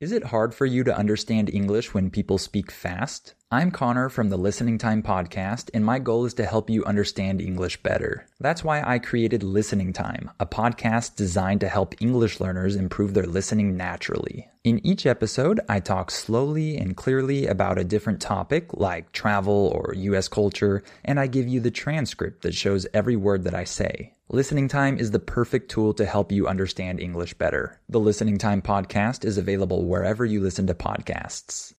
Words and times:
Is 0.00 0.10
it 0.10 0.24
hard 0.24 0.56
for 0.56 0.66
you 0.66 0.82
to 0.84 0.96
understand 0.96 1.48
English 1.48 1.94
when 1.94 2.10
people 2.10 2.36
speak 2.36 2.72
fast? 2.72 3.34
I'm 3.52 3.70
Connor 3.70 4.08
from 4.08 4.28
the 4.28 4.36
Listening 4.36 4.76
Time 4.76 5.04
Podcast, 5.04 5.70
and 5.72 5.84
my 5.84 6.00
goal 6.00 6.24
is 6.24 6.34
to 6.34 6.46
help 6.46 6.68
you 6.68 6.84
understand 6.84 7.40
English 7.40 7.80
better. 7.80 8.26
That's 8.40 8.64
why 8.64 8.82
I 8.82 8.98
created 8.98 9.44
Listening 9.44 9.92
Time, 9.92 10.32
a 10.40 10.46
podcast 10.46 11.14
designed 11.14 11.60
to 11.60 11.68
help 11.68 11.94
English 12.00 12.40
learners 12.40 12.74
improve 12.74 13.14
their 13.14 13.26
listening 13.26 13.76
naturally. 13.76 14.48
In 14.64 14.84
each 14.84 15.06
episode, 15.06 15.60
I 15.68 15.78
talk 15.78 16.10
slowly 16.10 16.76
and 16.76 16.96
clearly 16.96 17.46
about 17.46 17.78
a 17.78 17.84
different 17.84 18.20
topic, 18.20 18.74
like 18.74 19.12
travel 19.12 19.72
or 19.72 19.94
US 19.94 20.26
culture, 20.26 20.82
and 21.04 21.20
I 21.20 21.28
give 21.28 21.46
you 21.46 21.60
the 21.60 21.70
transcript 21.70 22.42
that 22.42 22.54
shows 22.54 22.84
every 22.92 23.14
word 23.14 23.44
that 23.44 23.54
I 23.54 23.62
say. 23.62 24.14
Listening 24.34 24.66
Time 24.66 24.98
is 24.98 25.12
the 25.12 25.20
perfect 25.20 25.70
tool 25.70 25.94
to 25.94 26.04
help 26.04 26.32
you 26.32 26.48
understand 26.48 26.98
English 26.98 27.34
better. 27.34 27.78
The 27.88 28.00
Listening 28.00 28.36
Time 28.36 28.60
podcast 28.60 29.24
is 29.24 29.38
available 29.38 29.84
wherever 29.84 30.24
you 30.24 30.40
listen 30.40 30.66
to 30.66 30.74
podcasts. 30.74 31.72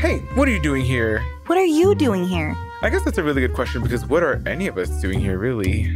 Hey, 0.00 0.20
what 0.34 0.48
are 0.48 0.50
you 0.50 0.62
doing 0.62 0.82
here? 0.82 1.22
What 1.44 1.58
are 1.58 1.64
you 1.66 1.94
doing 1.94 2.26
here? 2.26 2.56
I 2.80 2.88
guess 2.88 3.04
that's 3.04 3.18
a 3.18 3.22
really 3.22 3.42
good 3.42 3.52
question 3.52 3.82
because 3.82 4.06
what 4.06 4.22
are 4.22 4.42
any 4.46 4.66
of 4.66 4.78
us 4.78 4.88
doing 5.02 5.20
here, 5.20 5.36
really? 5.36 5.90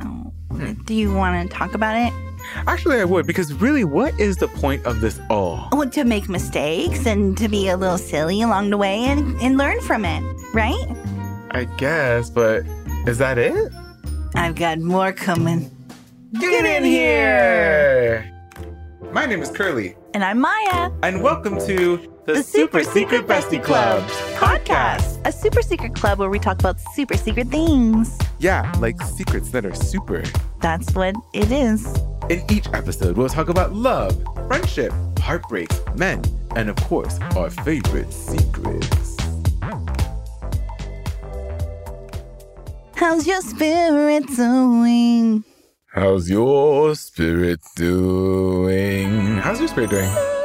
Oh, 0.00 0.32
hmm. 0.52 0.74
Do 0.84 0.94
you 0.94 1.12
want 1.12 1.50
to 1.50 1.56
talk 1.56 1.74
about 1.74 1.96
it? 1.96 2.12
Actually, 2.68 3.00
I 3.00 3.04
would 3.04 3.26
because 3.26 3.52
really, 3.54 3.82
what 3.82 4.16
is 4.20 4.36
the 4.36 4.46
point 4.46 4.86
of 4.86 5.00
this 5.00 5.18
all? 5.30 5.68
Well, 5.72 5.90
to 5.90 6.04
make 6.04 6.28
mistakes 6.28 7.06
and 7.06 7.36
to 7.38 7.48
be 7.48 7.68
a 7.68 7.76
little 7.76 7.98
silly 7.98 8.40
along 8.40 8.70
the 8.70 8.76
way 8.76 9.02
and, 9.02 9.36
and 9.42 9.58
learn 9.58 9.80
from 9.80 10.04
it, 10.04 10.22
right? 10.54 10.86
I 11.50 11.64
guess, 11.76 12.30
but 12.30 12.64
is 13.08 13.18
that 13.18 13.36
it? 13.36 13.72
I've 14.34 14.54
got 14.54 14.78
more 14.78 15.12
coming. 15.12 15.70
Get 16.40 16.64
in 16.64 16.84
here! 16.84 18.28
My 19.12 19.26
name 19.26 19.42
is 19.42 19.50
Curly, 19.50 19.94
And 20.14 20.24
I'm 20.24 20.40
Maya. 20.40 20.90
and 21.02 21.22
welcome 21.22 21.58
to 21.66 22.10
the, 22.26 22.42
Super, 22.42 22.82
Secret 22.82 23.26
Bestie 23.26 23.62
Club 23.62 24.02
podcast. 24.36 25.20
A 25.26 25.32
super 25.32 25.60
secret 25.60 25.94
club 25.94 26.18
where 26.18 26.30
we 26.30 26.38
talk 26.38 26.58
about 26.58 26.80
super 26.94 27.16
secret 27.16 27.48
things. 27.48 28.16
Yeah, 28.38 28.72
like 28.78 29.00
secrets 29.02 29.50
that 29.50 29.66
are 29.66 29.74
super. 29.74 30.22
That's 30.60 30.94
what 30.94 31.14
it 31.34 31.50
is. 31.52 31.84
In 32.30 32.42
each 32.50 32.66
episode, 32.72 33.16
we'll 33.18 33.28
talk 33.28 33.48
about 33.50 33.74
love, 33.74 34.16
friendship, 34.46 34.92
heartbreaks, 35.18 35.78
men, 35.96 36.22
and 36.56 36.70
of 36.70 36.76
course, 36.76 37.18
our 37.36 37.50
favorite 37.50 38.12
secrets. 38.12 39.11
How's 43.02 43.26
your 43.26 43.40
spirit 43.40 44.28
doing? 44.28 45.42
How's 45.92 46.30
your 46.30 46.94
spirit 46.94 47.58
doing? 47.74 49.38
How's 49.38 49.58
your 49.58 49.66
spirit 49.66 49.90
doing? 49.90 50.41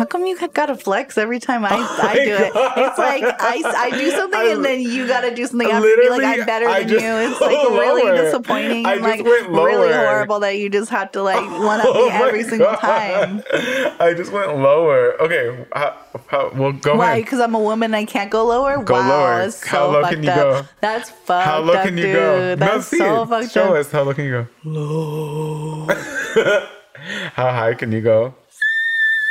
How 0.00 0.06
come 0.06 0.24
you 0.24 0.34
gotta 0.54 0.76
flex 0.76 1.18
every 1.18 1.38
time 1.40 1.62
I, 1.62 1.68
oh 1.72 1.98
I 2.00 2.06
my 2.06 2.14
do 2.14 2.20
it? 2.32 2.54
God. 2.54 2.72
It's 2.78 2.96
like 2.98 3.22
I, 3.22 3.62
I 3.76 3.90
do 3.90 4.10
something 4.16 4.40
I- 4.40 4.52
and 4.54 4.64
then 4.64 4.80
you 4.80 5.06
gotta 5.06 5.34
do 5.34 5.46
something 5.46 5.70
after 5.70 5.94
me. 5.94 6.08
Like 6.08 6.38
I'm 6.40 6.46
better 6.46 6.68
I 6.68 6.84
than 6.84 6.88
you. 6.88 6.96
It's 6.98 7.38
oh, 7.42 7.44
like 7.44 7.68
went 7.68 7.74
really 7.74 8.02
lower. 8.04 8.14
disappointing. 8.16 8.86
I 8.86 8.94
and 8.94 9.02
like 9.02 9.22
really 9.22 9.92
horrible 9.92 10.40
that 10.40 10.56
you 10.56 10.70
just 10.70 10.88
have 10.88 11.12
to 11.12 11.22
like 11.22 11.42
one 11.60 11.80
up 11.80 11.86
Oh 11.90 12.06
me 12.08 12.12
every 12.14 12.44
single 12.44 12.72
time. 12.76 13.42
I 14.00 14.14
just 14.16 14.32
went 14.32 14.56
lower. 14.56 15.20
Okay, 15.20 15.66
how, 15.74 15.94
how, 16.28 16.50
well, 16.54 16.72
go 16.72 16.96
Why? 16.96 17.20
Because 17.20 17.40
I'm 17.40 17.54
a 17.54 17.60
woman, 17.60 17.92
I 17.92 18.06
can't 18.06 18.30
go 18.30 18.46
lower. 18.46 18.82
Go 18.82 18.94
wow, 18.94 19.06
lower. 19.06 19.38
that's 19.42 19.56
so 19.60 19.66
How 19.68 19.86
low 19.90 20.08
can 20.08 20.22
you 20.22 20.30
up. 20.30 20.36
go? 20.64 20.68
That's 20.80 21.10
fucked 21.10 21.44
How 21.46 21.60
low 21.60 21.74
up, 21.74 21.84
can 21.84 21.98
you 21.98 22.04
dude. 22.04 22.14
go? 22.14 22.56
That's 22.56 22.86
see 22.86 22.96
so 22.96 23.24
it. 23.24 23.26
fucked 23.28 23.50
Show 23.50 23.74
up. 23.74 23.80
us. 23.80 23.92
How 23.92 24.02
low 24.04 24.14
can 24.14 24.24
you 24.24 24.30
go? 24.30 24.46
Low. 24.64 25.86
how 27.34 27.50
high 27.52 27.74
can 27.74 27.92
you 27.92 28.00
go? 28.00 28.34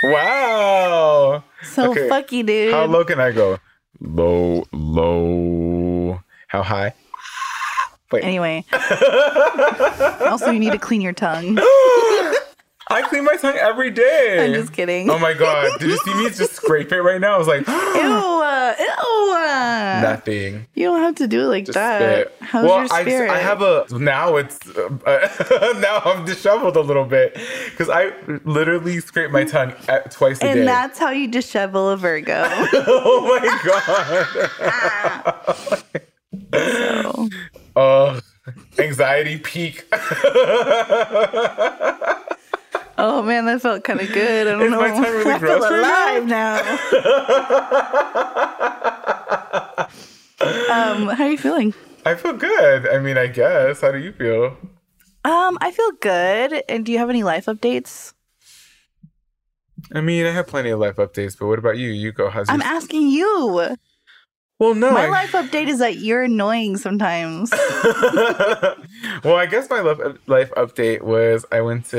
Wow. 0.03 1.43
So 1.63 1.91
Okay, 1.91 2.07
fucky, 2.07 2.45
dude. 2.45 2.73
How 2.73 2.85
low 2.85 3.03
can 3.03 3.19
I 3.19 3.31
go? 3.31 3.59
Low, 3.99 4.63
low. 4.71 6.21
How 6.47 6.63
high? 6.63 6.93
Wait. 8.11 8.23
Anyway. 8.23 8.65
also, 10.21 10.51
you 10.51 10.59
need 10.59 10.71
to 10.71 10.79
clean 10.79 11.01
your 11.01 11.13
tongue. 11.13 11.59
I 12.91 13.03
clean 13.03 13.23
my 13.23 13.35
tongue 13.35 13.55
every 13.55 13.91
day. 13.91 14.45
I'm 14.45 14.53
just 14.53 14.73
kidding. 14.73 15.09
Oh 15.11 15.19
my 15.19 15.33
god! 15.33 15.79
Did 15.79 15.89
you 15.89 15.97
see 15.99 16.13
me 16.15 16.29
just 16.29 16.53
scrape 16.61 16.91
it 16.91 17.01
right 17.01 17.21
now? 17.21 17.35
I 17.35 17.37
was 17.37 17.47
like, 17.47 17.67
Ew, 17.67 17.73
uh, 17.73 18.75
ew. 18.79 19.33
uh. 19.35 19.99
nothing. 20.01 20.65
You 20.73 20.85
don't 20.85 21.01
have 21.01 21.15
to 21.15 21.27
do 21.27 21.41
it 21.43 21.47
like 21.47 21.65
Just 21.65 21.75
that. 21.75 21.99
spit. 21.99 22.35
How's 22.41 22.65
well, 22.65 22.79
your 22.79 22.93
I, 22.93 23.01
spirit? 23.01 23.29
I 23.29 23.37
have 23.39 23.61
a 23.61 23.85
now. 23.91 24.37
It's 24.37 24.57
uh, 24.75 25.73
now 25.79 26.01
I'm 26.03 26.25
disheveled 26.25 26.77
a 26.77 26.81
little 26.81 27.05
bit 27.05 27.37
because 27.69 27.89
I 27.89 28.11
literally 28.43 28.99
scrape 29.01 29.29
my 29.29 29.43
tongue 29.43 29.73
at, 29.87 30.09
twice 30.11 30.39
a 30.41 30.45
and 30.45 30.53
day. 30.55 30.59
And 30.61 30.67
that's 30.67 30.97
how 30.97 31.11
you 31.11 31.29
dishevel 31.29 31.93
a 31.93 31.97
Virgo. 31.97 32.41
oh 32.43 33.39
my 33.39 33.45
god! 35.61 35.83
so, 36.53 37.29
Oh, 37.75 38.19
anxiety 38.79 39.37
peak. 39.37 39.85
Oh 42.99 43.21
man, 43.23 43.45
that 43.45 43.61
felt 43.61 43.83
kind 43.83 44.01
of 44.01 44.11
good. 44.11 44.47
I 44.47 44.51
don't 44.51 44.63
Is 44.63 44.71
know. 44.71 44.79
my 44.79 44.89
tongue 44.89 45.01
really 45.03 45.31
I 45.31 45.39
gross 45.39 45.65
feel 45.65 45.79
alive 45.79 46.27
now. 46.27 46.59
um, 50.69 51.07
how 51.15 51.23
are 51.23 51.31
you 51.31 51.37
feeling? 51.37 51.73
I 52.05 52.15
feel 52.15 52.33
good. 52.33 52.87
I 52.87 52.99
mean, 52.99 53.17
I 53.17 53.27
guess. 53.27 53.81
How 53.81 53.91
do 53.91 53.97
you 53.97 54.11
feel? 54.11 54.57
Um, 55.25 55.57
I 55.61 55.71
feel 55.71 55.91
good. 56.01 56.63
And 56.69 56.85
do 56.85 56.91
you 56.91 56.97
have 56.97 57.09
any 57.09 57.23
life 57.23 57.45
updates? 57.45 58.13
I 59.93 60.01
mean, 60.01 60.25
I 60.25 60.31
have 60.31 60.47
plenty 60.47 60.69
of 60.69 60.79
life 60.79 60.97
updates, 60.97 61.37
but 61.37 61.47
what 61.47 61.59
about 61.59 61.77
you? 61.77 61.89
You 61.89 62.11
go. 62.11 62.29
How's? 62.29 62.49
I'm 62.49 62.61
asking 62.61 63.09
you. 63.09 63.75
Well, 64.59 64.75
no. 64.75 64.91
My 64.91 65.05
I- 65.05 65.09
life 65.09 65.31
update 65.31 65.67
is 65.67 65.79
that 65.79 65.97
you're 65.97 66.23
annoying 66.23 66.77
sometimes. 66.77 67.51
well, 69.23 69.35
I 69.35 69.45
guess 69.49 69.69
my 69.69 69.79
life 69.81 70.17
life 70.27 70.51
update 70.57 71.01
was 71.01 71.45
I 71.51 71.61
went 71.61 71.85
to 71.87 71.97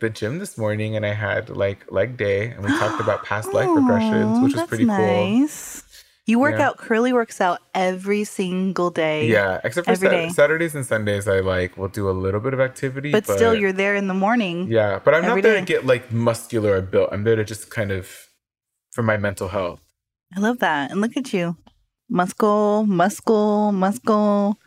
the 0.00 0.10
gym 0.12 0.38
this 0.38 0.56
morning 0.56 0.96
and 0.96 1.04
I 1.04 1.12
had 1.14 1.50
like 1.50 1.90
leg 1.90 2.16
day 2.16 2.48
and 2.50 2.64
we 2.64 2.70
talked 2.78 3.00
about 3.00 3.24
past 3.30 3.52
life 3.52 3.68
regressions, 3.68 4.36
oh, 4.38 4.44
which 4.44 4.54
was 4.54 4.66
pretty 4.66 4.86
cool. 4.86 4.96
nice. 4.96 5.82
You 6.26 6.38
work 6.38 6.56
Yeah. 6.58 6.68
out. 6.68 6.78
Curly 6.78 7.12
works 7.12 7.38
out 7.42 7.60
every 7.74 8.24
single 8.24 8.88
day. 8.90 9.26
Yeah, 9.28 9.60
except 9.62 9.86
for 9.86 9.94
Sat- 9.94 10.32
Saturdays 10.32 10.74
and 10.74 10.86
Sundays, 10.86 11.28
I 11.28 11.40
like 11.40 11.76
will 11.76 11.88
do 11.88 12.08
a 12.08 12.12
little 12.16 12.40
bit 12.40 12.54
of 12.54 12.60
activity, 12.60 13.12
but, 13.12 13.26
still, 13.26 13.54
you're 13.54 13.74
there 13.74 13.94
in 13.94 14.08
the 14.08 14.14
morning. 14.14 14.66
yeah. 14.70 15.00
But 15.04 15.12
I'm 15.14 15.22
not 15.26 15.42
there 15.42 15.52
day. 15.54 15.60
to 15.60 15.66
get 15.66 15.84
like 15.84 16.10
muscular 16.12 16.76
or 16.76 16.80
built. 16.80 17.10
I'm 17.12 17.24
there 17.24 17.36
to 17.36 17.44
just 17.44 17.68
kind 17.70 17.90
of 17.92 18.08
for 18.92 19.02
my 19.02 19.18
mental 19.18 19.48
health. 19.48 19.80
I 20.36 20.40
love 20.40 20.58
that. 20.60 20.90
And 20.90 21.00
look 21.00 21.16
at 21.16 21.32
you. 21.32 21.56
Muscle, 22.08 22.84
muscle, 22.86 23.72
muscle, 23.72 24.58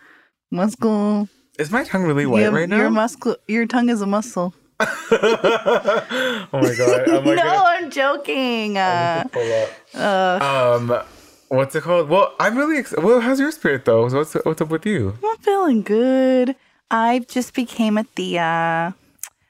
muscle. 0.51 1.29
Is 1.59 1.71
my 1.71 1.83
tongue 1.83 2.03
really 2.03 2.25
white 2.25 2.41
have- 2.43 2.53
right 2.53 2.69
now? 2.69 2.77
Your 2.77 2.89
muscle 2.89 3.35
your 3.47 3.65
tongue 3.65 3.89
is 3.89 4.01
a 4.01 4.05
muscle. 4.07 4.53
oh 4.79 6.47
my 6.53 6.73
god! 6.77 7.09
I'm 7.09 7.25
like, 7.25 7.25
no, 7.25 7.35
gonna- 7.35 7.63
I'm 7.65 7.89
joking. 7.89 8.77
I 8.77 8.81
Uh, 8.81 9.17
need 9.17 9.23
to 9.23 9.29
pull 9.29 9.53
up. 9.53 10.41
uh, 10.41 10.75
Um, 10.75 11.03
what's 11.49 11.75
it 11.75 11.81
called? 11.83 12.09
Well, 12.09 12.33
I'm 12.39 12.55
really 12.57 12.77
excited. 12.77 13.03
Well, 13.03 13.19
how's 13.21 13.39
your 13.39 13.51
spirit 13.51 13.85
though? 13.85 14.03
What's 14.07 14.35
what's 14.45 14.61
up 14.61 14.69
with 14.69 14.85
you? 14.85 15.17
I'm 15.23 15.37
feeling 15.37 15.81
good. 15.81 16.55
I 16.91 17.19
just 17.27 17.53
became 17.53 17.97
a 17.97 18.03
tia. 18.03 18.93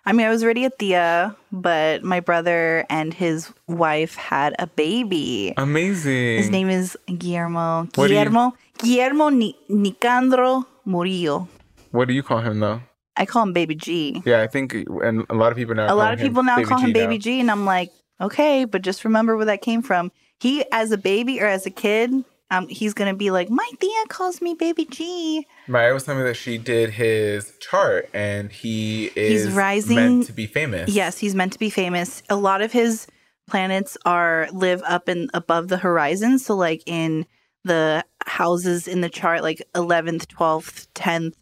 I 0.07 0.13
mean, 0.13 0.25
I 0.25 0.30
was 0.30 0.42
already 0.42 0.63
a 0.63 0.69
tia, 0.69 1.36
but 1.51 2.01
my 2.01 2.21
brother 2.21 2.86
and 2.89 3.13
his 3.13 3.51
wife 3.68 4.15
had 4.15 4.56
a 4.57 4.65
baby. 4.65 5.54
Amazing. 5.57 6.38
His 6.38 6.50
name 6.50 6.69
is 6.69 6.98
Guillermo. 7.18 7.89
What 7.95 8.07
do 8.07 8.13
you- 8.13 8.19
Guillermo. 8.19 8.54
Guillermo 8.77 9.27
Ni- 9.27 9.57
Nicandro 9.69 10.65
Murillo. 10.86 11.50
What 11.92 12.07
do 12.07 12.13
you 12.13 12.24
call 12.24 12.39
him 12.39 12.62
though? 12.62 12.80
I 13.18 13.25
call 13.25 13.44
him 13.44 13.51
Baby 13.51 13.75
G. 13.75 14.21
Yeah, 14.25 14.42
I 14.42 14.48
think, 14.48 14.74
and 15.04 15.25
a 15.30 15.36
lot 15.36 15.51
of 15.51 15.57
people 15.57 15.75
now. 15.75 15.92
a 15.92 15.95
lot 15.95 16.13
of 16.13 16.19
him 16.21 16.27
people 16.30 16.44
now 16.44 16.56
Baby 16.56 16.69
call 16.69 16.77
him 16.80 16.88
G 16.88 16.94
Baby 16.94 17.15
now. 17.18 17.19
G, 17.19 17.39
and 17.42 17.51
I'm 17.51 17.65
like, 17.65 17.92
okay, 18.21 18.63
but 18.63 18.83
just 18.83 19.04
remember 19.04 19.36
where 19.36 19.45
that 19.48 19.62
came 19.62 19.81
from. 19.81 20.12
He, 20.39 20.63
as 20.71 20.92
a 20.94 20.98
baby 20.98 21.42
or 21.42 21.48
as 21.48 21.65
a 21.65 21.71
kid, 21.71 22.13
um, 22.49 22.67
he's 22.67 22.94
gonna 22.94 23.13
be 23.13 23.31
like, 23.31 23.49
my 23.49 23.69
tia 23.79 24.03
calls 24.07 24.41
me 24.41 24.53
Baby 24.53 24.85
G. 24.85 25.45
Maya 25.67 25.94
was 25.94 26.03
telling 26.05 26.21
me 26.21 26.27
that 26.27 26.35
she 26.35 26.57
did 26.57 26.91
his 26.91 27.53
chart, 27.59 28.09
and 28.13 28.51
he 28.51 29.11
is 29.15 29.45
He's 29.45 29.53
rising- 29.53 29.95
meant 29.95 30.25
to 30.27 30.33
be 30.33 30.47
famous. 30.47 30.89
Yes, 30.89 31.17
he's 31.17 31.35
meant 31.35 31.53
to 31.53 31.59
be 31.59 31.69
famous. 31.69 32.23
A 32.29 32.35
lot 32.35 32.61
of 32.61 32.71
his 32.71 33.07
planets 33.49 33.97
are 34.05 34.47
live 34.51 34.81
up 34.85 35.07
and 35.07 35.29
above 35.33 35.67
the 35.67 35.77
horizon. 35.77 36.39
So, 36.39 36.55
like 36.55 36.83
in 36.85 37.25
the 37.63 38.05
houses 38.25 38.88
in 38.88 39.01
the 39.01 39.09
chart, 39.09 39.41
like 39.44 39.61
eleventh, 39.75 40.27
twelfth, 40.29 40.88
tenth, 40.94 41.35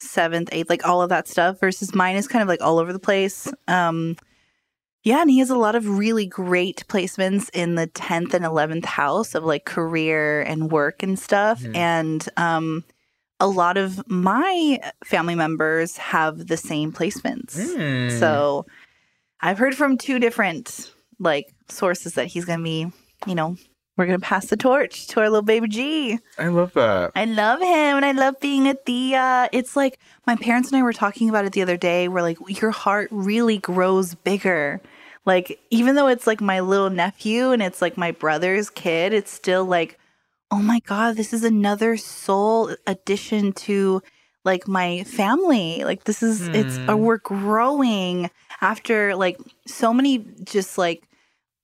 seventh, 0.00 0.48
eighth, 0.52 0.70
like 0.70 0.86
all 0.86 1.02
of 1.02 1.10
that 1.10 1.28
stuff. 1.28 1.60
Versus 1.60 1.94
mine 1.94 2.16
is 2.16 2.28
kind 2.28 2.42
of 2.42 2.48
like 2.48 2.62
all 2.62 2.78
over 2.78 2.92
the 2.94 2.98
place. 2.98 3.52
Um, 3.68 4.16
yeah, 5.06 5.20
and 5.20 5.30
he 5.30 5.38
has 5.38 5.50
a 5.50 5.56
lot 5.56 5.76
of 5.76 5.88
really 5.98 6.26
great 6.26 6.84
placements 6.88 7.48
in 7.54 7.76
the 7.76 7.86
tenth 7.86 8.34
and 8.34 8.44
eleventh 8.44 8.84
house 8.84 9.36
of 9.36 9.44
like 9.44 9.64
career 9.64 10.42
and 10.42 10.72
work 10.72 11.00
and 11.00 11.16
stuff. 11.16 11.62
Mhm. 11.62 11.76
And 11.76 12.28
um, 12.36 12.84
a 13.38 13.46
lot 13.46 13.76
of 13.76 14.02
my 14.10 14.80
family 15.04 15.36
members 15.36 15.96
have 15.96 16.48
the 16.48 16.56
same 16.56 16.92
placements. 16.92 17.54
Hmm. 17.54 18.18
So 18.18 18.66
I've 19.40 19.58
heard 19.58 19.76
from 19.76 19.96
two 19.96 20.18
different 20.18 20.92
like 21.20 21.54
sources 21.68 22.14
that 22.14 22.26
he's 22.26 22.44
gonna 22.44 22.64
be, 22.64 22.90
you 23.28 23.36
know, 23.36 23.56
we're 23.96 24.06
gonna 24.06 24.18
pass 24.18 24.46
the 24.46 24.56
torch 24.56 25.06
to 25.06 25.20
our 25.20 25.30
little 25.30 25.42
baby 25.42 25.68
G. 25.68 26.18
I 26.36 26.48
love 26.48 26.72
that. 26.72 27.12
I 27.14 27.26
love 27.26 27.60
him 27.60 27.96
and 27.96 28.04
I 28.04 28.10
love 28.10 28.40
being 28.40 28.66
a 28.66 28.74
tia. 28.74 29.48
It's 29.52 29.76
like 29.76 30.00
my 30.26 30.34
parents 30.34 30.70
and 30.72 30.78
I 30.80 30.82
were 30.82 30.92
talking 30.92 31.28
about 31.28 31.44
it 31.44 31.52
the 31.52 31.62
other 31.62 31.76
day. 31.76 32.08
We're 32.08 32.22
like, 32.22 32.38
your 32.60 32.72
heart 32.72 33.06
really 33.12 33.58
grows 33.58 34.16
bigger. 34.16 34.80
Like, 35.26 35.58
even 35.70 35.96
though 35.96 36.06
it's 36.08 36.26
like 36.26 36.40
my 36.40 36.60
little 36.60 36.90
nephew 36.90 37.50
and 37.50 37.62
it's 37.62 37.82
like 37.82 37.96
my 37.96 38.12
brother's 38.12 38.70
kid, 38.70 39.12
it's 39.12 39.30
still 39.32 39.64
like, 39.64 39.98
oh 40.52 40.62
my 40.62 40.78
God, 40.80 41.16
this 41.16 41.32
is 41.32 41.42
another 41.44 41.96
soul 41.96 42.74
addition 42.86 43.52
to 43.52 44.02
like 44.44 44.68
my 44.68 45.02
family. 45.04 45.82
Like, 45.84 46.04
this 46.04 46.22
is, 46.22 46.48
it's, 46.52 46.78
uh, 46.88 46.94
Hmm. 46.94 47.00
we're 47.02 47.18
growing 47.18 48.30
after 48.60 49.16
like 49.16 49.38
so 49.66 49.92
many 49.92 50.18
just 50.44 50.78
like 50.78 51.08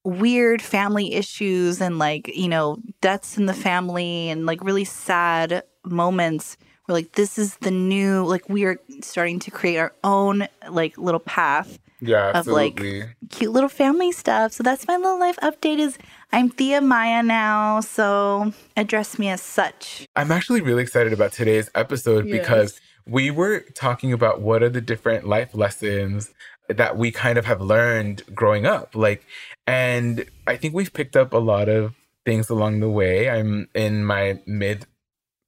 weird 0.04 0.60
family 0.60 1.14
issues 1.14 1.80
and 1.80 1.98
like 1.98 2.26
you 2.34 2.48
know 2.48 2.76
deaths 3.00 3.38
in 3.38 3.46
the 3.46 3.54
family 3.54 4.28
and 4.30 4.46
like 4.46 4.62
really 4.64 4.84
sad 4.84 5.62
moments 5.84 6.56
we're 6.88 6.92
like 6.94 7.12
this 7.12 7.38
is 7.38 7.54
the 7.58 7.70
new 7.70 8.24
like 8.24 8.48
we 8.48 8.64
are 8.64 8.78
starting 9.00 9.38
to 9.38 9.50
create 9.50 9.78
our 9.78 9.92
own 10.02 10.46
like 10.68 10.98
little 10.98 11.20
path 11.20 11.78
Yeah, 12.04 12.38
of, 12.38 12.48
like, 12.48 12.72
absolutely. 12.72 13.10
cute 13.30 13.52
little 13.52 13.68
family 13.68 14.10
stuff 14.10 14.52
so 14.52 14.62
that's 14.62 14.88
my 14.88 14.96
little 14.96 15.20
life 15.20 15.38
update 15.40 15.78
is 15.78 15.98
i'm 16.32 16.50
tia 16.50 16.80
maya 16.80 17.22
now 17.22 17.78
so 17.80 18.52
address 18.76 19.20
me 19.20 19.28
as 19.28 19.40
such 19.40 20.06
I'm 20.16 20.32
actually 20.32 20.62
really 20.62 20.82
excited 20.82 21.12
about 21.12 21.32
today's 21.32 21.70
episode 21.76 22.24
because 22.24 22.80
we 23.06 23.30
were 23.30 23.60
talking 23.74 24.12
about 24.12 24.40
what 24.40 24.62
are 24.62 24.68
the 24.68 24.80
different 24.80 25.26
life 25.26 25.54
lessons 25.54 26.32
that 26.68 26.96
we 26.96 27.10
kind 27.10 27.38
of 27.38 27.46
have 27.46 27.60
learned 27.60 28.22
growing 28.34 28.66
up. 28.66 28.94
Like, 28.94 29.24
and 29.66 30.24
I 30.46 30.56
think 30.56 30.74
we've 30.74 30.92
picked 30.92 31.16
up 31.16 31.32
a 31.32 31.38
lot 31.38 31.68
of 31.68 31.94
things 32.24 32.50
along 32.50 32.80
the 32.80 32.90
way. 32.90 33.28
I'm 33.28 33.68
in 33.74 34.04
my 34.04 34.40
mid 34.46 34.86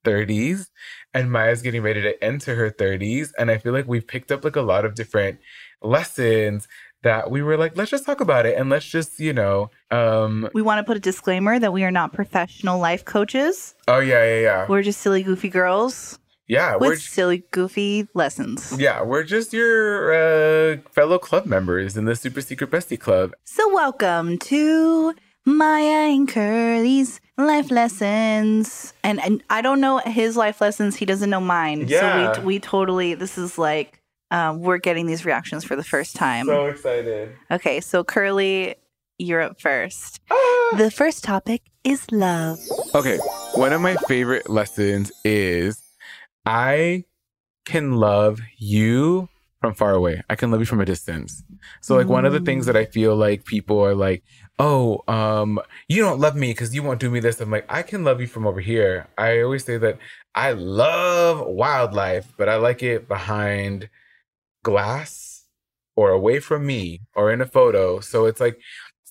30s 0.04 0.68
and 1.14 1.30
Maya's 1.30 1.62
getting 1.62 1.82
ready 1.82 2.02
to 2.02 2.22
enter 2.22 2.54
her 2.56 2.70
30s. 2.70 3.30
And 3.38 3.50
I 3.50 3.58
feel 3.58 3.72
like 3.72 3.88
we've 3.88 4.06
picked 4.06 4.30
up 4.30 4.44
like 4.44 4.56
a 4.56 4.62
lot 4.62 4.84
of 4.84 4.94
different 4.94 5.38
lessons 5.82 6.68
that 7.02 7.30
we 7.30 7.42
were 7.42 7.56
like, 7.58 7.76
let's 7.76 7.90
just 7.90 8.06
talk 8.06 8.20
about 8.20 8.46
it 8.46 8.56
and 8.56 8.70
let's 8.70 8.86
just, 8.86 9.20
you 9.20 9.32
know, 9.32 9.70
um, 9.90 10.48
we 10.54 10.62
want 10.62 10.78
to 10.78 10.84
put 10.84 10.96
a 10.96 11.00
disclaimer 11.00 11.58
that 11.58 11.72
we 11.72 11.84
are 11.84 11.90
not 11.90 12.12
professional 12.12 12.78
life 12.78 13.04
coaches 13.04 13.74
oh 13.88 13.98
yeah, 13.98 14.24
yeah, 14.24 14.40
yeah. 14.40 14.66
we're 14.68 14.82
just 14.82 15.00
silly 15.00 15.22
goofy 15.22 15.50
girls 15.50 16.18
Yeah, 16.48 16.76
with 16.76 16.88
we're 16.88 16.96
silly 16.96 17.44
goofy 17.50 18.08
lessons 18.14 18.74
Yeah, 18.78 19.02
we're 19.02 19.22
just 19.24 19.52
your 19.52 20.14
uh, 20.14 20.78
fellow 20.90 21.18
club 21.18 21.44
members 21.46 21.96
in 21.96 22.06
the 22.06 22.16
Super 22.16 22.40
Secret 22.40 22.70
Bestie 22.70 22.98
Club. 22.98 23.34
So, 23.44 23.72
welcome 23.74 24.38
to 24.38 25.14
Maya 25.44 26.08
and 26.10 26.26
Curly's 26.26 27.20
life 27.36 27.70
lessons. 27.70 28.94
And, 29.02 29.20
and 29.20 29.42
I 29.50 29.60
don't 29.60 29.80
know 29.80 29.98
his 29.98 30.36
life 30.36 30.60
lessons. 30.62 30.96
He 30.96 31.04
doesn't 31.04 31.28
know 31.28 31.40
mine. 31.40 31.84
Yeah. 31.86 32.32
So, 32.32 32.40
we, 32.40 32.46
we 32.46 32.60
totally, 32.60 33.12
this 33.14 33.36
is 33.36 33.58
like, 33.58 34.00
um, 34.34 34.60
we're 34.60 34.78
getting 34.78 35.06
these 35.06 35.24
reactions 35.24 35.62
for 35.62 35.76
the 35.76 35.84
first 35.84 36.16
time. 36.16 36.46
So 36.46 36.66
excited. 36.66 37.36
okay, 37.52 37.80
so 37.80 38.02
Curly, 38.02 38.74
you're 39.16 39.40
up 39.40 39.60
first. 39.60 40.20
Ah! 40.28 40.74
The 40.76 40.90
first 40.90 41.22
topic 41.22 41.62
is 41.84 42.10
love. 42.10 42.58
Okay, 42.96 43.18
one 43.54 43.72
of 43.72 43.80
my 43.80 43.94
favorite 44.08 44.50
lessons 44.50 45.12
is 45.24 45.80
I 46.44 47.04
can 47.64 47.92
love 47.92 48.40
you 48.58 49.28
from 49.60 49.72
far 49.72 49.92
away. 49.92 50.20
I 50.28 50.34
can 50.34 50.50
love 50.50 50.58
you 50.58 50.66
from 50.66 50.80
a 50.80 50.84
distance. 50.84 51.44
So 51.80 51.94
like 51.94 52.08
one 52.08 52.24
of 52.24 52.32
the 52.32 52.40
things 52.40 52.66
that 52.66 52.76
I 52.76 52.86
feel 52.86 53.14
like 53.14 53.44
people 53.44 53.78
are 53.80 53.94
like, 53.94 54.24
"Oh, 54.58 55.02
um, 55.06 55.60
you 55.86 56.02
don't 56.02 56.18
love 56.18 56.34
me 56.34 56.50
because 56.50 56.74
you 56.74 56.82
won't 56.82 56.98
do 56.98 57.08
me 57.08 57.20
this." 57.20 57.40
I'm 57.40 57.52
like, 57.52 57.66
"I 57.68 57.82
can 57.82 58.02
love 58.02 58.20
you 58.20 58.26
from 58.26 58.48
over 58.48 58.60
here." 58.60 59.06
I 59.16 59.42
always 59.42 59.64
say 59.64 59.78
that 59.78 59.98
I 60.34 60.52
love 60.52 61.46
wildlife, 61.46 62.34
but 62.36 62.48
I 62.48 62.56
like 62.56 62.82
it 62.82 63.06
behind 63.06 63.88
glass 64.64 65.44
or 65.94 66.10
away 66.10 66.40
from 66.40 66.66
me 66.66 67.02
or 67.14 67.32
in 67.32 67.40
a 67.40 67.46
photo. 67.46 68.00
So 68.00 68.26
it's 68.26 68.40
like 68.40 68.58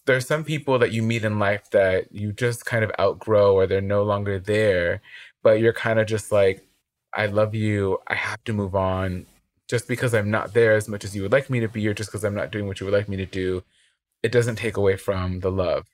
there's 0.05 0.27
some 0.27 0.43
people 0.43 0.77
that 0.79 0.91
you 0.91 1.01
meet 1.01 1.23
in 1.23 1.39
life 1.39 1.69
that 1.71 2.11
you 2.11 2.33
just 2.33 2.65
kind 2.65 2.83
of 2.83 2.91
outgrow 2.99 3.55
or 3.55 3.65
they're 3.65 3.81
no 3.81 4.03
longer 4.03 4.39
there, 4.39 5.01
but 5.41 5.61
you're 5.61 5.73
kind 5.73 5.99
of 5.99 6.07
just 6.07 6.31
like, 6.31 6.67
I 7.13 7.27
love 7.27 7.55
you. 7.55 7.99
I 8.07 8.15
have 8.15 8.43
to 8.45 8.53
move 8.53 8.75
on. 8.75 9.25
Just 9.69 9.87
because 9.87 10.13
I'm 10.13 10.29
not 10.29 10.53
there 10.53 10.75
as 10.75 10.89
much 10.89 11.05
as 11.05 11.15
you 11.15 11.21
would 11.21 11.31
like 11.31 11.49
me 11.49 11.61
to 11.61 11.69
be, 11.69 11.87
or 11.87 11.93
just 11.93 12.09
because 12.09 12.25
I'm 12.25 12.35
not 12.35 12.51
doing 12.51 12.67
what 12.67 12.79
you 12.79 12.85
would 12.85 12.93
like 12.93 13.07
me 13.07 13.15
to 13.17 13.25
do, 13.25 13.63
it 14.21 14.31
doesn't 14.31 14.57
take 14.57 14.75
away 14.75 14.97
from 14.97 15.39
the 15.39 15.49
love. 15.49 15.85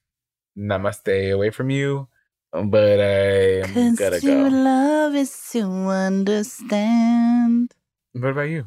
Namaste 0.57 1.31
away 1.31 1.51
from 1.51 1.69
you, 1.69 2.07
but 2.51 2.99
I 2.99 3.61
am 3.61 3.95
gotta 3.95 4.19
go. 4.19 4.47
love 4.47 5.15
is 5.15 5.49
to 5.51 5.61
understand. 5.61 7.73
What 8.13 8.29
about 8.29 8.49
you? 8.49 8.65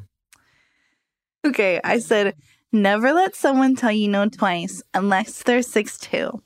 Okay, 1.45 1.81
I 1.83 1.99
said, 1.99 2.35
never 2.73 3.13
let 3.13 3.35
someone 3.35 3.75
tell 3.75 3.91
you 3.93 4.09
no 4.09 4.29
twice 4.29 4.83
unless 4.95 5.43
they're 5.43 5.63
six 5.63 5.99
two. 5.99 6.43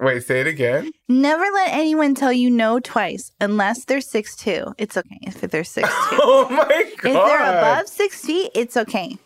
Wait, 0.00 0.24
say 0.24 0.40
it 0.40 0.46
again. 0.46 0.90
Never 1.08 1.44
let 1.44 1.70
anyone 1.72 2.14
tell 2.14 2.32
you 2.32 2.50
no 2.50 2.80
twice 2.80 3.30
unless 3.40 3.84
they're 3.84 4.00
six 4.00 4.34
two. 4.34 4.74
It's 4.78 4.96
okay 4.96 5.18
if 5.22 5.40
they're 5.42 5.62
six 5.64 5.88
two. 6.10 6.16
Oh 6.20 6.48
my 6.50 6.66
god! 7.02 7.10
if 7.10 7.24
they're 7.24 7.50
above 7.58 7.86
six 7.88 8.24
feet, 8.24 8.50
it's 8.54 8.76
okay. 8.76 9.16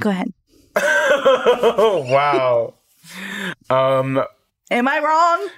Go 0.00 0.10
ahead. 0.10 0.32
wow. 0.76 2.74
Um, 3.68 4.22
Am 4.70 4.88
I 4.88 4.98
wrong? 4.98 5.48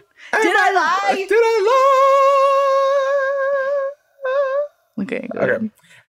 Did 0.42 0.56
I 0.56 0.72
lie? 0.72 1.24
Did 1.28 1.38
I 1.40 1.60
lie? 4.98 5.04
Okay. 5.04 5.28
Go 5.32 5.38
Okay. 5.40 5.50
ahead. 5.52 5.70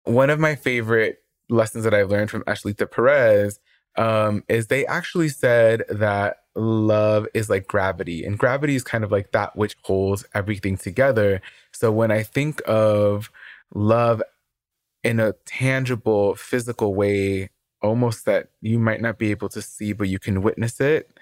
One 0.09 0.31
of 0.31 0.41
my 0.41 0.55
favorite 0.55 1.19
lessons 1.51 1.85
that 1.85 1.93
I've 1.93 2.09
learned 2.09 2.31
from 2.31 2.43
Ashlita 2.45 2.91
Perez 2.91 3.61
um, 3.97 4.43
is 4.49 4.69
they 4.69 4.87
actually 4.87 5.29
said 5.29 5.85
that 5.91 6.39
love 6.55 7.27
is 7.35 7.51
like 7.51 7.67
gravity, 7.67 8.25
and 8.25 8.39
gravity 8.39 8.75
is 8.75 8.83
kind 8.83 9.05
of 9.05 9.13
like 9.13 9.33
that 9.33 9.55
which 9.55 9.77
holds 9.83 10.25
everything 10.35 10.79
together. 10.79 11.43
So 11.73 11.93
when 11.93 12.11
I 12.11 12.23
think 12.23 12.63
of 12.67 13.31
love 13.75 14.23
in 15.05 15.21
a 15.21 15.35
tangible, 15.45 16.37
physical 16.37 16.95
way, 16.95 17.51
almost 17.83 18.25
that 18.25 18.49
you 18.63 18.79
might 18.79 19.03
not 19.03 19.19
be 19.19 19.31
able 19.31 19.51
to 19.51 19.61
see, 19.61 19.93
but 19.93 20.09
you 20.09 20.19
can 20.19 20.41
witness 20.41 20.81
it, 20.81 21.19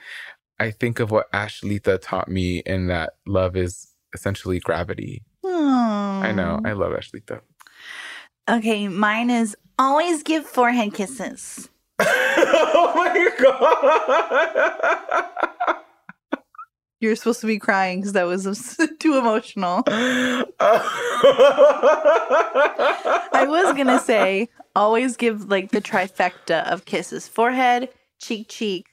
I 0.61 0.71
think 0.71 1.01
of 1.01 1.11
what 1.11 1.31
Ashlita 1.33 2.01
taught 2.01 2.29
me, 2.29 2.63
and 2.65 2.89
that 2.89 3.15
love 3.27 3.57
is 3.57 3.89
essentially 4.15 4.61
gravity. 4.61 5.25
I 5.45 6.31
know. 6.33 6.61
I 6.65 6.73
love 6.73 6.93
Ashlita. 6.93 7.41
Okay, 8.49 8.87
mine 8.87 9.29
is 9.29 9.57
always 9.77 10.23
give 10.23 10.47
forehead 10.47 10.95
kisses. 10.95 11.69
oh 11.99 12.93
my 12.95 13.31
god! 15.33 15.77
You're 17.01 17.17
supposed 17.17 17.41
to 17.41 17.49
be 17.49 17.59
crying 17.59 18.01
because 18.01 18.13
that 18.13 18.23
was 18.25 18.79
too 19.01 19.19
emotional. 19.19 19.83
I 19.89 20.45
was 23.49 23.77
gonna 23.77 23.99
say 23.99 24.49
always 24.77 25.17
give 25.17 25.49
like 25.51 25.73
the 25.73 25.81
trifecta 25.81 26.65
of 26.71 26.85
kisses: 26.85 27.27
forehead, 27.27 27.89
cheek, 28.21 28.49
cheek. 28.49 28.87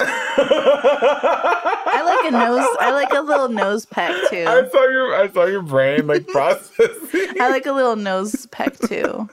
I 0.00 2.02
like 2.04 2.28
a 2.28 2.30
nose. 2.32 2.66
I 2.80 2.90
like 2.92 3.12
a 3.12 3.20
little 3.20 3.48
nose 3.48 3.86
peck 3.86 4.14
too. 4.30 4.44
I 4.46 4.68
saw 4.68 4.84
your 4.86 5.14
I 5.14 5.28
saw 5.28 5.44
your 5.44 5.62
brain 5.62 6.06
like 6.06 6.26
processing. 6.28 7.40
I 7.40 7.50
like 7.50 7.66
a 7.66 7.72
little 7.72 7.96
nose 7.96 8.46
peck 8.46 8.78
too. 8.78 9.28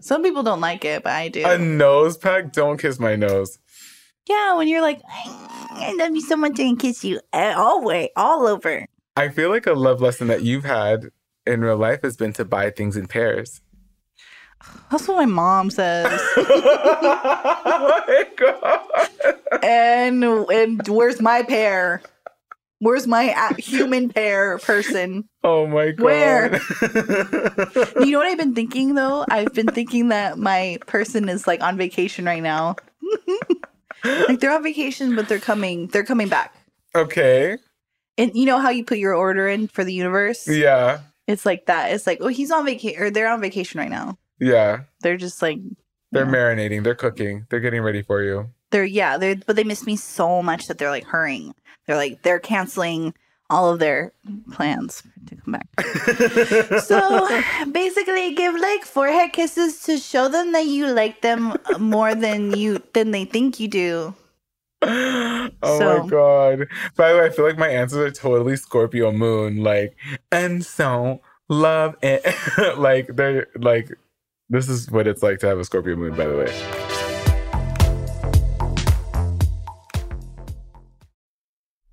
Some 0.00 0.22
people 0.22 0.42
don't 0.42 0.60
like 0.60 0.84
it, 0.84 1.02
but 1.02 1.12
I 1.12 1.28
do. 1.28 1.44
A 1.46 1.58
nose 1.58 2.18
peck? 2.18 2.52
Don't 2.52 2.78
kiss 2.78 2.98
my 2.98 3.16
nose. 3.16 3.58
Yeah, 4.28 4.56
when 4.56 4.68
you're 4.68 4.82
like, 4.82 5.00
I 5.06 5.94
love 5.96 6.14
you 6.14 6.20
so 6.20 6.36
much 6.36 6.58
and 6.58 6.78
kiss 6.78 7.02
you 7.04 7.20
all 7.32 7.82
way, 7.82 8.10
all 8.16 8.46
over. 8.46 8.86
I 9.16 9.28
feel 9.30 9.48
like 9.48 9.66
a 9.66 9.72
love 9.72 10.00
lesson 10.02 10.26
that 10.28 10.42
you've 10.42 10.64
had 10.64 11.10
in 11.46 11.62
real 11.62 11.78
life 11.78 12.02
has 12.02 12.16
been 12.16 12.32
to 12.34 12.44
buy 12.44 12.70
things 12.70 12.96
in 12.96 13.06
pairs. 13.06 13.62
That's 14.90 15.08
what 15.08 15.16
my 15.16 15.26
mom 15.26 15.70
says. 15.70 16.20
oh 16.36 18.04
my 18.08 18.26
god! 18.36 18.77
And 19.68 20.24
and 20.24 20.88
where's 20.88 21.20
my 21.20 21.42
pair? 21.42 22.00
Where's 22.78 23.06
my 23.06 23.54
human 23.58 24.08
pair 24.08 24.56
person? 24.58 25.28
Oh 25.44 25.66
my 25.66 25.90
god! 25.90 26.04
Where? 26.04 26.54
you 28.00 28.12
know 28.12 28.18
what 28.18 28.28
I've 28.28 28.38
been 28.38 28.54
thinking 28.54 28.94
though? 28.94 29.26
I've 29.28 29.52
been 29.52 29.66
thinking 29.66 30.08
that 30.08 30.38
my 30.38 30.78
person 30.86 31.28
is 31.28 31.46
like 31.46 31.62
on 31.62 31.76
vacation 31.76 32.24
right 32.24 32.42
now. 32.42 32.76
like 34.04 34.40
they're 34.40 34.54
on 34.54 34.62
vacation, 34.62 35.14
but 35.14 35.28
they're 35.28 35.38
coming. 35.38 35.88
They're 35.88 36.04
coming 36.04 36.28
back. 36.28 36.54
Okay. 36.94 37.58
And 38.16 38.34
you 38.34 38.46
know 38.46 38.58
how 38.58 38.70
you 38.70 38.86
put 38.86 38.98
your 38.98 39.14
order 39.14 39.48
in 39.48 39.68
for 39.68 39.84
the 39.84 39.92
universe? 39.92 40.48
Yeah. 40.48 41.00
It's 41.26 41.44
like 41.44 41.66
that. 41.66 41.92
It's 41.92 42.06
like, 42.06 42.18
oh, 42.22 42.28
he's 42.28 42.50
on 42.50 42.64
vacation, 42.64 43.02
or 43.02 43.10
they're 43.10 43.28
on 43.28 43.42
vacation 43.42 43.80
right 43.80 43.90
now. 43.90 44.16
Yeah. 44.40 44.84
They're 45.02 45.18
just 45.18 45.42
like 45.42 45.58
they're 46.10 46.24
know. 46.24 46.32
marinating. 46.32 46.84
They're 46.84 46.94
cooking. 46.94 47.46
They're 47.50 47.60
getting 47.60 47.82
ready 47.82 48.02
for 48.02 48.22
you. 48.22 48.50
They're 48.70 48.84
yeah. 48.84 49.18
They're 49.18 49.36
but 49.36 49.56
they 49.56 49.64
miss 49.64 49.86
me 49.86 49.96
so 49.96 50.42
much 50.42 50.66
that 50.66 50.78
they're 50.78 50.90
like 50.90 51.04
hurrying. 51.04 51.54
They're 51.86 51.96
like 51.96 52.22
they're 52.22 52.40
canceling 52.40 53.14
all 53.50 53.72
of 53.72 53.78
their 53.78 54.12
plans 54.52 55.02
to 55.26 55.36
come 55.36 55.52
back. 55.52 56.80
so 56.82 57.42
basically, 57.70 58.34
give 58.34 58.54
like 58.54 58.84
forehead 58.84 59.32
kisses 59.32 59.82
to 59.82 59.96
show 59.96 60.28
them 60.28 60.52
that 60.52 60.66
you 60.66 60.86
like 60.92 61.22
them 61.22 61.56
more 61.78 62.14
than 62.14 62.56
you 62.56 62.82
than 62.92 63.10
they 63.10 63.24
think 63.24 63.58
you 63.58 63.68
do. 63.68 64.14
oh 64.82 65.50
so. 65.64 66.02
my 66.02 66.08
god! 66.08 66.66
By 66.96 67.12
the 67.12 67.18
way, 67.18 67.26
I 67.26 67.30
feel 67.30 67.46
like 67.46 67.58
my 67.58 67.68
answers 67.68 67.98
are 67.98 68.10
totally 68.10 68.56
Scorpio 68.56 69.12
moon. 69.12 69.62
Like, 69.62 69.96
and 70.30 70.64
so 70.64 71.20
love 71.48 71.96
it. 72.02 72.22
like 72.78 73.16
they're 73.16 73.46
like 73.56 73.90
this 74.50 74.68
is 74.68 74.90
what 74.90 75.06
it's 75.06 75.22
like 75.22 75.38
to 75.40 75.46
have 75.46 75.58
a 75.58 75.64
Scorpio 75.64 75.96
moon, 75.96 76.14
by 76.14 76.26
the 76.26 76.36
way. 76.36 76.97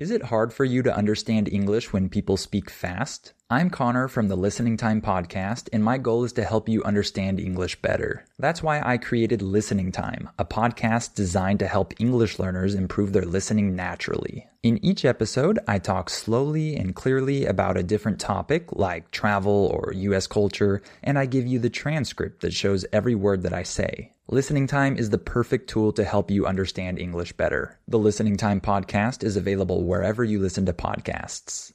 Is 0.00 0.10
it 0.10 0.24
hard 0.24 0.52
for 0.52 0.64
you 0.64 0.82
to 0.82 0.94
understand 0.94 1.48
English 1.48 1.92
when 1.92 2.08
people 2.08 2.36
speak 2.36 2.68
fast? 2.68 3.32
I'm 3.50 3.68
Connor 3.68 4.08
from 4.08 4.28
the 4.28 4.36
Listening 4.36 4.78
Time 4.78 5.02
Podcast, 5.02 5.68
and 5.70 5.84
my 5.84 5.98
goal 5.98 6.24
is 6.24 6.32
to 6.32 6.44
help 6.44 6.66
you 6.66 6.82
understand 6.82 7.38
English 7.38 7.76
better. 7.82 8.24
That's 8.38 8.62
why 8.62 8.80
I 8.82 8.96
created 8.96 9.42
Listening 9.42 9.92
Time, 9.92 10.30
a 10.38 10.46
podcast 10.46 11.14
designed 11.14 11.58
to 11.58 11.66
help 11.66 11.92
English 12.00 12.38
learners 12.38 12.74
improve 12.74 13.12
their 13.12 13.26
listening 13.26 13.76
naturally. 13.76 14.46
In 14.62 14.82
each 14.82 15.04
episode, 15.04 15.58
I 15.68 15.78
talk 15.78 16.08
slowly 16.08 16.74
and 16.74 16.96
clearly 16.96 17.44
about 17.44 17.76
a 17.76 17.82
different 17.82 18.18
topic, 18.18 18.72
like 18.72 19.10
travel 19.10 19.70
or 19.74 19.92
US 19.92 20.26
culture, 20.26 20.80
and 21.02 21.18
I 21.18 21.26
give 21.26 21.46
you 21.46 21.58
the 21.58 21.68
transcript 21.68 22.40
that 22.40 22.54
shows 22.54 22.86
every 22.94 23.14
word 23.14 23.42
that 23.42 23.52
I 23.52 23.62
say. 23.62 24.14
Listening 24.26 24.66
Time 24.66 24.96
is 24.96 25.10
the 25.10 25.18
perfect 25.18 25.68
tool 25.68 25.92
to 25.92 26.04
help 26.04 26.30
you 26.30 26.46
understand 26.46 26.98
English 26.98 27.34
better. 27.34 27.78
The 27.86 27.98
Listening 27.98 28.38
Time 28.38 28.62
podcast 28.62 29.22
is 29.22 29.36
available 29.36 29.84
wherever 29.84 30.24
you 30.24 30.38
listen 30.38 30.64
to 30.64 30.72
podcasts. 30.72 31.74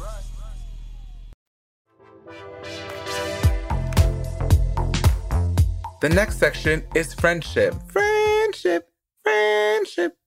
The 6.01 6.09
next 6.09 6.39
section 6.39 6.81
is 6.95 7.13
friendship. 7.13 7.75
Friendship, 7.89 8.89
friendship. 9.21 10.17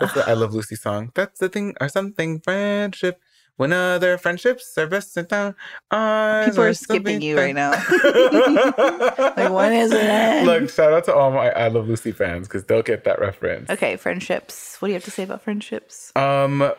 That's 0.00 0.12
the 0.12 0.28
I 0.28 0.32
Love 0.32 0.54
Lucy 0.54 0.74
song. 0.74 1.12
That's 1.14 1.38
the 1.38 1.48
thing 1.48 1.76
or 1.80 1.88
something. 1.88 2.40
Friendship. 2.40 3.20
When 3.54 3.72
other 3.72 4.18
friendships 4.18 4.76
are 4.76 4.88
bested 4.88 5.28
down, 5.28 5.54
people 5.88 6.62
are 6.64 6.74
skipping 6.74 7.22
you 7.22 7.38
right 7.38 7.54
now. 7.54 7.70
like, 9.36 9.52
when 9.52 9.72
is 9.72 9.92
it? 9.92 10.44
Look, 10.44 10.68
shout 10.68 10.92
out 10.92 11.04
to 11.04 11.14
all 11.14 11.30
my 11.30 11.50
I 11.50 11.68
Love 11.68 11.86
Lucy 11.86 12.10
fans 12.10 12.48
because 12.48 12.64
they'll 12.64 12.82
get 12.82 13.04
that 13.04 13.20
reference. 13.20 13.70
Okay, 13.70 13.94
friendships. 13.94 14.78
What 14.80 14.88
do 14.88 14.90
you 14.90 14.96
have 14.96 15.04
to 15.04 15.12
say 15.12 15.22
about 15.22 15.42
friendships? 15.42 16.10
Um, 16.16 16.72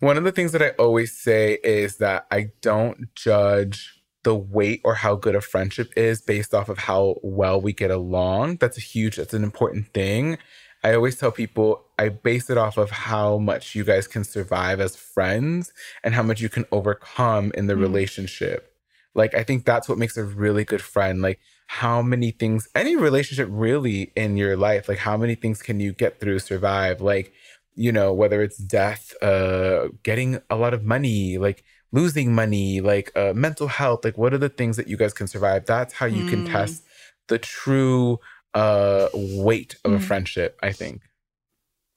one 0.00 0.16
of 0.16 0.24
the 0.24 0.32
things 0.32 0.50
that 0.50 0.62
I 0.62 0.70
always 0.70 1.16
say 1.16 1.58
is 1.62 1.98
that 1.98 2.26
I 2.32 2.48
don't 2.60 3.14
judge 3.14 3.99
the 4.22 4.34
weight 4.34 4.80
or 4.84 4.94
how 4.94 5.16
good 5.16 5.34
a 5.34 5.40
friendship 5.40 5.92
is 5.96 6.20
based 6.20 6.54
off 6.54 6.68
of 6.68 6.78
how 6.78 7.16
well 7.22 7.60
we 7.60 7.72
get 7.72 7.90
along. 7.90 8.56
That's 8.56 8.76
a 8.76 8.82
huge, 8.82 9.16
that's 9.16 9.34
an 9.34 9.44
important 9.44 9.92
thing. 9.92 10.38
I 10.82 10.94
always 10.94 11.16
tell 11.16 11.30
people 11.30 11.84
I 11.98 12.08
base 12.08 12.48
it 12.48 12.56
off 12.56 12.78
of 12.78 12.90
how 12.90 13.38
much 13.38 13.74
you 13.74 13.84
guys 13.84 14.06
can 14.06 14.24
survive 14.24 14.80
as 14.80 14.96
friends 14.96 15.72
and 16.02 16.14
how 16.14 16.22
much 16.22 16.40
you 16.40 16.48
can 16.48 16.64
overcome 16.72 17.52
in 17.54 17.66
the 17.66 17.74
mm 17.74 17.80
relationship. 17.80 18.74
Like 19.14 19.34
I 19.34 19.42
think 19.42 19.64
that's 19.64 19.88
what 19.88 19.98
makes 19.98 20.16
a 20.16 20.24
really 20.24 20.64
good 20.64 20.80
friend. 20.80 21.20
Like 21.20 21.40
how 21.66 22.00
many 22.00 22.30
things 22.30 22.68
any 22.74 22.96
relationship 22.96 23.48
really 23.50 24.12
in 24.16 24.36
your 24.36 24.56
life, 24.56 24.88
like 24.88 24.98
how 24.98 25.16
many 25.16 25.34
things 25.34 25.60
can 25.62 25.80
you 25.80 25.92
get 25.92 26.20
through, 26.20 26.38
survive? 26.38 27.00
Like, 27.00 27.32
you 27.74 27.92
know, 27.92 28.12
whether 28.12 28.42
it's 28.42 28.58
death, 28.58 29.12
uh 29.22 29.88
getting 30.02 30.40
a 30.48 30.56
lot 30.56 30.74
of 30.74 30.84
money, 30.84 31.38
like 31.38 31.64
losing 31.92 32.34
money, 32.34 32.80
like 32.80 33.10
uh 33.16 33.32
mental 33.34 33.68
health, 33.68 34.04
like 34.04 34.16
what 34.18 34.32
are 34.34 34.38
the 34.38 34.48
things 34.48 34.76
that 34.76 34.88
you 34.88 34.96
guys 34.96 35.12
can 35.12 35.26
survive? 35.26 35.66
That's 35.66 35.94
how 35.94 36.06
you 36.06 36.24
can 36.24 36.42
Mm. 36.42 36.50
test 36.50 36.84
the 37.28 37.38
true 37.38 38.18
uh 38.54 39.08
weight 39.14 39.76
of 39.84 39.92
a 39.92 39.96
Mm. 39.98 40.02
friendship, 40.02 40.58
I 40.62 40.72
think. 40.72 41.02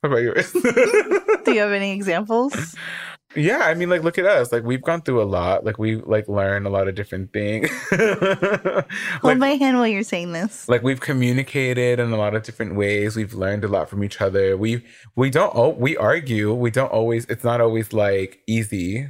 What 0.01 0.11
about 0.11 0.21
yours? 0.23 0.51
Do 1.45 1.53
you 1.53 1.59
have 1.61 1.71
any 1.71 1.91
examples? 1.93 2.75
Yeah, 3.35 3.61
I 3.63 3.73
mean, 3.73 3.89
like, 3.89 4.03
look 4.03 4.19
at 4.19 4.27
us. 4.27 4.51
Like, 4.51 4.63
we've 4.63 4.83
gone 4.83 5.01
through 5.01 5.19
a 5.19 5.25
lot. 5.25 5.65
Like, 5.65 5.79
we 5.79 5.95
like 5.95 6.27
learn 6.27 6.67
a 6.67 6.69
lot 6.69 6.87
of 6.87 6.93
different 6.93 7.33
things. 7.33 7.67
Hold 9.23 9.39
my 9.39 9.55
hand 9.55 9.77
while 9.77 9.87
you're 9.87 10.03
saying 10.03 10.33
this. 10.33 10.69
like 10.69 10.83
we've 10.83 10.99
communicated 10.99 11.99
in 11.99 12.11
a 12.11 12.15
lot 12.17 12.35
of 12.35 12.43
different 12.43 12.75
ways. 12.75 13.15
We've 13.15 13.33
learned 13.33 13.63
a 13.63 13.67
lot 13.67 13.89
from 13.89 14.03
each 14.03 14.21
other. 14.21 14.55
We 14.55 14.85
we 15.15 15.31
don't 15.31 15.51
oh 15.55 15.69
we 15.69 15.97
argue. 15.97 16.53
We 16.53 16.69
don't 16.69 16.91
always. 16.91 17.25
It's 17.25 17.43
not 17.43 17.59
always 17.59 17.91
like 17.91 18.41
easy 18.45 19.07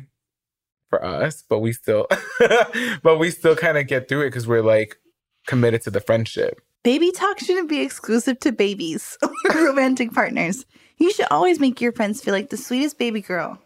for 0.94 1.04
us, 1.04 1.44
but 1.50 1.60
we 1.60 1.74
still, 1.74 2.06
but 3.02 3.18
we 3.18 3.32
still 3.32 3.56
kind 3.56 3.80
of 3.80 3.88
get 3.88 4.08
through 4.08 4.22
it 4.22 4.28
because 4.28 4.48
we're 4.48 4.62
like 4.62 4.98
committed 5.48 5.82
to 5.82 5.90
the 5.90 6.00
friendship. 6.00 6.62
Baby 6.84 7.12
talk 7.12 7.40
shouldn't 7.40 7.68
be 7.70 7.82
exclusive 7.82 8.40
to 8.42 8.52
babies 8.52 9.18
or 9.50 9.66
romantic 9.66 10.14
partners. 10.14 10.66
You 10.98 11.12
should 11.12 11.26
always 11.32 11.60
make 11.60 11.82
your 11.82 11.94
friends 11.94 12.22
feel 12.22 12.34
like 12.34 12.52
the 12.52 12.58
sweetest 12.58 13.00
baby 13.00 13.22
girl. 13.22 13.60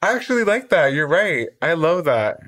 I 0.00 0.14
actually 0.14 0.44
like 0.44 0.70
that. 0.70 0.94
You're 0.94 1.08
right. 1.08 1.48
I 1.60 1.74
love 1.74 2.04
that. 2.06 2.38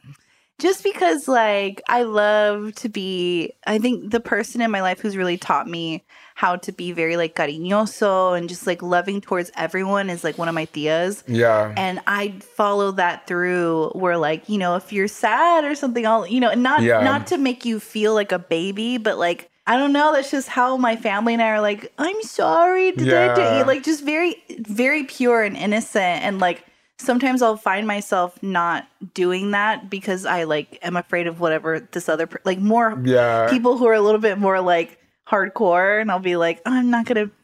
Just 0.62 0.84
because, 0.84 1.26
like, 1.26 1.82
I 1.88 2.02
love 2.04 2.76
to 2.76 2.88
be, 2.88 3.52
I 3.66 3.78
think 3.78 4.12
the 4.12 4.20
person 4.20 4.60
in 4.60 4.70
my 4.70 4.80
life 4.80 5.00
who's 5.00 5.16
really 5.16 5.36
taught 5.36 5.66
me 5.66 6.04
how 6.36 6.54
to 6.54 6.70
be 6.70 6.92
very, 6.92 7.16
like, 7.16 7.34
cariñoso 7.34 8.38
and 8.38 8.48
just, 8.48 8.64
like, 8.64 8.80
loving 8.80 9.20
towards 9.20 9.50
everyone 9.56 10.08
is, 10.08 10.22
like, 10.22 10.38
one 10.38 10.48
of 10.48 10.54
my 10.54 10.66
tias. 10.66 11.24
Yeah. 11.26 11.74
And 11.76 12.00
I 12.06 12.38
follow 12.54 12.92
that 12.92 13.26
through 13.26 13.88
where, 13.94 14.16
like, 14.16 14.48
you 14.48 14.56
know, 14.56 14.76
if 14.76 14.92
you're 14.92 15.08
sad 15.08 15.64
or 15.64 15.74
something, 15.74 16.06
I'll, 16.06 16.28
you 16.28 16.38
know, 16.38 16.50
and 16.50 16.62
not, 16.62 16.82
Yeah. 16.82 17.02
not 17.02 17.26
to 17.28 17.38
make 17.38 17.64
you 17.64 17.80
feel 17.80 18.14
like 18.14 18.30
a 18.30 18.38
baby, 18.38 18.98
but, 18.98 19.18
like, 19.18 19.50
I 19.66 19.76
don't 19.76 19.92
know. 19.92 20.12
That's 20.12 20.30
just 20.30 20.48
how 20.48 20.76
my 20.76 20.94
family 20.94 21.32
and 21.32 21.42
I 21.42 21.48
are 21.48 21.60
like, 21.60 21.92
I'm 21.98 22.22
sorry. 22.22 22.92
Did 22.92 23.12
I 23.12 23.34
do 23.34 23.66
Like, 23.66 23.82
just 23.82 24.04
very, 24.04 24.36
very 24.60 25.02
pure 25.02 25.42
and 25.42 25.56
innocent. 25.56 26.22
And, 26.24 26.38
like, 26.38 26.64
sometimes 27.02 27.42
I'll 27.42 27.56
find 27.56 27.86
myself 27.86 28.40
not 28.42 28.86
doing 29.14 29.50
that 29.50 29.90
because 29.90 30.24
I 30.24 30.44
like 30.44 30.78
am 30.82 30.96
afraid 30.96 31.26
of 31.26 31.40
whatever 31.40 31.80
this 31.92 32.08
other 32.08 32.26
per- 32.26 32.40
like 32.44 32.58
more 32.58 33.00
Yeah. 33.04 33.48
people 33.50 33.76
who 33.78 33.86
are 33.86 33.94
a 33.94 34.00
little 34.00 34.20
bit 34.20 34.38
more 34.38 34.60
like 34.60 34.98
hardcore 35.28 36.00
and 36.00 36.10
I'll 36.10 36.18
be 36.18 36.36
like 36.36 36.60
I'm 36.66 36.90
not 36.90 37.06
going 37.06 37.28
to 37.28 37.34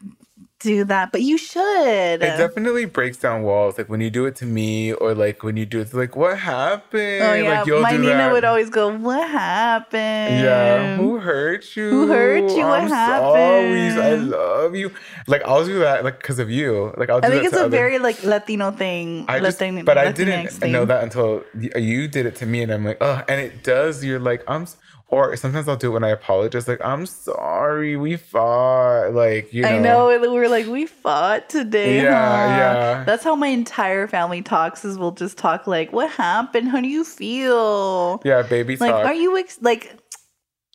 do 0.59 0.83
that 0.85 1.11
but 1.11 1.21
you 1.21 1.37
should. 1.37 2.21
It 2.21 2.37
definitely 2.37 2.85
breaks 2.85 3.17
down 3.17 3.43
walls. 3.43 3.77
Like 3.77 3.89
when 3.89 4.01
you 4.01 4.09
do 4.09 4.25
it 4.25 4.35
to 4.37 4.45
me, 4.45 4.93
or 4.93 5.13
like 5.15 5.41
when 5.43 5.55
you 5.57 5.65
do 5.65 5.79
it 5.79 5.93
like, 5.93 6.15
what 6.15 6.37
happened? 6.37 7.21
oh 7.23 7.33
yeah, 7.33 7.61
Like 7.63 7.81
my 7.81 7.97
Nina 7.97 8.07
that. 8.27 8.31
would 8.33 8.43
always 8.43 8.69
go, 8.69 8.95
"What 8.95 9.27
happened?" 9.29 10.43
Yeah, 10.43 10.97
who 10.97 11.17
hurt 11.19 11.75
you? 11.75 11.89
Who 11.89 12.07
hurt 12.07 12.51
you? 12.51 12.65
What 12.65 12.81
I'm 12.83 12.89
sorry. 12.89 13.89
I 13.91 14.15
love 14.15 14.75
you. 14.75 14.91
Like 15.27 15.43
I'll 15.45 15.65
do 15.65 15.79
that, 15.79 16.03
like 16.03 16.17
because 16.19 16.39
of 16.39 16.49
you. 16.49 16.93
Like 16.97 17.09
I'll 17.09 17.21
do 17.21 17.27
I 17.27 17.31
think 17.31 17.45
it's 17.45 17.55
a 17.55 17.61
other- 17.61 17.69
very 17.69 17.99
like 17.99 18.23
Latino 18.23 18.71
thing. 18.71 19.25
I 19.27 19.39
just, 19.39 19.59
Latin- 19.61 19.85
but 19.85 19.97
I 19.97 20.11
didn't 20.11 20.49
thing. 20.51 20.71
know 20.71 20.85
that 20.85 21.03
until 21.03 21.43
you 21.75 22.07
did 22.07 22.25
it 22.25 22.35
to 22.37 22.45
me, 22.45 22.61
and 22.63 22.71
I'm 22.71 22.83
like, 22.85 22.97
oh, 23.01 23.23
and 23.27 23.39
it 23.39 23.63
does. 23.63 24.03
You're 24.03 24.19
like, 24.19 24.43
I'm, 24.47 24.67
or 25.11 25.35
sometimes 25.35 25.67
I'll 25.67 25.75
do 25.75 25.87
it 25.89 25.93
when 25.93 26.03
I 26.03 26.09
apologize, 26.09 26.67
like, 26.67 26.79
I'm 26.83 27.05
sorry, 27.05 27.97
we 27.97 28.15
fought, 28.15 29.13
like, 29.13 29.51
you 29.53 29.63
know. 29.63 29.67
I 29.69 29.79
know 29.79 30.05
we're 30.31 30.47
like 30.49 30.67
we 30.67 30.85
fought 30.85 31.49
today. 31.49 32.03
Yeah, 32.03 32.13
huh?" 32.13 32.57
yeah. 32.57 33.03
That's 33.05 33.23
how 33.23 33.35
my 33.35 33.47
entire 33.47 34.07
family 34.07 34.41
talks. 34.41 34.85
Is 34.85 34.97
we'll 34.99 35.11
just 35.11 35.37
talk 35.37 35.65
like, 35.67 35.91
"What 35.91 36.11
happened? 36.11 36.69
How 36.69 36.79
do 36.81 36.87
you 36.87 37.03
feel?" 37.03 38.21
Yeah, 38.23 38.43
baby 38.43 38.77
Like, 38.77 38.91
talk. 38.91 39.05
are 39.05 39.13
you 39.13 39.37
ex- 39.37 39.57
like, 39.61 39.95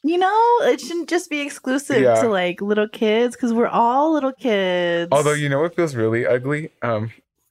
you 0.03 0.19
know, 0.19 0.59
it 0.63 0.81
shouldn't 0.81 1.09
just 1.09 1.31
be 1.31 1.41
exclusive 1.41 2.03
Yeah. 2.03 2.21
to 2.21 2.29
like 2.29 2.61
little 2.61 2.89
kids 2.89 3.37
because 3.37 3.53
we're 3.53 3.69
all 3.69 4.13
little 4.13 4.33
kids. 4.33 5.09
Although 5.13 5.33
you 5.33 5.49
know 5.49 5.61
what 5.61 5.75
feels 5.77 5.95
really 5.95 6.27
ugly, 6.27 6.71
um, 6.83 7.11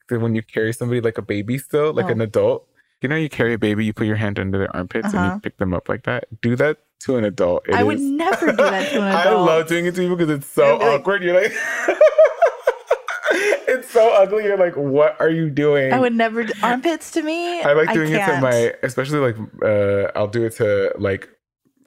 when 0.09 0.35
you 0.35 0.43
carry 0.43 0.73
somebody 0.73 1.01
like 1.01 1.17
a 1.17 1.21
baby 1.23 1.57
still, 1.57 1.93
like 1.93 2.05
Oh. 2.05 2.09
an 2.09 2.21
adult. 2.21 2.67
You 3.03 3.09
know, 3.09 3.15
you 3.17 3.27
carry 3.29 3.53
a 3.53 3.57
baby, 3.57 3.83
you 3.85 3.93
put 3.93 4.07
your 4.07 4.15
hand 4.15 4.39
under 4.39 4.57
their 4.57 4.73
armpits 4.75 5.07
and 5.07 5.15
Uh-huh. 5.17 5.33
you 5.35 5.39
pick 5.41 5.57
them 5.57 5.73
up 5.73 5.89
like 5.89 6.03
that. 6.03 6.23
Do 6.41 6.55
that 6.55 6.77
to 7.01 7.17
an 7.17 7.25
adult. 7.25 7.67
It 7.67 7.75
I 7.75 7.83
would 7.83 7.99
never 7.99 8.47
do 8.51 8.55
that 8.55 8.91
to 8.93 9.01
an 9.01 9.07
adult. 9.15 9.25
I 9.27 9.33
love 9.55 9.67
doing 9.67 9.85
it 9.85 9.93
to 9.95 10.01
people 10.01 10.15
because 10.15 10.33
it's 10.33 10.47
so 10.47 10.79
be 10.79 10.85
like- 10.85 11.01
awkward. 11.01 11.21
You're 11.21 11.39
like, 11.41 11.51
it's 13.67 13.89
so 13.91 14.13
ugly. 14.13 14.45
You're 14.45 14.57
like, 14.57 14.75
what 14.75 15.19
are 15.19 15.29
you 15.29 15.49
doing? 15.49 15.91
I 15.93 15.99
would 15.99 16.13
never 16.13 16.43
do 16.43 16.53
armpits 16.61 17.11
to 17.11 17.21
me. 17.21 17.61
I 17.61 17.73
like 17.73 17.91
doing 17.93 18.13
it 18.13 18.25
to 18.25 18.39
my, 18.41 18.73
especially 18.83 19.19
like, 19.19 19.35
uh, 19.63 20.11
I'll 20.17 20.27
do 20.27 20.45
it 20.45 20.51
to 20.57 20.93
like 20.97 21.29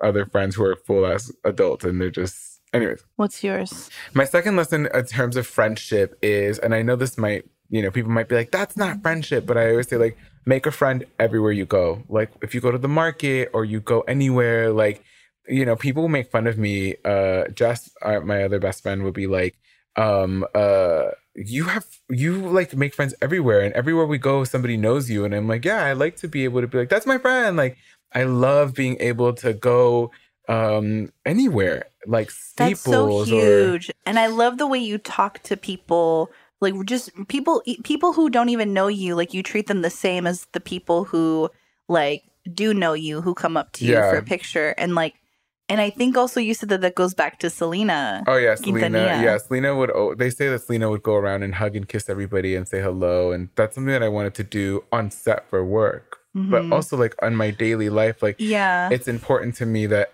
other 0.00 0.26
friends 0.26 0.54
who 0.56 0.64
are 0.64 0.76
full 0.76 1.06
ass 1.06 1.32
adults 1.44 1.84
and 1.84 2.00
they're 2.00 2.10
just, 2.10 2.60
anyways. 2.74 3.02
What's 3.16 3.42
yours? 3.42 3.88
My 4.14 4.24
second 4.24 4.56
lesson 4.56 4.88
in 4.92 5.04
terms 5.06 5.36
of 5.36 5.46
friendship 5.46 6.18
is, 6.22 6.58
and 6.58 6.74
I 6.74 6.82
know 6.82 6.96
this 6.96 7.16
might, 7.16 7.44
you 7.70 7.80
know, 7.82 7.90
people 7.90 8.10
might 8.10 8.28
be 8.28 8.34
like, 8.34 8.50
that's 8.50 8.76
not 8.76 9.00
friendship, 9.02 9.46
but 9.46 9.56
I 9.56 9.70
always 9.70 9.88
say, 9.88 9.96
like, 9.96 10.16
make 10.46 10.64
a 10.64 10.70
friend 10.70 11.04
everywhere 11.18 11.52
you 11.52 11.66
go. 11.66 12.04
Like, 12.08 12.30
if 12.40 12.54
you 12.54 12.60
go 12.60 12.70
to 12.70 12.78
the 12.78 12.88
market 12.88 13.50
or 13.52 13.64
you 13.64 13.80
go 13.80 14.00
anywhere, 14.02 14.70
like, 14.70 15.02
you 15.48 15.64
know, 15.66 15.76
people 15.76 16.02
will 16.02 16.08
make 16.08 16.30
fun 16.30 16.46
of 16.46 16.56
me. 16.56 16.94
Uh, 17.04 17.48
Jess, 17.48 17.90
uh, 18.02 18.20
my 18.20 18.44
other 18.44 18.58
best 18.58 18.82
friend, 18.82 19.02
would 19.02 19.14
be 19.14 19.26
like, 19.26 19.58
um, 19.96 20.46
uh, 20.54 21.08
you 21.34 21.64
have, 21.64 21.86
you 22.08 22.48
like 22.48 22.74
make 22.74 22.94
friends 22.94 23.14
everywhere, 23.20 23.60
and 23.60 23.74
everywhere 23.74 24.06
we 24.06 24.18
go, 24.18 24.44
somebody 24.44 24.76
knows 24.76 25.10
you. 25.10 25.24
And 25.24 25.34
I'm 25.34 25.48
like, 25.48 25.64
yeah, 25.64 25.84
I 25.84 25.92
like 25.92 26.16
to 26.16 26.28
be 26.28 26.44
able 26.44 26.60
to 26.60 26.66
be 26.66 26.78
like, 26.78 26.88
that's 26.88 27.06
my 27.06 27.18
friend. 27.18 27.56
Like, 27.56 27.76
I 28.12 28.24
love 28.24 28.74
being 28.74 28.96
able 29.00 29.34
to 29.34 29.52
go 29.52 30.10
um 30.48 31.12
anywhere 31.24 31.86
like 32.06 32.30
Staples 32.30 33.26
That's 33.26 33.30
so 33.30 33.34
or 33.34 33.42
huge. 33.42 33.90
And 34.04 34.18
I 34.18 34.28
love 34.28 34.58
the 34.58 34.66
way 34.66 34.78
you 34.78 34.98
talk 34.98 35.42
to 35.44 35.56
people, 35.56 36.30
like 36.66 36.74
just 36.84 37.10
people 37.28 37.62
people 37.84 38.10
who 38.12 38.28
don't 38.36 38.50
even 38.56 38.72
know 38.78 38.88
you, 38.88 39.14
like 39.20 39.32
you 39.36 39.42
treat 39.42 39.66
them 39.70 39.80
the 39.82 39.90
same 40.04 40.26
as 40.26 40.46
the 40.52 40.60
people 40.72 40.98
who 41.10 41.50
like 41.88 42.22
do 42.62 42.72
know 42.82 42.92
you 43.06 43.20
who 43.24 43.32
come 43.34 43.56
up 43.60 43.68
to 43.72 43.84
you 43.84 43.92
Yeah. 43.94 44.10
for 44.10 44.16
a 44.18 44.22
picture 44.22 44.68
and 44.82 44.94
like 44.94 45.14
and 45.68 45.80
I 45.80 45.90
think 45.90 46.16
also 46.16 46.38
you 46.38 46.54
said 46.54 46.68
that 46.68 46.80
that 46.82 46.94
goes 46.94 47.12
back 47.12 47.40
to 47.40 47.50
Selena. 47.50 48.22
Oh 48.28 48.36
yeah, 48.36 48.54
Selena. 48.54 48.98
Yeah, 49.26 49.36
Selena 49.38 49.74
would. 49.74 49.90
Oh, 49.92 50.14
they 50.14 50.30
say 50.30 50.48
that 50.48 50.60
Selena 50.62 50.88
would 50.90 51.02
go 51.02 51.16
around 51.16 51.42
and 51.42 51.52
hug 51.56 51.74
and 51.74 51.88
kiss 51.88 52.08
everybody 52.08 52.54
and 52.54 52.68
say 52.68 52.80
hello, 52.80 53.32
and 53.32 53.48
that's 53.56 53.74
something 53.74 53.92
that 53.92 54.02
I 54.04 54.08
wanted 54.08 54.34
to 54.34 54.44
do 54.44 54.84
on 54.92 55.10
set 55.10 55.40
for 55.50 55.64
work, 55.64 56.18
but 56.36 56.62
Mhm. 56.62 56.72
also 56.72 56.96
like 56.96 57.16
on 57.20 57.34
my 57.34 57.50
daily 57.50 57.90
life. 57.90 58.22
Like, 58.22 58.36
Yeah. 58.38 58.90
it's 58.92 59.08
important 59.08 59.56
to 59.56 59.66
me 59.66 59.86
that, 59.86 60.12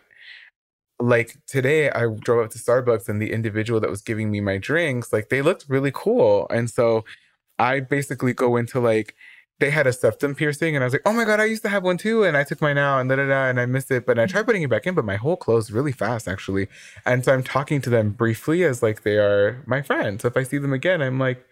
like 1.03 1.37
today, 1.47 1.91
I 1.91 2.07
drove 2.21 2.45
up 2.45 2.51
to 2.53 2.59
Starbucks 2.59 3.09
and 3.09 3.21
the 3.21 3.33
individual 3.33 3.81
that 3.81 3.91
was 3.91 4.03
giving 4.03 4.31
me 4.31 4.41
my 4.41 4.59
drinks, 4.59 5.13
like 5.13 5.29
they 5.29 5.43
looked 5.43 5.67
really 5.69 5.93
cool, 5.95 6.47
and 6.51 6.71
so 6.71 7.05
I 7.59 7.81
basically 7.81 8.35
go 8.35 8.57
into 8.57 8.81
like. 8.81 9.15
They 9.61 9.71
had 9.71 9.87
a 9.87 9.93
septum 9.93 10.35
piercing, 10.35 10.75
and 10.75 10.83
I 10.83 10.87
was 10.87 10.93
like, 10.93 11.03
"Oh 11.07 11.13
my 11.13 11.25
god, 11.25 11.39
I 11.39 11.45
used 11.45 11.63
to 11.63 11.69
have 11.69 11.85
one 11.85 11.97
too!" 11.97 12.25
And 12.25 12.37
I 12.37 12.43
took 12.43 12.61
mine 12.61 12.79
out, 12.79 12.99
and 13.01 13.09
da 13.09 13.15
da 13.17 13.29
da, 13.29 13.47
and 13.49 13.61
I 13.61 13.67
missed 13.67 13.93
it. 13.93 14.05
But 14.07 14.19
I 14.19 14.27
tried 14.27 14.47
putting 14.47 14.63
it 14.63 14.71
back 14.71 14.87
in, 14.89 14.95
but 14.97 15.05
my 15.05 15.15
hole 15.17 15.37
closed 15.37 15.71
really 15.71 15.93
fast, 15.93 16.27
actually. 16.27 16.67
And 17.07 17.25
so 17.25 17.33
I'm 17.33 17.45
talking 17.45 17.81
to 17.83 17.91
them 17.91 18.11
briefly 18.11 18.65
as 18.65 18.83
like 18.83 19.03
they 19.03 19.19
are 19.19 19.63
my 19.67 19.81
friends. 19.83 20.23
So 20.23 20.29
if 20.29 20.37
I 20.37 20.43
see 20.43 20.59
them 20.59 20.73
again, 20.73 21.01
I'm 21.01 21.19
like, 21.21 21.47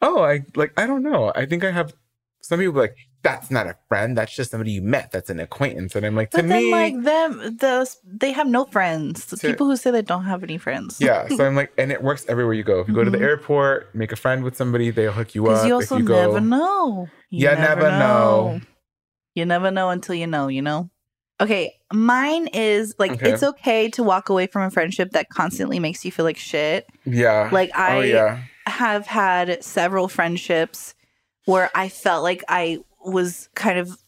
oh, 0.00 0.22
I 0.22 0.44
like 0.56 0.72
I 0.78 0.86
don't 0.86 1.02
know. 1.02 1.32
I 1.36 1.44
think 1.46 1.64
I 1.64 1.70
have 1.72 1.92
some 2.40 2.60
people 2.60 2.80
like, 2.80 2.96
that's 3.22 3.50
not 3.50 3.66
a 3.66 3.76
friend. 3.88 4.16
That's 4.16 4.34
just 4.34 4.50
somebody 4.50 4.72
you 4.72 4.82
met. 4.82 5.12
That's 5.12 5.28
an 5.30 5.40
acquaintance. 5.40 5.94
And 5.94 6.06
I'm 6.06 6.16
like, 6.16 6.30
to 6.30 6.38
but 6.38 6.48
then 6.48 6.64
me, 6.64 6.72
like 6.72 7.02
them 7.02 7.56
the 7.58 7.88
they 8.04 8.32
have 8.32 8.46
no 8.46 8.64
friends. 8.64 9.26
The 9.26 9.36
To- 9.36 9.46
people 9.48 9.66
who 9.66 9.76
say 9.76 9.90
they 9.90 10.02
don't 10.02 10.24
have 10.24 10.42
any 10.42 10.56
friends. 10.58 10.98
yeah. 11.00 11.26
So 11.36 11.44
I'm 11.46 11.54
like, 11.54 11.72
and 11.76 11.92
it 11.92 12.02
works 12.02 12.24
everywhere 12.28 12.54
you 12.54 12.62
go. 12.64 12.80
If 12.80 12.88
you 12.88 12.94
go 12.94 13.04
to 13.04 13.10
the 13.10 13.18
Mhm. 13.18 13.22
airport, 13.22 13.94
make 13.94 14.12
a 14.12 14.16
friend 14.16 14.42
with 14.42 14.56
somebody, 14.56 14.90
they'll 14.90 15.12
hook 15.12 15.34
you 15.34 15.42
Because 15.42 15.60
up. 15.60 15.66
you 15.68 15.74
also 15.74 15.96
if 15.96 16.00
you 16.02 16.06
go, 16.08 16.26
never 16.32 16.40
know. 16.40 17.08
You 17.30 17.48
never 17.50 17.90
know. 17.90 18.60
You 19.34 19.44
never 19.44 19.70
know 19.70 19.90
until 19.90 20.14
you 20.14 20.26
know, 20.26 20.48
you 20.48 20.62
know? 20.62 20.90
Okay, 21.40 21.74
mine 21.92 22.48
is 22.48 22.94
like 22.98 23.12
Okay. 23.12 23.30
it's 23.32 23.42
okay 23.42 23.88
to 23.90 24.02
walk 24.02 24.28
away 24.28 24.46
from 24.46 24.62
a 24.62 24.70
friendship 24.70 25.12
that 25.12 25.28
constantly 25.30 25.78
makes 25.78 26.04
you 26.04 26.12
feel 26.12 26.24
like 26.24 26.36
shit. 26.36 26.86
Yeah. 27.06 27.48
Like, 27.52 27.70
I- 27.74 27.96
Oh 27.96 28.00
yeah. 28.00 28.38
have 28.66 29.06
had 29.06 29.62
several 29.64 30.06
friendships 30.08 30.94
where 31.46 31.70
I 31.74 31.88
felt 31.88 32.22
like 32.22 32.44
I 32.48 32.78
was 33.04 33.48
kind 33.54 33.78
of 33.78 33.98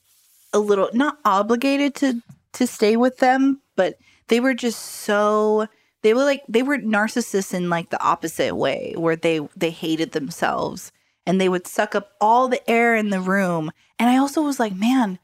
a 0.52 0.58
little 0.58 0.90
not 0.92 1.18
obligated 1.24 1.94
to 1.96 2.22
to 2.54 2.66
stay 2.66 2.96
with 2.96 3.18
them, 3.18 3.60
but 3.76 3.98
they 4.28 4.40
were 4.40 4.54
just 4.54 4.78
so 4.80 5.66
they 6.02 6.14
were 6.14 6.24
like 6.24 6.42
they 6.48 6.62
were 6.62 6.78
narcissists 6.78 7.54
in 7.54 7.70
like 7.70 7.90
the 7.90 8.02
opposite 8.02 8.54
way 8.54 8.94
where 8.96 9.16
they 9.16 9.40
they 9.56 9.70
hated 9.70 10.12
themselves 10.12 10.92
and 11.26 11.40
they 11.40 11.48
would 11.48 11.66
suck 11.66 11.94
up 11.94 12.12
all 12.20 12.48
the 12.48 12.68
air 12.70 12.96
in 12.96 13.10
the 13.10 13.20
room. 13.20 13.70
And 13.98 14.10
I 14.10 14.16
also 14.16 14.42
was 14.42 14.58
like, 14.58 14.74
man, 14.74 15.18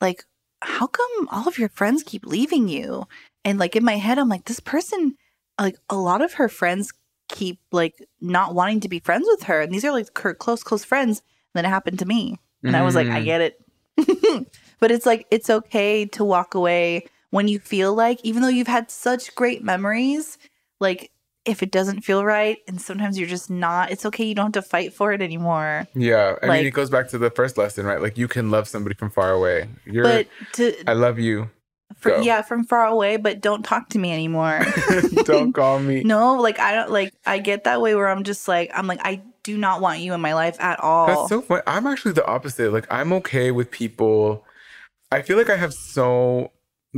like 0.00 0.24
how 0.62 0.86
come 0.86 1.28
all 1.30 1.46
of 1.46 1.58
your 1.58 1.68
friends 1.68 2.02
keep 2.02 2.26
leaving 2.26 2.68
you? 2.68 3.06
And 3.44 3.58
like 3.58 3.76
in 3.76 3.84
my 3.84 3.96
head, 3.96 4.18
I'm 4.18 4.28
like, 4.28 4.44
this 4.44 4.60
person, 4.60 5.16
like 5.60 5.76
a 5.88 5.96
lot 5.96 6.22
of 6.22 6.34
her 6.34 6.48
friends 6.48 6.92
keep 7.28 7.60
like 7.70 7.94
not 8.20 8.54
wanting 8.54 8.80
to 8.80 8.88
be 8.88 8.98
friends 8.98 9.26
with 9.28 9.44
her. 9.44 9.60
And 9.60 9.72
these 9.72 9.84
are 9.84 9.92
like 9.92 10.16
her 10.18 10.34
close, 10.34 10.62
close 10.62 10.84
friends. 10.84 11.18
And 11.18 11.26
then 11.54 11.64
it 11.64 11.74
happened 11.74 11.98
to 12.00 12.06
me. 12.06 12.38
And 12.64 12.76
I 12.76 12.82
was 12.82 12.94
like, 12.94 13.06
I 13.08 13.20
Mm. 13.20 13.24
get 13.24 13.40
it. 13.40 13.60
but 14.80 14.90
it's 14.90 15.06
like, 15.06 15.26
it's 15.30 15.50
okay 15.50 16.04
to 16.06 16.24
walk 16.24 16.54
away 16.54 17.06
when 17.30 17.48
you 17.48 17.58
feel 17.58 17.94
like, 17.94 18.20
even 18.22 18.42
though 18.42 18.48
you've 18.48 18.66
had 18.68 18.90
such 18.90 19.34
great 19.34 19.62
memories, 19.62 20.38
like 20.80 21.10
if 21.44 21.62
it 21.62 21.70
doesn't 21.70 22.00
feel 22.00 22.24
right 22.24 22.58
and 22.66 22.80
sometimes 22.80 23.18
you're 23.18 23.28
just 23.28 23.50
not, 23.50 23.90
it's 23.90 24.06
okay. 24.06 24.24
You 24.24 24.34
don't 24.34 24.54
have 24.56 24.64
to 24.64 24.68
fight 24.68 24.94
for 24.94 25.12
it 25.12 25.20
anymore. 25.20 25.86
Yeah, 25.94 26.36
I 26.42 26.46
mean, 26.48 26.66
it 26.66 26.70
goes 26.70 26.88
back 26.90 27.08
to 27.08 27.18
the 27.18 27.30
first 27.30 27.58
lesson, 27.58 27.84
right? 27.86 28.00
Like 28.00 28.16
you 28.16 28.28
can 28.28 28.50
love 28.50 28.66
somebody 28.66 28.94
from 28.94 29.10
far 29.10 29.30
away. 29.32 29.68
You're, 29.84 30.04
But 30.04 30.28
to, 30.54 30.74
I 30.88 30.94
love 30.94 31.18
you. 31.18 31.50
for, 31.96 32.18
yeah, 32.22 32.40
from 32.42 32.64
far 32.64 32.86
away, 32.86 33.18
but 33.18 33.40
don't 33.42 33.62
talk 33.62 33.90
to 33.90 33.98
me 33.98 34.10
anymore. 34.12 34.64
Don't 35.24 35.52
call 35.52 35.80
me. 35.80 36.02
no, 36.04 36.36
like 36.40 36.58
I 36.58 36.74
don't 36.74 36.90
like 36.90 37.12
I 37.26 37.38
get 37.38 37.64
that 37.64 37.80
way 37.80 37.94
where 37.94 38.08
I'm 38.08 38.24
just 38.24 38.48
like 38.48 38.70
I'm 38.74 38.86
like 38.86 39.00
I 39.04 39.22
do 39.44 39.56
not 39.56 39.80
want 39.80 40.00
you 40.00 40.12
in 40.14 40.20
my 40.20 40.34
life 40.34 40.56
at 40.60 40.80
all. 40.80 41.06
That's 41.06 41.28
so 41.28 41.40
funny. 41.42 41.62
I'm 41.66 41.86
actually 41.86 42.12
the 42.12 42.26
opposite. 42.26 42.72
Like 42.72 42.86
I'm 42.90 43.12
okay 43.14 43.50
with 43.52 43.70
people. 43.70 44.44
I 45.12 45.22
feel 45.22 45.36
like 45.36 45.50
I 45.50 45.56
have 45.56 45.72
so. 45.72 46.50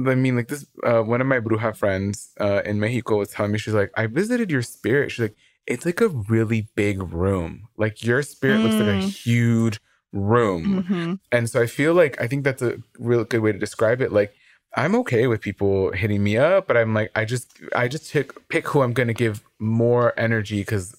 I 0.07 0.15
mean, 0.15 0.37
like 0.37 0.49
this. 0.49 0.65
Uh, 0.83 1.03
one 1.03 1.21
of 1.21 1.27
my 1.27 1.41
bruja 1.41 1.77
friends 1.77 2.31
uh, 2.41 2.63
in 2.65 2.81
Mexico 2.81 3.19
was 3.19 3.31
telling 3.31 3.53
me 3.53 3.59
she's 3.59 3.75
like, 3.75 3.91
I 3.97 4.07
visited 4.07 4.51
your 4.51 4.63
spirit. 4.63 5.11
She's 5.13 5.23
like, 5.25 5.37
it's 5.67 5.85
like 5.85 6.01
a 6.01 6.09
really 6.09 6.69
big 6.75 7.03
room. 7.03 7.69
Like 7.77 8.05
your 8.05 8.23
spirit 8.23 8.63
looks 8.63 8.77
like 8.77 8.89
a 8.89 8.99
Mm. 8.99 9.11
huge 9.11 9.81
room. 10.13 10.85
Mhm. 10.89 11.19
And 11.33 11.51
so 11.51 11.61
I 11.61 11.67
feel 11.67 11.93
like 11.95 12.21
I 12.21 12.27
think 12.27 12.45
that's 12.45 12.63
a 12.63 12.79
real 12.99 13.25
good 13.25 13.41
way 13.41 13.53
to 13.53 13.59
describe 13.59 14.01
it. 14.01 14.13
Like 14.13 14.33
I'm 14.77 14.95
okay 14.97 15.27
with 15.27 15.41
people 15.41 15.93
hitting 15.93 16.23
me 16.23 16.37
up, 16.37 16.67
but 16.69 16.77
I'm 16.77 16.95
like 16.95 17.11
I 17.17 17.25
just 17.25 17.51
I 17.75 17.89
just 17.89 18.13
pick 18.13 18.49
pick 18.49 18.69
who 18.69 18.83
I'm 18.83 18.93
gonna 18.93 19.15
give 19.15 19.43
more 19.59 20.13
energy 20.19 20.61
because 20.61 20.95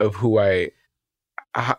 of 0.00 0.16
who 0.16 0.38
I, 0.38 0.70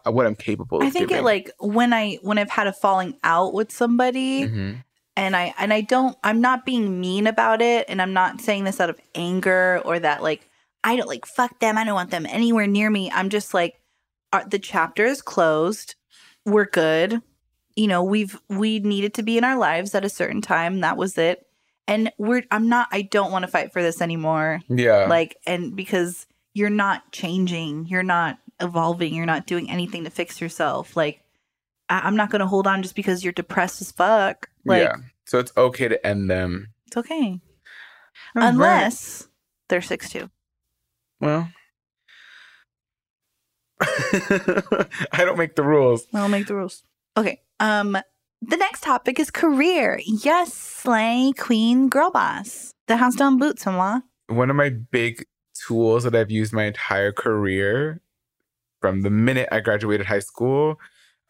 I 0.03 0.09
what 0.09 0.25
I'm 0.25 0.35
capable. 0.35 0.79
Of 0.79 0.87
I 0.87 0.89
think 0.89 1.11
it 1.11 1.23
like 1.23 1.51
when 1.59 1.93
I 1.93 2.15
when 2.21 2.37
I've 2.37 2.49
had 2.49 2.67
a 2.67 2.73
falling 2.73 3.17
out 3.23 3.53
with 3.53 3.71
somebody 3.71 4.43
Mhm. 4.43 4.83
and 5.15 5.35
I 5.35 5.53
and 5.57 5.71
I 5.73 5.81
don't 5.81 6.17
I'm 6.23 6.41
not 6.41 6.65
being 6.65 6.99
mean 6.99 7.27
about 7.27 7.61
it 7.61 7.85
and 7.89 8.01
I'm 8.01 8.13
not 8.13 8.41
saying 8.41 8.65
this 8.65 8.79
out 8.79 8.89
of 8.89 8.99
anger 9.15 9.81
or 9.85 9.99
that 9.99 10.21
like 10.21 10.49
I 10.83 10.95
don't 10.95 11.07
like 11.07 11.25
fuck 11.25 11.59
them 11.59 11.77
I 11.77 11.83
don't 11.85 11.93
want 11.95 12.11
them 12.11 12.25
anywhere 12.25 12.67
near 12.67 12.89
me. 12.89 13.09
I'm 13.11 13.29
just 13.29 13.53
like 13.53 13.75
uh, 14.33 14.43
the 14.45 14.59
chapter 14.59 15.05
is 15.05 15.21
closed. 15.21 15.95
We're 16.45 16.65
good. 16.65 17.21
You 17.75 17.87
know 17.87 18.03
we've 18.03 18.37
we 18.49 18.79
needed 18.79 19.13
to 19.15 19.23
be 19.23 19.37
in 19.37 19.43
our 19.45 19.57
lives 19.57 19.95
at 19.95 20.03
a 20.05 20.09
certain 20.09 20.41
time. 20.41 20.81
That 20.81 20.97
was 20.97 21.17
it. 21.17 21.45
And 21.87 22.11
we're 22.17 22.43
I'm 22.51 22.67
not 22.67 22.87
I 22.91 23.03
don't 23.03 23.31
want 23.31 23.43
to 23.43 23.51
fight 23.51 23.71
for 23.71 23.81
this 23.81 24.01
anymore. 24.01 24.59
Yeah. 24.67 25.05
like 25.07 25.37
and 25.47 25.75
because 25.75 26.25
you're 26.53 26.69
not 26.69 27.11
changing. 27.13 27.85
You're 27.87 28.03
not 28.03 28.37
evolving 28.61 29.13
you're 29.13 29.25
not 29.25 29.45
doing 29.47 29.69
anything 29.69 30.03
to 30.03 30.09
fix 30.09 30.39
yourself 30.41 30.95
like 30.97 31.21
I- 31.89 32.01
i'm 32.01 32.15
not 32.15 32.29
gonna 32.29 32.47
hold 32.47 32.67
on 32.67 32.81
just 32.83 32.95
because 32.95 33.23
you're 33.23 33.33
depressed 33.33 33.81
as 33.81 33.91
fuck 33.91 34.49
like 34.65 34.81
yeah. 34.83 34.93
So 35.25 35.37
it's 35.39 35.51
okay 35.55 35.87
to 35.87 36.05
end 36.07 36.29
them. 36.29 36.69
it's 36.87 36.97
okay 36.97 37.39
All 38.35 38.41
right. 38.41 38.49
unless 38.49 39.27
they're 39.69 39.81
six 39.81 40.09
two 40.09 40.29
Well. 41.19 41.49
I 43.81 44.87
don't 45.19 45.37
make 45.37 45.55
the 45.55 45.63
rules. 45.63 46.05
i'll 46.13 46.27
make 46.29 46.47
the 46.47 46.55
rules 46.55 46.83
okay 47.15 47.41
um 47.59 47.97
the 48.41 48.57
next 48.57 48.83
topic 48.83 49.19
is 49.19 49.31
career 49.31 49.99
yes 50.05 50.53
slay 50.53 51.31
queen 51.37 51.87
girl 51.89 52.11
boss 52.11 52.73
the 52.87 52.97
house 52.97 53.15
down 53.15 53.37
boots 53.37 53.65
mama 53.65 54.03
one 54.27 54.49
of 54.49 54.55
my 54.55 54.69
big 54.69 55.25
tools 55.67 56.03
that 56.03 56.15
I've 56.15 56.29
used 56.31 56.53
my 56.53 56.65
entire 56.65 57.11
career 57.11 57.99
from 58.79 59.01
the 59.01 59.09
minute 59.09 59.47
I 59.51 59.59
graduated 59.59 60.05
high 60.07 60.19
school 60.19 60.79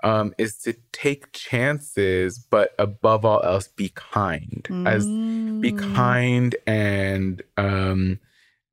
um, 0.04 0.34
is 0.38 0.58
to 0.60 0.74
take 0.94 1.32
chances, 1.34 2.40
but 2.40 2.74
above 2.80 3.26
all 3.26 3.42
else, 3.44 3.68
be 3.68 3.90
kind. 3.96 4.66
As 4.88 5.06
be 5.06 5.74
Mm. 5.74 5.94
kind 5.96 6.56
and 6.66 7.42
um, 7.58 8.20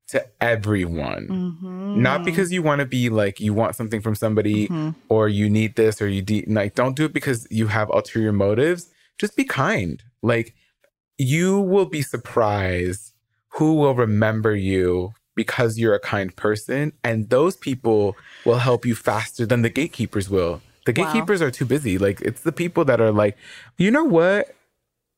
to 0.09 0.25
everyone. 0.41 1.27
Mm-hmm. 1.29 2.01
Not 2.01 2.25
because 2.25 2.53
you 2.53 2.63
want 2.63 2.79
to 2.79 2.87
be 2.87 3.09
like 3.11 3.41
you 3.41 3.53
want 3.53 3.75
something 3.75 4.01
from 4.01 4.15
somebody 4.15 4.69
Mhm. 4.69 4.95
or 5.09 5.29
you 5.29 5.51
need 5.51 5.75
this 5.75 6.01
or 6.01 6.07
you 6.07 6.23
de- 6.23 6.45
like 6.47 6.77
don't 6.77 6.95
do 6.95 7.07
it 7.07 7.13
because 7.13 7.49
you 7.51 7.67
have 7.67 7.91
ulterior 7.91 8.33
motives. 8.33 8.89
Just 9.19 9.35
be 9.37 9.43
kind. 9.45 10.01
Like 10.23 10.55
you 11.19 11.59
will 11.61 11.87
be 11.87 12.03
surprised 12.03 13.13
who 13.55 13.75
will 13.75 13.95
remember 13.97 14.55
you 14.55 15.13
because 15.37 15.79
you're 15.79 15.95
a 15.95 16.01
kind 16.01 16.35
person 16.35 16.93
and 17.05 17.31
those 17.31 17.57
people 17.57 18.17
will 18.45 18.59
help 18.59 18.85
you 18.85 18.95
faster 18.97 19.47
than 19.47 19.63
the 19.63 19.71
gatekeepers 19.71 20.29
will. 20.29 20.61
The 20.87 20.93
Wow. 20.93 21.05
gatekeepers 21.13 21.41
are 21.43 21.51
too 21.51 21.67
busy. 21.67 21.99
Like 21.99 22.21
it's 22.23 22.41
the 22.43 22.53
people 22.53 22.85
that 22.87 23.01
are 23.01 23.13
like, 23.13 23.37
"You 23.77 23.91
know 23.91 24.05
what? 24.05 24.55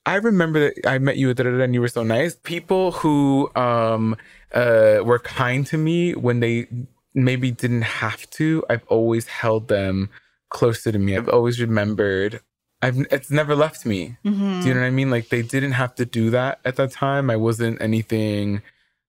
I 0.07 0.17
remember 0.17 0.59
that 0.61 0.87
I 0.87 0.99
met 0.99 1.17
you 1.19 1.31
and 1.31 1.75
you 1.75 1.81
were 1.81 1.89
so 1.89 2.03
nice. 2.03 2.35
People 2.35 2.93
who 2.93 3.51
um 3.55 4.17
uh 4.55 4.99
were 5.05 5.19
kind 5.19 5.67
to 5.69 5.77
me 5.79 6.15
when 6.15 6.41
they 6.41 6.67
maybe 7.15 7.51
didn't 7.51 7.83
have 7.83 8.29
to, 8.31 8.65
I've 8.71 8.85
always 8.89 9.27
held 9.27 9.69
them 9.69 10.09
closer 10.51 10.91
to 10.93 10.99
me. 10.99 11.17
I've 11.17 11.29
always 11.29 11.61
remembered. 11.61 12.41
I've 12.81 12.99
it's 13.11 13.31
never 13.31 13.55
left 13.55 13.85
me. 13.85 14.17
Mhm. 14.25 14.63
Do 14.63 14.69
you 14.69 14.75
know 14.75 14.81
what 14.81 14.87
I 14.87 14.91
mean? 14.91 15.11
Like 15.11 15.29
they 15.29 15.43
didn't 15.43 15.73
have 15.73 15.95
to 15.97 16.07
do 16.07 16.31
that 16.31 16.61
at 16.65 16.77
that 16.77 16.91
time. 16.93 17.29
I 17.29 17.37
wasn't 17.37 17.81
anything 17.83 18.63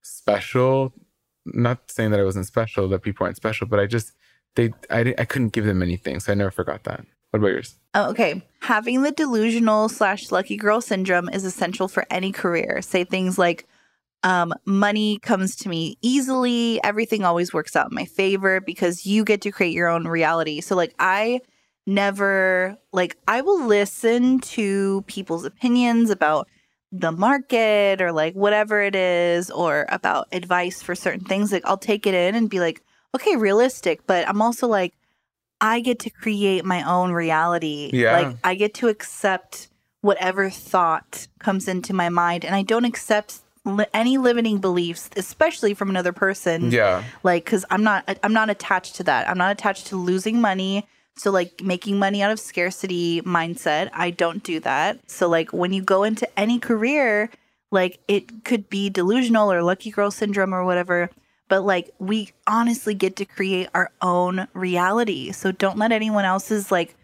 special. 0.09 0.93
Not 1.45 1.89
saying 1.89 2.11
that 2.11 2.19
I 2.19 2.23
wasn't 2.23 2.47
special, 2.47 2.87
that 2.89 3.01
people 3.01 3.25
aren't 3.25 3.37
special, 3.37 3.67
but 3.67 3.79
I 3.79 3.85
just 3.85 4.13
they 4.55 4.73
I 4.89 5.13
I 5.17 5.25
couldn't 5.25 5.53
give 5.53 5.65
them 5.65 5.81
anything, 5.81 6.19
so 6.19 6.31
I 6.31 6.35
never 6.35 6.51
forgot 6.51 6.83
that. 6.83 7.05
What 7.31 7.39
about 7.39 7.49
yours? 7.49 7.75
Oh, 7.93 8.09
okay. 8.09 8.41
Having 8.61 9.03
the 9.03 9.11
delusional 9.11 9.87
slash 9.87 10.31
lucky 10.31 10.57
girl 10.57 10.81
syndrome 10.81 11.29
is 11.29 11.45
essential 11.45 11.87
for 11.87 12.05
any 12.09 12.31
career. 12.31 12.81
Say 12.81 13.03
things 13.03 13.37
like, 13.37 13.67
um, 14.23 14.53
money 14.65 15.19
comes 15.19 15.55
to 15.57 15.69
me 15.69 15.97
easily. 16.01 16.83
Everything 16.83 17.23
always 17.23 17.53
works 17.53 17.75
out 17.75 17.91
in 17.91 17.95
my 17.95 18.05
favor 18.05 18.59
because 18.59 19.05
you 19.05 19.23
get 19.23 19.41
to 19.41 19.51
create 19.51 19.73
your 19.73 19.87
own 19.87 20.07
reality. 20.07 20.59
So, 20.59 20.75
like, 20.75 20.93
I 20.97 21.41
never, 21.85 22.77
like, 22.91 23.15
I 23.27 23.41
will 23.41 23.65
listen 23.65 24.39
to 24.39 25.03
people's 25.03 25.45
opinions 25.45 26.09
about 26.09 26.47
the 26.91 27.11
market 27.11 28.01
or 28.01 28.11
like 28.11 28.33
whatever 28.33 28.81
it 28.81 28.95
is 28.95 29.51
or 29.51 29.85
about 29.89 30.27
advice 30.31 30.81
for 30.81 30.95
certain 30.95 31.23
things. 31.25 31.51
Like, 31.51 31.65
I'll 31.65 31.77
take 31.77 32.07
it 32.07 32.13
in 32.13 32.35
and 32.35 32.49
be 32.49 32.59
like, 32.59 32.81
okay, 33.15 33.35
realistic. 33.35 34.05
But 34.07 34.27
I'm 34.27 34.41
also 34.41 34.67
like, 34.67 34.93
I 35.61 35.81
get 35.81 35.99
to 35.99 36.09
create 36.09 36.63
my 36.65 36.83
own 36.83 37.11
reality. 37.11 37.89
Yeah. 37.93 38.17
Like 38.17 38.37
I 38.43 38.55
get 38.55 38.73
to 38.75 38.87
accept 38.87 39.67
whatever 40.01 40.49
thought 40.49 41.27
comes 41.39 41.67
into 41.67 41.93
my 41.93 42.09
mind 42.09 42.45
and 42.45 42.55
I 42.55 42.61
don't 42.61 42.85
accept 42.85 43.39
li- 43.65 43.85
any 43.93 44.17
limiting 44.17 44.59
beliefs 44.59 45.09
especially 45.17 45.73
from 45.73 45.89
another 45.89 46.13
person. 46.13 46.71
Yeah. 46.71 47.03
Like 47.23 47.45
cuz 47.45 47.65
I'm 47.69 47.83
not 47.83 48.17
I'm 48.23 48.33
not 48.33 48.49
attached 48.49 48.95
to 48.95 49.03
that. 49.03 49.29
I'm 49.29 49.37
not 49.37 49.51
attached 49.51 49.87
to 49.87 49.97
losing 49.97 50.39
money. 50.39 50.87
So 51.19 51.31
like 51.31 51.61
making 51.61 51.99
money 51.99 52.23
out 52.23 52.31
of 52.31 52.39
scarcity 52.39 53.21
mindset, 53.23 53.89
I 53.91 54.09
don't 54.09 54.41
do 54.41 54.61
that. 54.61 54.99
So 55.11 55.27
like 55.27 55.51
when 55.51 55.73
you 55.73 55.81
go 55.81 56.03
into 56.03 56.27
any 56.39 56.59
career, 56.59 57.29
like 57.71 57.99
it 58.07 58.45
could 58.45 58.69
be 58.69 58.89
delusional 58.89 59.51
or 59.51 59.61
lucky 59.61 59.91
girl 59.91 60.11
syndrome 60.11 60.53
or 60.53 60.63
whatever, 60.63 61.09
but 61.49 61.65
like 61.65 61.89
we 61.99 62.31
honestly 62.47 62.93
get 62.93 63.17
to 63.17 63.25
create 63.25 63.67
our 63.75 63.91
own 64.01 64.47
reality. 64.53 65.33
So 65.33 65.51
don't 65.51 65.77
let 65.77 65.91
anyone 65.91 66.23
else's 66.23 66.71
like 66.71 66.95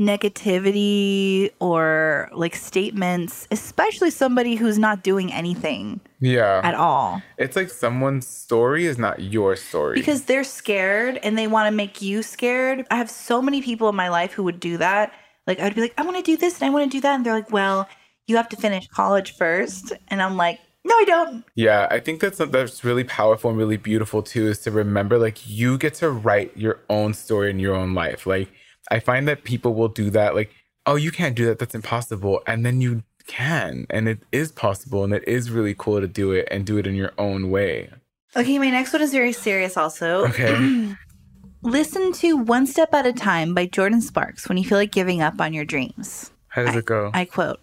negativity 0.00 1.50
or 1.60 2.28
like 2.32 2.54
statements, 2.56 3.46
especially 3.50 4.10
somebody 4.10 4.54
who's 4.56 4.78
not 4.78 5.02
doing 5.02 5.32
anything 5.32 6.00
Yeah. 6.20 6.60
at 6.64 6.74
all. 6.74 7.22
It's 7.38 7.56
like 7.56 7.70
someone's 7.70 8.26
story 8.26 8.86
is 8.86 8.98
not 8.98 9.20
your 9.20 9.56
story. 9.56 9.94
because 9.94 10.22
they're 10.24 10.44
scared 10.44 11.18
and 11.22 11.36
they 11.38 11.46
want 11.46 11.66
to 11.68 11.70
make 11.76 12.00
you 12.02 12.22
scared. 12.22 12.86
I 12.90 12.96
have 12.96 13.10
so 13.10 13.40
many 13.42 13.62
people 13.62 13.88
in 13.88 13.94
my 13.96 14.08
life 14.08 14.32
who 14.32 14.42
would 14.44 14.60
do 14.60 14.76
that. 14.78 15.12
Like 15.46 15.60
I'd 15.60 15.74
be 15.74 15.80
like, 15.82 15.94
I 15.98 16.02
want 16.02 16.16
to 16.16 16.22
do 16.22 16.36
this 16.36 16.60
and 16.60 16.66
I 16.68 16.70
want 16.70 16.90
to 16.90 16.96
do 16.96 17.00
that, 17.02 17.14
and 17.14 17.24
they're 17.26 17.34
like, 17.34 17.50
Well, 17.52 17.88
you 18.26 18.36
have 18.36 18.48
to 18.50 18.56
finish 18.56 18.86
college 18.88 19.36
first, 19.36 19.92
and 20.08 20.22
I'm 20.22 20.36
like, 20.36 20.60
No, 20.84 20.94
I 20.94 21.04
don't. 21.04 21.44
yeah, 21.56 21.88
I 21.90 21.98
think 21.98 22.20
that's 22.20 22.38
that's 22.38 22.84
really 22.84 23.04
powerful 23.04 23.50
and 23.50 23.58
really 23.58 23.76
beautiful 23.76 24.22
too 24.22 24.46
is 24.48 24.58
to 24.60 24.70
remember 24.70 25.18
like 25.18 25.48
you 25.48 25.76
get 25.78 25.94
to 25.94 26.10
write 26.10 26.56
your 26.56 26.80
own 26.88 27.14
story 27.14 27.50
in 27.50 27.58
your 27.58 27.74
own 27.74 27.94
life. 27.94 28.26
Like 28.26 28.50
I 28.90 28.98
find 29.00 29.28
that 29.28 29.44
people 29.44 29.74
will 29.74 29.88
do 29.88 30.10
that 30.10 30.34
like, 30.34 30.50
"Oh, 30.86 30.96
you 30.96 31.10
can't 31.12 31.36
do 31.36 31.46
that. 31.46 31.58
That's 31.58 31.74
impossible." 31.74 32.42
And 32.46 32.64
then 32.66 32.80
you 32.80 33.02
can, 33.26 33.86
and 33.90 34.08
it 34.08 34.20
is 34.32 34.50
possible 34.50 35.04
and 35.04 35.12
it 35.12 35.22
is 35.28 35.50
really 35.50 35.74
cool 35.78 36.00
to 36.00 36.08
do 36.08 36.32
it 36.32 36.48
and 36.50 36.66
do 36.66 36.78
it 36.78 36.86
in 36.86 36.94
your 36.96 37.12
own 37.18 37.50
way. 37.50 37.90
Okay, 38.34 38.58
my 38.58 38.70
next 38.70 38.92
one 38.92 39.02
is 39.02 39.12
very 39.12 39.32
serious. 39.32 39.76
Also, 39.76 40.26
Okay. 40.26 40.94
listen 41.62 42.12
to 42.14 42.36
"One 42.36 42.66
Step 42.66 42.92
at 42.94 43.06
a 43.06 43.12
Time" 43.12 43.54
by 43.54 43.66
Jordin 43.66 44.02
Sparks 44.02 44.48
when 44.48 44.58
you 44.58 44.64
feel 44.64 44.78
like 44.78 44.92
giving 44.92 45.20
up 45.22 45.40
on 45.40 45.52
your 45.52 45.64
dreams. 45.64 46.32
How 46.48 46.64
does 46.64 46.74
it 46.76 46.84
go? 46.86 47.10
I 47.14 47.24
quote 47.24 47.60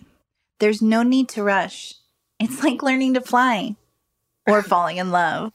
There's 0.59 0.81
no 0.81 1.03
need 1.03 1.27
to 1.29 1.43
rush. 1.43 1.95
It's 2.39 2.63
like 2.63 2.83
learning 2.83 3.15
to 3.15 3.21
fly 3.21 3.75
or 4.47 4.61
falling 4.61 4.97
in 4.97 5.11
love. 5.11 5.51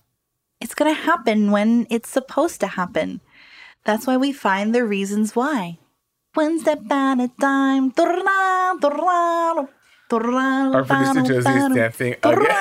It's 0.60 0.74
going 0.74 0.94
to 0.94 1.00
happen 1.00 1.50
when 1.50 1.86
it's 1.90 2.08
supposed 2.08 2.60
to 2.60 2.66
happen. 2.66 3.20
That's 3.84 4.06
why 4.06 4.16
we 4.16 4.32
find 4.32 4.74
the 4.74 4.84
reasons 4.84 5.34
why. 5.34 5.78
One 6.34 6.58
step 6.60 6.80
at 6.90 7.20
a 7.20 7.28
time. 7.40 7.92
Our 10.12 10.84
producer 10.84 11.22
Josie 11.22 11.34
is 11.34 11.74
dancing 11.74 12.14
again. 12.22 12.52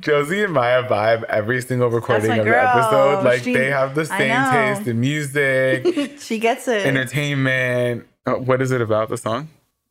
Josie 0.00 0.44
and 0.44 0.52
Maya 0.52 0.84
vibe 0.88 1.24
every 1.24 1.60
single 1.60 1.88
recording 1.90 2.30
of 2.38 2.44
the 2.44 2.56
episode. 2.56 3.24
Like 3.24 3.42
She- 3.42 3.52
they 3.54 3.70
have 3.70 3.94
the 3.94 4.04
same 4.06 4.30
taste 4.52 4.86
in 4.88 5.00
music, 5.00 6.18
she 6.20 6.38
gets 6.38 6.68
it. 6.68 6.86
entertainment. 6.86 8.06
Uh, 8.26 8.34
What 8.34 8.62
is 8.62 8.70
it 8.70 8.80
about 8.80 9.08
the 9.08 9.16
song? 9.16 9.48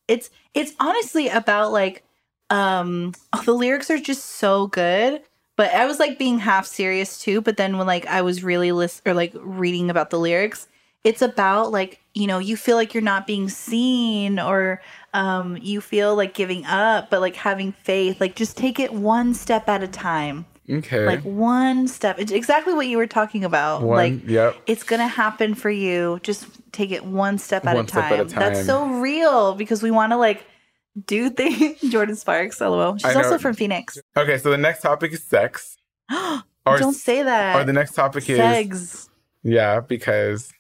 it's 0.08 0.30
it's 0.56 0.74
honestly 0.80 1.28
about 1.30 1.72
like 1.72 2.04
um 2.50 3.14
oh, 3.34 3.42
the 3.46 3.54
lyrics 3.54 3.92
are 3.92 4.00
just 4.00 4.26
so 4.26 4.66
good 4.68 5.22
but 5.60 5.74
i 5.74 5.86
was 5.86 6.00
like 6.00 6.18
being 6.18 6.40
half 6.40 6.66
serious 6.66 7.20
too 7.22 7.42
but 7.42 7.58
then 7.58 7.78
when 7.78 7.86
like 7.86 8.06
i 8.08 8.22
was 8.22 8.44
really 8.44 8.72
list 8.72 9.02
or 9.06 9.14
like 9.14 9.34
reading 9.36 9.90
about 9.90 10.10
the 10.10 10.18
lyrics 10.18 10.68
it's 11.04 11.22
about 11.22 11.72
like 11.72 12.00
you 12.14 12.28
know 12.28 12.40
you 12.40 12.56
feel 12.56 12.78
like 12.78 12.94
you're 12.94 13.04
not 13.04 13.28
being 13.28 13.50
seen 13.50 14.40
or 14.40 14.82
um 15.14 15.58
you 15.62 15.82
feel 15.82 16.16
like 16.16 16.34
giving 16.34 16.66
up 16.66 17.10
but 17.10 17.20
like 17.20 17.36
having 17.36 17.72
faith 17.74 18.20
like 18.22 18.36
just 18.36 18.56
take 18.56 18.80
it 18.80 18.94
one 18.94 19.34
step 19.34 19.68
at 19.68 19.84
a 19.84 19.88
time 19.88 20.46
Okay. 20.72 21.04
like 21.06 21.24
one 21.24 21.88
step 21.88 22.20
it's 22.20 22.32
exactly 22.32 22.76
what 22.76 22.86
you 22.88 22.98
were 22.98 23.08
talking 23.08 23.44
about 23.44 23.82
One, 23.82 23.98
like 23.98 24.30
yep. 24.30 24.56
it's 24.68 24.84
gonna 24.84 25.08
happen 25.08 25.56
for 25.56 25.72
you 25.72 26.20
just 26.22 26.46
take 26.72 26.92
it 26.92 27.04
one 27.04 27.40
step 27.40 27.66
at, 27.66 27.76
One 27.76 27.86
a, 27.86 27.88
step 27.88 28.04
time. 28.04 28.14
at 28.14 28.20
a 28.20 28.30
time. 28.30 28.40
that's 28.40 28.66
so 28.68 28.88
real 28.88 29.56
because 29.56 29.82
we 29.82 29.90
want 29.90 30.12
to 30.12 30.18
like 30.18 30.46
do 31.06 31.30
things 31.30 31.80
jordin 31.92 32.16
sparks 32.18 32.60
lol 32.62 32.98
she's 32.98 33.16
also 33.16 33.38
from 33.38 33.54
phoenix 33.54 33.98
Okay, 34.18 34.38
so 34.38 34.50
the 34.52 34.58
next 34.58 34.82
topic 34.82 35.12
is 35.14 35.24
sex. 35.24 35.78
Or 36.66 36.78
don't 36.78 36.94
say 36.94 37.24
that 37.24 37.56
Or 37.56 37.64
the 37.64 37.74
next 37.74 37.94
topic 37.94 38.30
is 38.30 38.38
segs 38.38 39.10
yeah, 39.44 39.80
because 39.80 40.52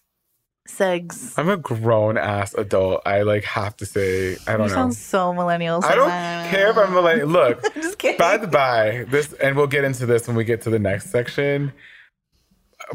segs 0.67 1.33
I'm 1.37 1.49
a 1.49 1.57
grown 1.57 2.17
ass 2.17 2.53
adult. 2.53 3.01
I 3.05 3.21
like 3.23 3.43
have 3.43 3.75
to 3.77 3.85
say 3.85 4.37
I 4.47 4.53
don't 4.53 4.61
you 4.61 4.67
know. 4.69 4.73
sound 4.75 4.93
so 4.95 5.33
millennial 5.33 5.83
I 5.83 5.95
don't 5.95 6.09
care 6.49 6.69
if 6.69 6.77
I'm 6.77 6.93
millennial. 6.93 7.27
Look, 7.39 7.61
just 7.75 7.97
kidding 7.97 8.17
by 8.17 8.37
the 8.37 8.47
by, 8.47 9.05
this, 9.09 9.33
and 9.33 9.55
we'll 9.55 9.67
get 9.67 9.83
into 9.83 10.05
this 10.05 10.27
when 10.27 10.35
we 10.37 10.43
get 10.45 10.61
to 10.63 10.69
the 10.69 10.79
next 10.79 11.09
section. 11.11 11.73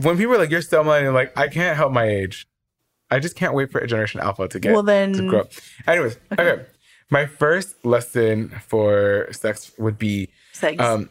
When 0.00 0.16
people 0.16 0.34
are 0.34 0.38
like, 0.38 0.50
"You're 0.50 0.62
so 0.62 0.82
millennial," 0.82 1.12
like 1.12 1.36
I 1.38 1.48
can't 1.48 1.76
help 1.76 1.92
my 1.92 2.08
age. 2.08 2.46
I 3.10 3.18
just 3.20 3.36
can't 3.36 3.54
wait 3.54 3.70
for 3.70 3.78
a 3.80 3.86
Generation 3.86 4.20
Alpha 4.20 4.48
to 4.48 4.58
get 4.58 4.72
Well, 4.72 4.82
then- 4.82 5.12
to 5.12 5.28
grow 5.28 5.40
up. 5.40 5.52
Anyways, 5.86 6.16
okay. 6.32 6.64
My 7.10 7.26
first 7.26 7.84
lesson 7.84 8.50
for 8.66 9.28
sex 9.32 9.72
would 9.78 9.98
be 9.98 10.28
segs 10.54 10.80
um 10.80 11.08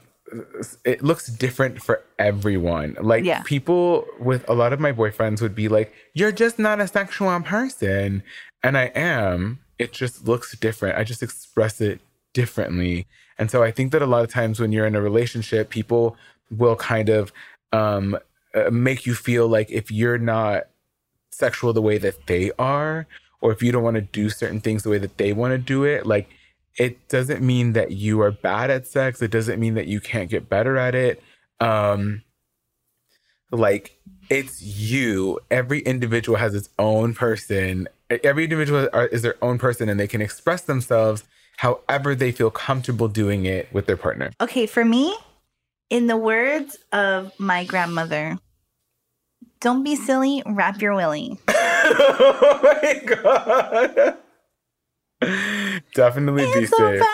it 0.84 1.04
looks 1.04 1.28
different 1.28 1.82
for 1.82 2.02
everyone. 2.18 2.98
Like 3.00 3.24
Yeah. 3.24 3.44
people 3.46 4.06
with 4.20 4.48
a 4.50 4.54
lot 4.54 4.74
of 4.74 4.80
my 4.80 4.92
boyfriends 4.92 5.42
would 5.42 5.54
be 5.54 5.68
like 5.68 5.94
you're 6.14 6.32
just 6.32 6.58
not 6.58 6.80
a 6.80 6.88
sexual 6.88 7.40
person. 7.42 8.24
And 8.64 8.78
i 8.78 8.86
am. 8.96 9.60
It 9.78 9.92
just 9.92 10.26
looks 10.28 10.58
different. 10.58 10.98
I 10.98 11.04
just 11.04 11.22
express 11.22 11.82
it 11.82 12.00
differently. 12.34 13.06
And 13.38 13.52
so 13.52 13.62
i 13.64 13.72
think 13.72 13.92
that 13.92 14.02
a 14.02 14.06
lot 14.08 14.24
of 14.24 14.32
times 14.32 14.60
when 14.60 14.72
you're 14.72 14.86
in 14.88 14.96
a 14.96 15.02
relationship 15.02 15.70
people 15.70 16.16
will 16.50 16.76
kind 16.76 17.10
of 17.10 17.32
um 17.72 18.18
uh, 18.56 18.70
make 18.72 19.06
you 19.06 19.16
feel 19.16 19.48
like 19.48 19.70
if 19.72 19.92
you're 19.92 20.20
not 20.20 20.64
sexual 21.32 21.74
the 21.74 21.82
way 21.82 21.98
that 21.98 22.28
they 22.28 22.52
are 22.60 23.08
or 23.44 23.52
if 23.52 23.62
you 23.62 23.72
don't 23.74 23.84
want 23.84 23.96
to 23.96 24.02
do 24.02 24.30
certain 24.30 24.62
things 24.62 24.84
the 24.84 24.90
way 24.90 24.98
that 24.98 25.18
they 25.18 25.34
want 25.34 25.52
to 25.52 25.58
do 25.58 25.84
it 25.84 26.06
like 26.06 26.30
it 26.80 27.08
doesn't 27.10 27.42
mean 27.44 27.74
that 27.74 27.92
you 27.92 28.20
are 28.22 28.32
bad 28.32 28.72
at 28.72 28.88
sex. 28.88 29.22
It 29.22 29.30
doesn't 29.30 29.60
mean 29.60 29.76
that 29.76 29.86
you 29.86 30.00
can't 30.00 30.30
get 30.30 30.50
better 30.50 30.78
at 30.78 30.96
it. 30.96 31.22
Um 31.60 32.24
like 33.52 34.00
it's 34.30 34.64
you. 34.64 35.40
Every 35.52 35.82
individual 35.82 36.40
has 36.40 36.56
its 36.56 36.70
own 36.80 37.14
person. 37.14 37.88
Every 38.24 38.46
individual 38.46 38.88
is 39.12 39.22
their 39.22 39.36
own 39.44 39.60
person 39.60 39.90
and 39.90 40.00
they 40.00 40.08
can 40.08 40.22
express 40.22 40.62
themselves 40.62 41.24
however 41.58 42.16
they 42.16 42.32
feel 42.32 42.50
comfortable 42.50 43.08
doing 43.08 43.46
it 43.46 43.72
with 43.72 43.86
their 43.86 43.98
partner. 43.98 44.32
Okay 44.42 44.66
for 44.66 44.84
me 44.84 45.16
in 45.90 46.08
the 46.08 46.18
words 46.18 46.78
of 46.92 47.38
my 47.38 47.66
grandmother 47.66 48.40
don't 49.60 49.84
be 49.84 49.96
silly 49.96 50.44
wrap 50.46 50.82
your 50.82 50.94
willy 50.94 51.40
oh 51.96 52.60
my 52.64 53.02
god 53.06 54.18
definitely 55.94 56.46
be 56.46 56.50
It's 56.52 56.72
so 56.72 56.78
safe. 56.78 57.08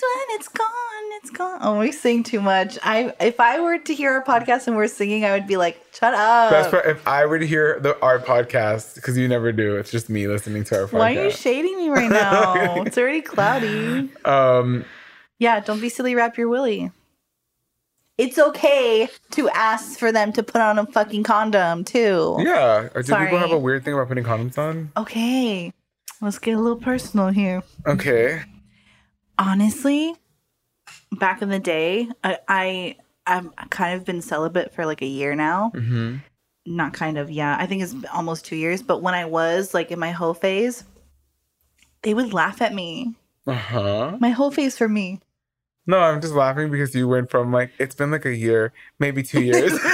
It's 0.00 0.02
when 0.02 0.36
it's 0.38 0.48
gone, 0.48 0.68
it's 1.16 1.30
gone. 1.30 1.58
Oh, 1.60 1.78
we 1.80 1.90
sing 1.90 2.22
too 2.22 2.40
much. 2.40 2.78
I 2.84 3.12
if 3.18 3.40
I 3.40 3.58
were 3.58 3.78
to 3.78 3.94
hear 3.94 4.12
our 4.12 4.22
podcast 4.24 4.68
and 4.68 4.76
we're 4.76 4.86
singing, 4.86 5.24
I 5.24 5.32
would 5.32 5.48
be 5.48 5.56
like, 5.56 5.84
shut 5.92 6.14
up. 6.14 6.50
Best 6.52 6.70
part, 6.70 6.86
if 6.86 7.06
I 7.08 7.26
were 7.26 7.40
to 7.40 7.46
hear 7.46 7.80
the 7.80 8.00
our 8.00 8.20
podcast, 8.20 8.94
because 8.94 9.18
you 9.18 9.26
never 9.26 9.50
do, 9.50 9.76
it's 9.76 9.90
just 9.90 10.08
me 10.08 10.28
listening 10.28 10.62
to 10.64 10.78
our 10.78 10.86
podcast. 10.86 10.92
Why 10.98 11.16
are 11.16 11.24
you 11.24 11.30
shading 11.32 11.76
me 11.76 11.88
right 11.88 12.10
now? 12.10 12.82
it's 12.82 12.96
already 12.96 13.22
cloudy. 13.22 14.08
um, 14.24 14.84
Yeah, 15.40 15.58
don't 15.58 15.80
be 15.80 15.88
silly, 15.88 16.14
wrap 16.14 16.38
your 16.38 16.48
willy. 16.48 16.92
It's 18.18 18.36
okay 18.38 19.08
to 19.32 19.48
ask 19.50 19.98
for 19.98 20.10
them 20.10 20.32
to 20.32 20.42
put 20.42 20.60
on 20.60 20.78
a 20.78 20.86
fucking 20.86 21.22
condom 21.22 21.84
too. 21.84 22.36
yeah. 22.40 22.88
Or 22.94 23.02
do 23.02 23.14
people 23.14 23.38
have 23.38 23.52
a 23.52 23.58
weird 23.58 23.84
thing 23.84 23.94
about 23.94 24.08
putting 24.08 24.24
condoms 24.24 24.58
on? 24.58 24.90
Okay. 24.96 25.72
Let's 26.20 26.38
get 26.40 26.56
a 26.56 26.60
little 26.60 26.80
personal 26.80 27.28
here. 27.28 27.62
Okay. 27.86 28.42
honestly 29.38 30.14
back 31.12 31.42
in 31.42 31.48
the 31.48 31.58
day 31.60 32.08
i, 32.24 32.38
I 32.48 32.96
i've 33.26 33.48
kind 33.70 33.96
of 33.96 34.04
been 34.04 34.20
celibate 34.20 34.74
for 34.74 34.84
like 34.84 35.00
a 35.02 35.06
year 35.06 35.34
now 35.34 35.70
Mm-hmm. 35.74 36.16
not 36.66 36.92
kind 36.92 37.18
of 37.18 37.30
yeah 37.30 37.56
i 37.58 37.66
think 37.66 37.82
it's 37.82 37.94
almost 38.12 38.44
two 38.44 38.56
years 38.56 38.82
but 38.82 39.00
when 39.00 39.14
i 39.14 39.24
was 39.24 39.74
like 39.74 39.90
in 39.90 39.98
my 39.98 40.10
whole 40.10 40.34
phase 40.34 40.84
they 42.02 42.14
would 42.14 42.32
laugh 42.32 42.60
at 42.62 42.74
me 42.74 43.14
Uh 43.46 43.52
huh. 43.54 44.16
my 44.20 44.30
whole 44.30 44.50
phase 44.50 44.76
for 44.76 44.88
me 44.88 45.20
No, 45.88 45.98
I'm 45.98 46.20
just 46.20 46.34
laughing 46.34 46.70
because 46.70 46.94
you 46.94 47.08
went 47.08 47.30
from 47.30 47.50
like 47.50 47.70
it's 47.78 47.94
been 47.94 48.10
like 48.10 48.26
a 48.26 48.34
year, 48.36 48.72
maybe 49.00 49.22
two 49.22 49.42
years. 49.42 49.72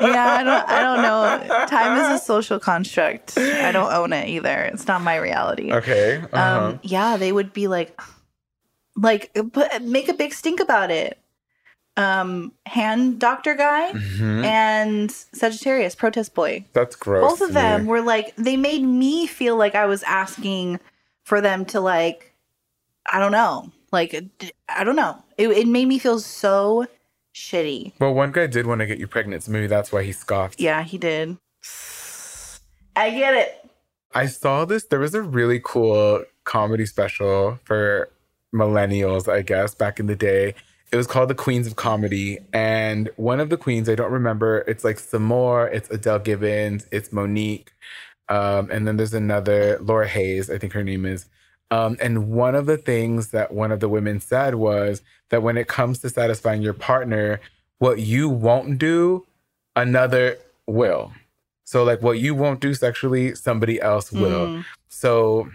yeah 0.00 0.36
i 0.38 0.42
don't 0.42 0.68
i 0.68 0.80
don't 0.82 1.02
know 1.02 1.66
time 1.66 1.98
is 1.98 2.20
a 2.20 2.24
social 2.24 2.58
construct 2.58 3.36
i 3.38 3.70
don't 3.72 3.92
own 3.92 4.12
it 4.12 4.28
either 4.28 4.62
it's 4.72 4.86
not 4.86 5.00
my 5.00 5.16
reality 5.16 5.72
Okay. 5.72 6.18
Uh-huh. 6.32 6.66
um 6.68 6.80
yeah 6.82 7.16
they 7.16 7.32
would 7.32 7.52
be 7.52 7.66
like 7.68 7.98
like 8.96 9.32
put, 9.52 9.82
make 9.82 10.08
a 10.08 10.14
big 10.14 10.32
stink 10.34 10.60
about 10.60 10.90
it 10.90 11.18
um 11.96 12.52
hand 12.66 13.18
doctor 13.18 13.54
guy 13.54 13.92
Mhm. 13.92 14.44
and 14.44 15.10
sagittarius 15.10 15.94
protest 15.94 16.34
boy 16.34 16.64
That's 16.72 16.94
gross. 16.96 17.30
both 17.38 17.40
of 17.48 17.54
them 17.54 17.82
me. 17.82 17.88
were 17.88 18.02
like 18.02 18.34
they 18.36 18.56
made 18.56 18.82
me 18.82 19.26
feel 19.26 19.56
like 19.56 19.74
i 19.74 19.86
was 19.86 20.02
asking 20.02 20.78
for 21.24 21.40
them 21.40 21.64
to 21.66 21.80
like 21.80 22.34
i 23.10 23.18
don't 23.18 23.32
know 23.32 23.70
like 24.00 24.12
I 24.68 24.84
don't 24.84 24.96
know 24.96 25.14
it, 25.36 25.48
it 25.48 25.66
made 25.68 25.88
me 25.88 25.98
feel 25.98 26.20
so 26.20 26.86
shitty 27.34 27.92
Well, 28.00 28.14
one 28.14 28.32
guy 28.32 28.46
did 28.46 28.66
want 28.66 28.80
to 28.80 28.86
get 28.86 28.98
you 28.98 29.06
pregnant, 29.08 29.42
so 29.42 29.52
maybe 29.52 29.66
that's 29.66 29.90
why 29.92 30.02
he 30.04 30.12
scoffed. 30.12 30.60
yeah 30.60 30.82
he 30.82 30.96
did 30.98 31.36
i 32.94 33.10
get 33.10 33.34
it 33.34 33.50
I 34.14 34.26
saw 34.26 34.64
this. 34.64 34.84
There 34.86 35.00
was 35.00 35.14
a 35.14 35.20
really 35.20 35.60
cool 35.62 36.24
comedy 36.44 36.86
special 36.86 37.58
for 37.64 38.08
millennials, 38.54 39.30
I 39.30 39.42
guess, 39.42 39.74
back 39.74 40.00
in 40.00 40.06
the 40.06 40.16
day. 40.16 40.54
It 40.90 40.96
was 40.96 41.06
called 41.06 41.28
The 41.28 41.34
Queens 41.34 41.66
of 41.66 41.76
Comedy. 41.76 42.38
And 42.54 43.10
one 43.16 43.40
of 43.40 43.50
the 43.50 43.58
queens, 43.58 43.90
I 43.90 43.94
don't 43.94 44.12
remember, 44.12 44.64
it's 44.66 44.84
like 44.84 44.98
Sommore, 44.98 45.66
it's 45.68 45.90
Adele 45.90 46.20
Givens, 46.20 46.86
it's 46.90 47.10
Mo'Nique. 47.10 47.68
Um, 48.30 48.70
and 48.70 48.88
then 48.88 48.96
there's 48.96 49.12
another, 49.12 49.78
Laura 49.82 50.08
Hayes, 50.08 50.48
I 50.48 50.56
think 50.56 50.72
her 50.72 50.84
name 50.84 51.04
is. 51.04 51.26
Um, 51.70 51.96
and 52.00 52.28
one 52.28 52.54
of 52.54 52.66
the 52.66 52.76
things 52.76 53.28
that 53.28 53.52
one 53.52 53.72
of 53.72 53.80
the 53.80 53.88
women 53.88 54.20
said 54.20 54.54
was 54.54 55.02
that 55.30 55.42
when 55.42 55.56
it 55.56 55.66
comes 55.66 55.98
to 56.00 56.10
satisfying 56.10 56.62
your 56.62 56.72
partner, 56.72 57.40
what 57.78 57.98
you 57.98 58.28
won't 58.28 58.78
do, 58.78 59.26
another 59.74 60.38
will. 60.66 61.12
So, 61.64 61.82
like, 61.82 62.00
what 62.00 62.18
you 62.18 62.34
won't 62.34 62.60
do 62.60 62.74
sexually, 62.74 63.34
somebody 63.34 63.80
else 63.80 64.12
will. 64.12 64.46
Mm. 64.46 64.64
So, 64.88 65.50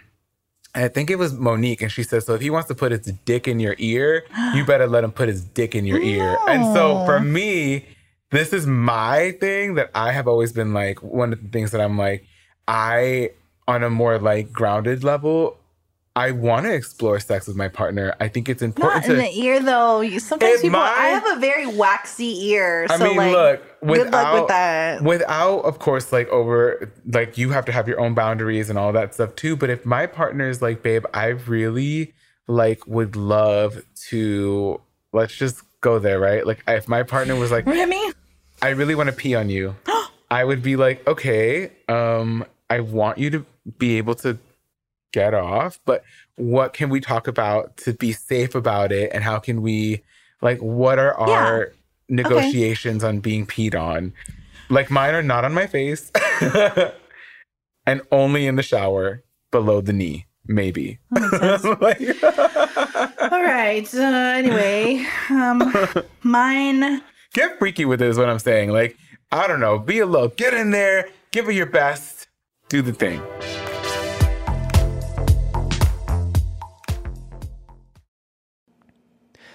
I 0.75 0.87
think 0.87 1.09
it 1.09 1.17
was 1.17 1.33
Mo'Nique, 1.33 1.81
and 1.81 1.91
she 1.91 2.03
said, 2.03 2.23
"So 2.23 2.33
if 2.33 2.41
he 2.41 2.49
wants 2.49 2.67
to 2.67 2.75
put 2.75 2.91
his 2.91 3.13
dick 3.25 3.47
in 3.47 3.59
your 3.59 3.75
ear, 3.77 4.23
you 4.53 4.65
better 4.65 4.87
let 4.87 5.03
him 5.03 5.11
put 5.11 5.29
his 5.29 5.41
dick 5.41 5.73
in 5.73 5.85
your 5.85 6.01
ear." 6.01 6.37
And 6.47 6.73
so, 6.73 7.05
for 7.05 7.19
me, 7.19 7.85
this 8.29 8.51
is 8.51 8.65
my 8.65 9.31
thing 9.39 9.75
that 9.75 9.91
I 9.95 10.11
have 10.11 10.27
always 10.27 10.51
been 10.51 10.73
like 10.73 11.01
one 11.01 11.31
of 11.33 11.41
the 11.41 11.49
things 11.49 11.71
that 11.71 11.81
I'm 11.81 11.97
like, 11.97 12.25
I 12.67 13.31
on 13.67 13.83
a 13.83 13.89
more 13.89 14.17
like 14.19 14.51
grounded 14.51 15.03
level, 15.03 15.57
I 16.15 16.31
want 16.31 16.65
to 16.65 16.73
explore 16.73 17.19
sex 17.21 17.47
with 17.47 17.55
my 17.55 17.69
partner. 17.69 18.13
I 18.19 18.27
think 18.27 18.49
it's 18.49 18.61
important. 18.61 19.07
Not 19.07 19.09
in 19.09 19.15
to. 19.15 19.21
the 19.21 19.39
ear 19.39 19.61
though. 19.61 20.17
Sometimes 20.19 20.61
people. 20.61 20.79
my- 20.79 20.89
I 20.89 21.07
have 21.07 21.37
a 21.37 21.39
very 21.39 21.65
waxy 21.65 22.47
ear, 22.49 22.85
I 22.89 22.97
so 22.97 23.05
mean, 23.05 23.17
like, 23.17 23.31
look, 23.31 23.61
without, 23.81 24.03
good 24.03 24.11
luck 24.11 24.33
with 24.33 24.47
that. 24.49 25.01
Without, 25.03 25.59
of 25.59 25.79
course, 25.79 26.11
like 26.11 26.27
over, 26.27 26.91
like 27.05 27.37
you 27.37 27.51
have 27.51 27.63
to 27.65 27.71
have 27.71 27.87
your 27.87 27.99
own 27.99 28.13
boundaries 28.13 28.69
and 28.69 28.77
all 28.77 28.91
that 28.91 29.13
stuff 29.13 29.35
too. 29.37 29.55
But 29.55 29.69
if 29.69 29.85
my 29.85 30.05
partner 30.05 30.49
is 30.49 30.61
like, 30.61 30.83
babe, 30.83 31.05
I 31.13 31.27
really 31.27 32.13
like 32.47 32.85
would 32.87 33.15
love 33.15 33.81
to, 34.09 34.81
let's 35.13 35.33
just 35.35 35.63
go 35.79 35.97
there, 35.97 36.19
right? 36.19 36.45
Like, 36.45 36.61
if 36.67 36.89
my 36.89 37.03
partner 37.03 37.37
was 37.37 37.51
like, 37.51 37.65
Remy, 37.65 38.11
I 38.61 38.69
really 38.69 38.95
want 38.95 39.07
to 39.07 39.15
pee 39.15 39.33
on 39.35 39.49
you, 39.49 39.75
I 40.29 40.43
would 40.43 40.61
be 40.61 40.75
like, 40.75 41.07
okay, 41.07 41.71
um, 41.87 42.45
I 42.69 42.81
want 42.81 43.17
you 43.17 43.29
to 43.29 43.45
be 43.77 43.97
able 43.97 44.15
to 44.15 44.37
get 45.11 45.33
off, 45.33 45.79
but 45.85 46.03
what 46.35 46.73
can 46.73 46.89
we 46.89 46.99
talk 47.01 47.27
about 47.27 47.77
to 47.77 47.93
be 47.93 48.11
safe 48.11 48.55
about 48.55 48.91
it? 48.91 49.11
And 49.13 49.23
how 49.23 49.39
can 49.39 49.61
we, 49.61 50.03
like, 50.41 50.59
what 50.59 50.97
are 50.99 51.13
our 51.17 51.73
negotiations 52.09 53.03
on 53.03 53.19
being 53.19 53.45
peed 53.45 53.79
on? 53.79 54.13
Like, 54.69 54.89
mine 54.89 55.13
are 55.13 55.23
not 55.23 55.43
on 55.45 55.53
my 55.53 55.67
face 55.67 56.11
and 57.85 58.01
only 58.11 58.47
in 58.47 58.55
the 58.55 58.63
shower 58.63 59.23
below 59.51 59.81
the 59.81 59.93
knee, 59.93 60.27
maybe. 60.47 60.99
Like- 61.11 62.01
all 63.31 63.43
right. 63.43 63.87
Uh, 63.93 63.99
anyway, 64.37 65.05
um, 65.29 65.73
mine. 66.23 67.01
get 67.33 67.59
freaky 67.59 67.85
with 67.85 68.01
it 68.01 68.07
is 68.07 68.17
what 68.17 68.29
I'm 68.29 68.39
saying. 68.39 68.71
Like, 68.71 68.97
I 69.31 69.47
don't 69.47 69.59
know, 69.59 69.77
be 69.79 69.99
a 69.99 70.05
little, 70.05 70.27
get 70.29 70.53
in 70.53 70.71
there, 70.71 71.09
give 71.31 71.47
it 71.47 71.53
your 71.53 71.65
best, 71.65 72.27
do 72.69 72.81
the 72.81 72.93
thing. 72.93 73.21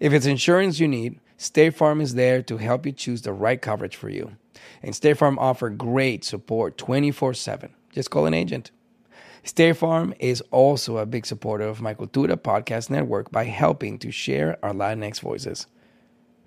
If 0.00 0.12
it's 0.12 0.26
insurance 0.26 0.80
you 0.80 0.88
need, 0.88 1.20
State 1.36 1.74
Farm 1.74 2.00
is 2.00 2.14
there 2.14 2.42
to 2.42 2.56
help 2.56 2.86
you 2.86 2.92
choose 2.92 3.22
the 3.22 3.32
right 3.32 3.60
coverage 3.60 3.96
for 3.96 4.08
you. 4.08 4.36
And 4.82 4.94
State 4.94 5.18
Farm 5.18 5.38
offer 5.38 5.68
great 5.70 6.24
support 6.24 6.78
24/7. 6.78 7.70
Just 7.92 8.10
call 8.10 8.26
an 8.26 8.34
agent. 8.34 8.70
State 9.42 9.76
Farm 9.76 10.14
is 10.18 10.40
also 10.50 10.96
a 10.96 11.06
big 11.06 11.26
supporter 11.26 11.64
of 11.64 11.82
my 11.82 11.92
Cultura 11.92 12.36
podcast 12.36 12.88
network 12.88 13.30
by 13.30 13.44
helping 13.44 13.98
to 13.98 14.10
share 14.10 14.58
our 14.62 14.72
Latinx 14.72 15.20
voices. 15.20 15.66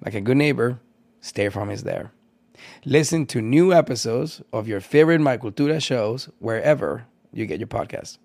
Like 0.03 0.15
a 0.15 0.21
good 0.21 0.37
neighbor, 0.37 0.79
State 1.21 1.53
Farm 1.53 1.69
is 1.69 1.83
there. 1.83 2.11
Listen 2.85 3.27
to 3.27 3.41
new 3.41 3.71
episodes 3.71 4.41
of 4.51 4.67
your 4.67 4.79
favorite 4.79 5.21
My 5.21 5.37
Cultura 5.37 5.81
shows 5.81 6.29
wherever 6.39 7.05
you 7.31 7.45
get 7.45 7.59
your 7.59 7.67
podcasts. 7.67 8.17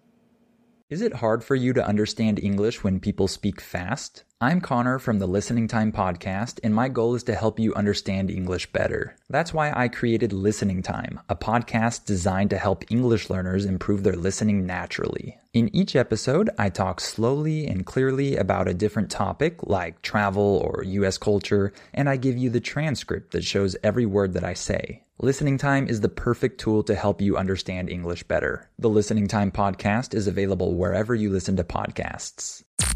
Is 0.88 1.02
it 1.02 1.14
hard 1.14 1.44
for 1.44 1.54
you 1.54 1.72
to 1.74 1.86
understand 1.86 2.38
English 2.42 2.82
when 2.82 3.00
people 3.00 3.28
speak 3.28 3.60
fast? 3.60 4.24
I'm 4.42 4.60
Connor 4.60 4.98
from 4.98 5.20
the 5.20 5.28
Listening 5.28 5.68
Time 5.68 5.92
Podcast, 5.92 6.58
and 6.64 6.74
my 6.74 6.88
goal 6.88 7.14
is 7.14 7.22
to 7.24 7.36
help 7.36 7.60
you 7.60 7.72
understand 7.74 8.28
English 8.28 8.72
better. 8.72 9.14
That's 9.30 9.54
why 9.54 9.72
I 9.72 9.86
created 9.86 10.32
Listening 10.32 10.82
Time, 10.82 11.20
a 11.28 11.36
podcast 11.36 12.06
designed 12.06 12.50
to 12.50 12.58
help 12.58 12.82
English 12.90 13.30
learners 13.30 13.64
improve 13.64 14.02
their 14.02 14.16
listening 14.16 14.66
naturally. 14.66 15.38
In 15.52 15.72
each 15.72 15.94
episode, 15.94 16.50
I 16.58 16.70
talk 16.70 17.00
slowly 17.00 17.68
and 17.68 17.86
clearly 17.86 18.36
about 18.36 18.66
a 18.66 18.74
different 18.74 19.12
topic, 19.12 19.58
like 19.62 20.02
travel 20.02 20.60
or 20.64 20.82
US 20.82 21.18
culture, 21.18 21.72
and 21.94 22.08
I 22.08 22.16
give 22.16 22.36
you 22.36 22.50
the 22.50 22.58
transcript 22.58 23.30
that 23.30 23.44
shows 23.44 23.76
every 23.84 24.06
word 24.06 24.32
that 24.32 24.42
I 24.42 24.54
say. 24.54 25.04
Listening 25.20 25.56
Time 25.56 25.86
is 25.86 26.00
the 26.00 26.08
perfect 26.08 26.58
tool 26.58 26.82
to 26.82 26.96
help 26.96 27.20
you 27.20 27.36
understand 27.36 27.88
English 27.88 28.24
better. 28.24 28.68
The 28.76 28.88
Listening 28.88 29.28
Time 29.28 29.52
podcast 29.52 30.14
is 30.14 30.26
available 30.26 30.74
wherever 30.74 31.14
you 31.14 31.30
listen 31.30 31.54
to 31.58 31.62
podcasts. 31.62 32.64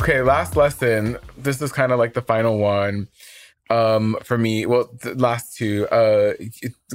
Okay, 0.00 0.22
last 0.22 0.56
lesson. 0.56 1.18
This 1.36 1.60
is 1.60 1.72
kind 1.72 1.92
of 1.92 1.98
like 1.98 2.14
the 2.14 2.22
final 2.22 2.56
one 2.56 3.06
um, 3.68 4.16
for 4.24 4.38
me. 4.38 4.64
Well, 4.64 4.88
the 5.02 5.14
last 5.14 5.58
two. 5.58 5.86
Uh, 5.88 6.32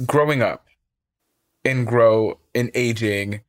growing 0.04 0.42
up 0.42 0.66
and 1.64 1.86
grow 1.86 2.40
in 2.52 2.72
aging. 2.74 3.42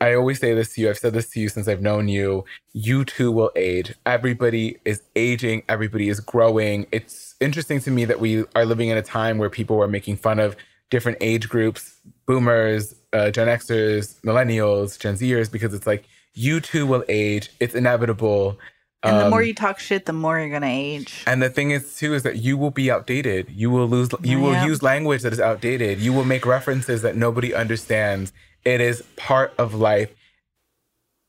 I 0.00 0.14
always 0.14 0.40
say 0.40 0.54
this 0.54 0.72
to 0.74 0.80
you. 0.80 0.88
I've 0.88 0.96
said 0.96 1.12
this 1.12 1.28
to 1.32 1.40
you 1.40 1.50
since 1.50 1.68
I've 1.68 1.82
known 1.82 2.08
you. 2.08 2.46
You 2.72 3.04
too 3.04 3.30
will 3.30 3.50
age. 3.54 3.94
Everybody 4.06 4.78
is 4.86 5.02
aging. 5.14 5.62
Everybody 5.68 6.08
is 6.08 6.18
growing. 6.18 6.86
It's 6.90 7.34
interesting 7.38 7.80
to 7.80 7.90
me 7.90 8.06
that 8.06 8.18
we 8.18 8.46
are 8.54 8.64
living 8.64 8.88
in 8.88 8.96
a 8.96 9.02
time 9.02 9.36
where 9.36 9.50
people 9.50 9.78
are 9.82 9.88
making 9.88 10.16
fun 10.16 10.38
of 10.40 10.56
different 10.88 11.18
age 11.20 11.50
groups, 11.50 12.00
boomers, 12.24 12.94
uh, 13.12 13.30
Gen 13.30 13.46
Xers, 13.46 14.18
millennials, 14.22 14.98
Gen 14.98 15.16
Zers, 15.16 15.52
because 15.52 15.74
it's 15.74 15.86
like 15.86 16.06
you 16.34 16.60
too 16.60 16.86
will 16.86 17.04
age. 17.08 17.50
It's 17.60 17.74
inevitable. 17.74 18.58
And 19.02 19.18
the 19.18 19.24
Um, 19.24 19.30
more 19.30 19.42
you 19.42 19.54
talk 19.54 19.78
shit, 19.80 20.04
the 20.04 20.12
more 20.12 20.38
you're 20.38 20.50
gonna 20.50 20.66
age. 20.66 21.22
and 21.26 21.42
the 21.42 21.48
thing 21.48 21.70
is 21.70 21.96
too 21.96 22.12
is 22.14 22.22
that 22.24 22.36
you 22.36 22.58
will 22.58 22.70
be 22.70 22.90
outdated. 22.90 23.48
You 23.50 23.70
will 23.70 23.88
lose. 23.88 24.10
You 24.22 24.40
will 24.40 24.62
use 24.62 24.82
language 24.82 25.22
that 25.22 25.32
is 25.32 25.40
outdated. 25.40 26.00
You 26.00 26.12
will 26.12 26.24
make 26.24 26.44
references 26.44 27.00
that 27.02 27.16
nobody 27.16 27.54
understands. 27.54 28.32
It 28.64 28.80
is 28.82 29.02
part 29.16 29.54
of 29.56 29.74
life. 29.74 30.10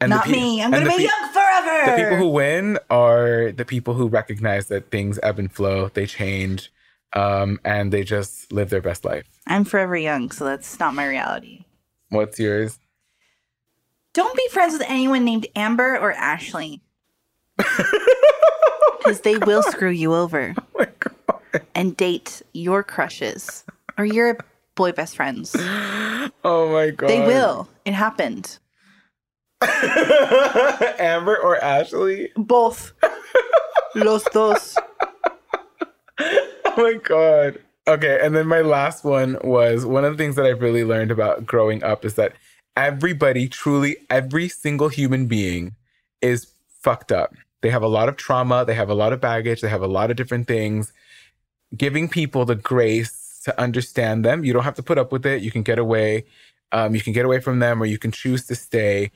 And 0.01 0.09
Not 0.09 0.25
pe- 0.25 0.31
me. 0.31 0.61
I'm 0.61 0.71
gonna 0.71 0.85
be 0.89 0.97
pe- 0.97 1.03
young 1.03 1.31
forever. 1.31 1.91
The 1.95 2.03
people 2.03 2.17
who 2.17 2.27
win 2.29 2.77
are 2.89 3.51
the 3.53 3.63
people 3.65 3.93
who 3.93 4.07
recognize 4.07 4.67
that 4.67 4.91
things 4.91 5.17
ebb 5.23 5.39
and 5.39 5.49
flow. 5.51 5.89
They 5.93 6.07
change, 6.07 6.71
um, 7.13 7.59
and 7.63 7.93
they 7.93 8.03
just 8.03 8.51
live 8.51 8.69
their 8.69 8.81
best 8.81 9.05
life. 9.05 9.25
I'm 9.47 9.63
forever 9.63 9.95
young, 9.95 10.31
so 10.31 10.43
that's 10.43 10.79
not 10.79 10.93
my 10.95 11.07
reality. 11.07 11.63
What's 12.09 12.37
yours? 12.39 12.79
Don't 14.13 14.35
be 14.35 14.47
friends 14.49 14.73
with 14.73 14.83
anyone 14.87 15.23
named 15.23 15.47
Amber 15.55 15.97
or 15.97 16.11
Ashley. 16.13 16.81
Because 19.03 19.21
they 19.21 19.37
will 19.37 19.63
screw 19.63 19.89
you 19.89 20.13
over. 20.13 20.53
Oh 20.55 20.63
my 20.77 20.87
god. 20.99 21.61
and 21.73 21.97
date 21.97 22.43
your 22.53 22.83
crushes 22.83 23.63
or 23.97 24.05
your 24.05 24.37
boy 24.75 24.91
best 24.91 25.15
friends. 25.15 25.55
Oh 26.43 26.69
my 26.71 26.91
god! 26.91 27.09
They 27.09 27.19
will. 27.25 27.67
It 27.83 27.93
happened. 27.93 28.59
Amber 30.99 31.35
or 31.35 31.57
Ashley? 31.63 32.29
Both. 32.35 32.93
Los 33.95 34.23
dos. 34.25 34.77
Oh 36.19 36.73
my 36.77 36.93
god. 37.03 37.59
Okay, 37.87 38.19
and 38.21 38.35
then 38.35 38.45
my 38.45 38.61
last 38.61 39.03
one 39.03 39.37
was 39.43 39.83
one 39.83 40.05
of 40.05 40.15
the 40.15 40.17
things 40.23 40.35
that 40.35 40.45
I've 40.45 40.61
really 40.61 40.83
learned 40.83 41.09
about 41.09 41.45
growing 41.45 41.83
up 41.83 42.05
is 42.05 42.13
that 42.15 42.33
everybody, 42.75 43.47
truly 43.47 43.97
every 44.09 44.49
single 44.49 44.89
human 44.89 45.27
being 45.27 45.75
is 46.21 46.47
fucked 46.81 47.11
up. 47.11 47.33
They 47.61 47.69
have 47.69 47.83
a 47.83 47.87
lot 47.87 48.09
of 48.09 48.17
trauma, 48.17 48.65
they 48.65 48.73
have 48.73 48.89
a 48.89 48.95
lot 48.95 49.13
of 49.13 49.21
baggage, 49.21 49.61
they 49.61 49.69
have 49.69 49.83
a 49.83 49.87
lot 49.87 50.09
of 50.09 50.17
different 50.17 50.47
things. 50.47 50.93
Giving 51.75 52.09
people 52.09 52.45
the 52.45 52.55
grace 52.55 53.41
to 53.45 53.59
understand 53.59 54.25
them. 54.25 54.43
You 54.43 54.53
don't 54.53 54.63
have 54.63 54.75
to 54.75 54.83
put 54.83 54.97
up 54.97 55.11
with 55.11 55.25
it. 55.25 55.41
You 55.41 55.51
can 55.51 55.63
get 55.63 55.79
away. 55.79 56.25
Um, 56.71 56.95
you 56.95 57.01
can 57.01 57.13
get 57.13 57.25
away 57.25 57.39
from 57.39 57.59
them 57.59 57.81
or 57.81 57.85
you 57.85 57.97
can 57.97 58.11
choose 58.11 58.45
to 58.47 58.55
stay 58.55 59.11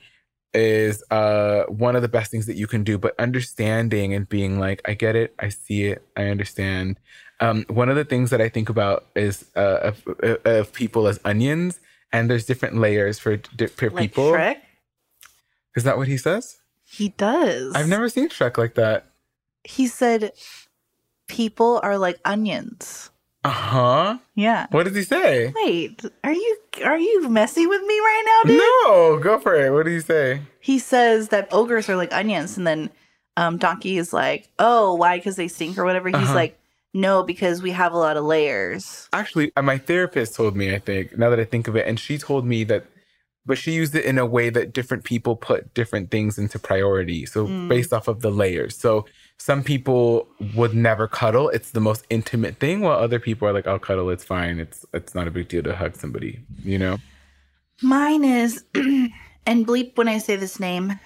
is 0.54 1.04
uh 1.10 1.64
one 1.64 1.94
of 1.96 2.02
the 2.02 2.08
best 2.08 2.30
things 2.30 2.46
that 2.46 2.56
you 2.56 2.66
can 2.66 2.82
do 2.82 2.96
but 2.96 3.14
understanding 3.18 4.14
and 4.14 4.28
being 4.28 4.58
like 4.58 4.80
i 4.86 4.94
get 4.94 5.14
it 5.14 5.34
i 5.38 5.48
see 5.48 5.84
it 5.84 6.02
i 6.16 6.24
understand 6.24 6.98
um 7.40 7.64
one 7.68 7.90
of 7.90 7.96
the 7.96 8.04
things 8.04 8.30
that 8.30 8.40
i 8.40 8.48
think 8.48 8.68
about 8.68 9.06
is 9.14 9.44
uh 9.54 9.92
of, 9.92 10.06
of 10.46 10.72
people 10.72 11.08
as 11.08 11.20
onions 11.24 11.78
and 12.12 12.30
there's 12.30 12.46
different 12.46 12.76
layers 12.76 13.18
for, 13.18 13.38
for 13.76 13.90
Like 13.90 13.98
people 13.98 14.32
Shrek? 14.32 14.56
is 15.76 15.84
that 15.84 15.98
what 15.98 16.08
he 16.08 16.16
says 16.16 16.56
He 16.84 17.10
does. 17.10 17.74
i've 17.74 17.88
never 17.88 18.08
seen 18.08 18.28
shrek 18.28 18.56
like 18.58 18.74
that 18.74 19.06
He 19.64 19.86
said 19.86 20.32
people 21.28 21.80
are 21.82 21.98
like 21.98 22.18
onions. 22.24 23.10
uh-huh 23.44 24.18
Yeah. 24.34 24.66
what 24.70 24.84
does 24.84 24.94
he 24.96 25.02
say 25.02 25.52
Wait, 25.64 26.02
are 26.24 26.32
you 26.32 26.56
are 26.84 26.98
you 26.98 27.28
messing 27.28 27.68
with 27.68 27.82
me 27.82 27.98
right 27.98 28.22
now, 28.44 28.48
dude? 28.50 28.58
no 28.84 29.18
go 29.20 29.38
for 29.38 29.54
it 29.54 29.72
what 29.72 29.84
did 29.84 29.92
he 29.92 30.00
say 30.00 30.40
He 30.60 30.78
says 30.78 31.28
that 31.28 31.48
ogres 31.52 31.88
are 31.88 31.96
like 31.96 32.12
onions, 32.12 32.56
and 32.56 32.66
then 32.66 32.90
um, 33.38 33.56
Donkey 33.58 33.98
is 33.98 34.12
like, 34.14 34.48
"Oh, 34.58 34.94
why? 34.94 35.18
Because 35.18 35.36
they 35.36 35.46
stink 35.48 35.76
or 35.78 35.84
whatever." 35.84 36.08
He's 36.08 36.16
Uh-huh. 36.16 36.34
like, 36.34 36.58
"No, 37.04 37.22
because 37.32 37.56
we 37.66 37.70
have 37.80 37.92
a 37.92 38.00
lot 38.06 38.16
of 38.16 38.24
layers." 38.24 39.08
actually 39.12 39.46
uh, 39.56 39.62
my 39.72 39.78
therapist 39.90 40.30
told 40.34 40.52
me 40.60 40.66
i 40.74 40.80
think 40.88 41.02
now 41.22 41.28
that 41.30 41.40
i 41.44 41.44
think 41.52 41.64
of 41.68 41.74
it 41.80 41.84
and 41.88 41.96
she 42.04 42.14
told 42.28 42.44
me 42.52 42.64
that 42.70 42.82
but 43.48 43.56
she 43.62 43.70
used 43.82 43.94
it 43.94 44.04
in 44.10 44.16
a 44.18 44.26
way 44.36 44.46
that 44.56 44.72
different 44.78 45.02
people 45.04 45.34
put 45.50 45.60
different 45.80 46.10
things 46.10 46.32
into 46.42 46.58
priority 46.58 47.20
so 47.34 47.46
Mm. 47.46 47.68
based 47.74 47.92
off 47.96 48.06
of 48.08 48.18
the 48.26 48.32
layers 48.42 48.74
so 48.84 48.90
some 49.38 49.62
people 49.72 50.26
would 50.58 50.74
never 50.88 51.06
cuddle 51.20 51.46
it's 51.56 51.70
the 51.78 51.84
most 51.88 52.02
intimate 52.18 52.54
thing 52.64 52.76
while 52.84 52.98
other 53.06 53.20
people 53.26 53.46
are 53.48 53.54
like 53.58 53.66
i'll 53.70 53.84
cuddle 53.90 54.08
it's 54.14 54.24
fine 54.24 54.58
it's 54.64 54.78
it's 54.98 55.14
not 55.14 55.28
a 55.28 55.30
big 55.38 55.46
deal 55.52 55.62
to 55.62 55.74
hug 55.82 55.92
somebody 56.04 56.32
you 56.72 56.78
know 56.78 56.96
Mine 57.82 58.24
is, 58.24 58.64
and 58.74 59.66
bleep 59.68 59.98
when 59.98 60.08
I 60.08 60.16
say 60.16 60.34
this 60.36 60.58
name. 60.58 60.98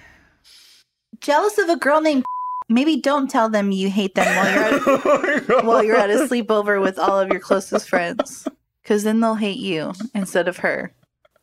Jealous 1.20 1.58
of 1.58 1.68
a 1.68 1.74
girl 1.76 2.00
named. 2.00 2.24
Maybe 2.70 3.00
don't 3.00 3.28
tell 3.28 3.48
them 3.48 3.72
you 3.72 3.90
hate 3.90 4.14
them 4.14 4.36
while 4.36 4.54
you're 4.54 4.62
at, 4.62 4.82
oh 5.50 5.60
while 5.66 5.82
you're 5.82 5.96
at 5.96 6.08
a 6.08 6.28
sleepover 6.28 6.80
with 6.80 7.00
all 7.00 7.18
of 7.18 7.28
your 7.28 7.40
closest 7.40 7.88
friends, 7.88 8.46
because 8.80 9.02
then 9.02 9.18
they'll 9.18 9.34
hate 9.34 9.58
you 9.58 9.92
instead 10.14 10.46
of 10.46 10.58
her, 10.58 10.94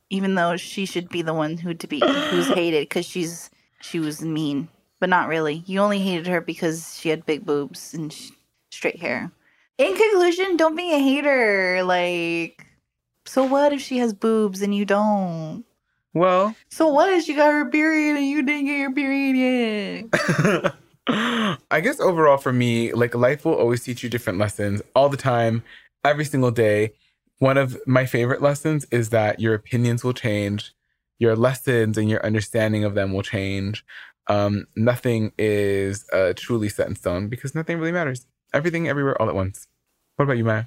even 0.09 0.35
though 0.35 0.55
she 0.55 0.85
should 0.85 1.09
be 1.09 1.21
the 1.21 1.33
one 1.33 1.57
who 1.57 1.73
to 1.73 1.85
be 1.85 1.99
who's 1.99 2.47
hated 2.53 2.87
because 2.87 3.05
she's 3.05 3.49
she 3.81 3.99
was 3.99 4.21
mean, 4.21 4.69
but 5.01 5.09
not 5.09 5.27
really. 5.27 5.63
You 5.65 5.81
only 5.81 5.99
hated 5.99 6.27
her 6.27 6.39
because 6.39 6.97
she 6.97 7.09
had 7.09 7.25
big 7.25 7.45
boobs 7.45 7.93
and 7.93 8.11
sh- 8.13 8.31
straight 8.71 9.01
hair. 9.01 9.29
In 9.77 9.95
conclusion, 9.97 10.55
don't 10.55 10.77
be 10.77 10.93
a 10.93 10.99
hater. 10.99 11.83
Like, 11.83 12.65
so 13.25 13.43
what 13.43 13.73
if 13.73 13.81
she 13.81 13.97
has 13.97 14.13
boobs 14.13 14.61
and 14.61 14.73
you 14.73 14.85
don't? 14.85 15.65
well 16.13 16.55
So 16.69 16.87
what 16.87 17.13
if 17.13 17.25
she 17.25 17.33
got 17.35 17.51
her 17.51 17.69
period 17.69 18.15
and 18.15 18.25
you 18.25 18.43
didn't 18.43 18.65
get 18.65 18.77
your 18.77 18.93
period 18.93 19.35
yet? 19.35 20.73
I 21.09 21.81
guess 21.81 21.99
overall 21.99 22.37
for 22.37 22.51
me, 22.51 22.91
like 22.93 23.15
life 23.15 23.45
will 23.45 23.55
always 23.55 23.83
teach 23.83 24.03
you 24.03 24.09
different 24.09 24.39
lessons 24.39 24.81
all 24.95 25.09
the 25.09 25.17
time, 25.17 25.63
every 26.03 26.25
single 26.25 26.51
day. 26.51 26.93
One 27.39 27.57
of 27.57 27.79
my 27.85 28.05
favorite 28.05 28.41
lessons 28.41 28.85
is 28.91 29.09
that 29.09 29.39
your 29.39 29.53
opinions 29.53 30.03
will 30.03 30.13
change, 30.13 30.73
your 31.19 31.35
lessons 31.35 31.97
and 31.97 32.09
your 32.09 32.25
understanding 32.25 32.83
of 32.83 32.95
them 32.95 33.13
will 33.13 33.21
change. 33.21 33.85
Um, 34.27 34.67
nothing 34.75 35.31
is 35.37 36.05
uh, 36.11 36.33
truly 36.35 36.67
set 36.67 36.87
in 36.87 36.95
stone 36.95 37.29
because 37.29 37.55
nothing 37.55 37.77
really 37.77 37.91
matters. 37.91 38.25
Everything, 38.53 38.87
everywhere, 38.87 39.19
all 39.21 39.29
at 39.29 39.35
once. 39.35 39.67
What 40.17 40.23
about 40.23 40.37
you, 40.37 40.43
Maya? 40.43 40.65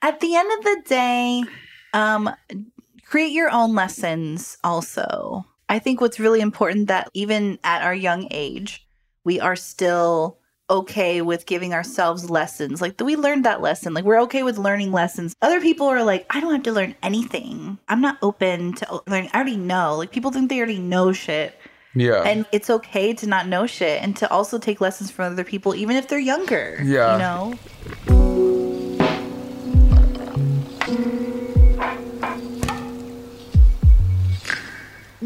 At 0.00 0.20
the 0.20 0.34
end 0.34 0.50
of 0.58 0.64
the 0.64 0.82
day, 0.86 1.44
um, 1.92 2.30
create 3.04 3.32
your 3.32 3.50
own 3.50 3.74
lessons 3.74 4.56
also. 4.64 5.44
I 5.68 5.78
think 5.78 6.00
what's 6.00 6.20
really 6.20 6.40
important 6.40 6.88
that 6.88 7.10
even 7.12 7.58
at 7.64 7.82
our 7.82 7.94
young 7.94 8.28
age, 8.30 8.87
we 9.28 9.38
are 9.38 9.56
still 9.56 10.38
okay 10.70 11.20
with 11.20 11.44
giving 11.44 11.74
ourselves 11.74 12.30
lessons. 12.30 12.80
Like 12.80 12.98
we 12.98 13.14
learned 13.14 13.44
that 13.44 13.60
lesson. 13.60 13.92
Like 13.92 14.06
we're 14.06 14.22
okay 14.22 14.42
with 14.42 14.56
learning 14.56 14.90
lessons. 14.90 15.36
Other 15.42 15.60
people 15.60 15.86
are 15.86 16.02
like, 16.02 16.24
I 16.30 16.40
don't 16.40 16.50
have 16.50 16.62
to 16.62 16.72
learn 16.72 16.94
anything. 17.02 17.76
I'm 17.88 18.00
not 18.00 18.16
open 18.22 18.72
to 18.76 19.02
learning. 19.06 19.28
I 19.34 19.36
already 19.36 19.58
know. 19.58 19.96
Like 19.96 20.12
people 20.12 20.30
think 20.30 20.48
they 20.48 20.56
already 20.56 20.78
know 20.78 21.12
shit. 21.12 21.54
Yeah. 21.94 22.22
And 22.22 22.46
it's 22.52 22.70
okay 22.70 23.12
to 23.12 23.26
not 23.26 23.46
know 23.46 23.66
shit 23.66 24.02
and 24.02 24.16
to 24.16 24.30
also 24.30 24.58
take 24.58 24.80
lessons 24.80 25.10
from 25.10 25.30
other 25.30 25.44
people, 25.44 25.74
even 25.74 25.96
if 25.96 26.08
they're 26.08 26.18
younger. 26.18 26.80
Yeah. 26.82 27.12
You 27.12 27.18
know? 27.18 27.58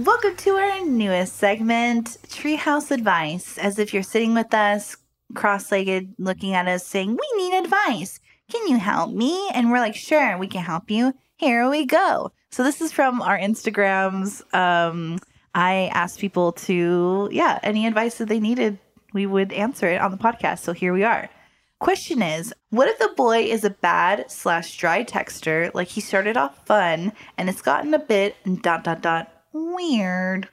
Welcome 0.05 0.34
to 0.38 0.57
our 0.57 0.84
newest 0.84 1.36
segment, 1.36 2.18
Treehouse 2.26 2.90
Advice. 2.90 3.57
As 3.57 3.78
if 3.78 3.94
you're 3.94 4.03
sitting 4.03 4.34
with 4.34 4.53
us, 4.53 4.96
cross 5.36 5.70
legged, 5.70 6.12
looking 6.18 6.55
at 6.55 6.66
us, 6.66 6.84
saying, 6.84 7.16
We 7.16 7.36
need 7.36 7.57
advice. 7.57 8.18
Can 8.50 8.66
you 8.66 8.78
help 8.78 9.12
me? 9.12 9.48
And 9.55 9.70
we're 9.70 9.78
like, 9.78 9.94
Sure, 9.94 10.36
we 10.36 10.48
can 10.48 10.64
help 10.64 10.90
you. 10.90 11.14
Here 11.36 11.70
we 11.70 11.86
go. 11.86 12.32
So, 12.50 12.64
this 12.64 12.80
is 12.80 12.90
from 12.90 13.22
our 13.22 13.38
Instagrams. 13.38 14.42
Um, 14.53 15.20
I 15.55 15.88
asked 15.94 16.18
people 16.18 16.50
to, 16.53 17.28
yeah, 17.30 17.61
any 17.62 17.86
advice 17.86 18.16
that 18.16 18.26
they 18.26 18.40
needed, 18.40 18.80
we 19.12 19.26
would 19.26 19.53
answer 19.53 19.86
it 19.86 20.00
on 20.00 20.11
the 20.11 20.16
podcast. 20.16 20.61
So, 20.61 20.72
here 20.72 20.92
we 20.92 21.05
are. 21.05 21.30
Question 21.78 22.22
is, 22.22 22.53
what 22.70 22.88
if 22.88 22.98
the 22.98 23.12
boy 23.16 23.42
is 23.42 23.62
a 23.62 23.70
bad 23.70 24.28
slash 24.32 24.76
dry 24.78 25.05
texter? 25.05 25.72
Like 25.74 25.86
he 25.86 26.00
started 26.00 26.36
off 26.36 26.66
fun 26.66 27.12
and 27.38 27.48
it's 27.48 27.62
gotten 27.62 27.94
a 27.94 28.00
bit 28.00 28.34
dot 28.62 28.82
dot 28.82 29.00
dot 29.00 29.41
weird. 29.53 30.48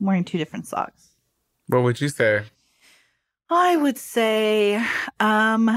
I'm 0.00 0.06
wearing 0.06 0.24
two 0.24 0.38
different 0.38 0.66
socks. 0.66 1.08
what 1.68 1.82
would 1.82 2.00
you 2.00 2.08
say? 2.08 2.42
I 3.50 3.76
would 3.76 3.98
say, 3.98 4.76
um, 5.20 5.68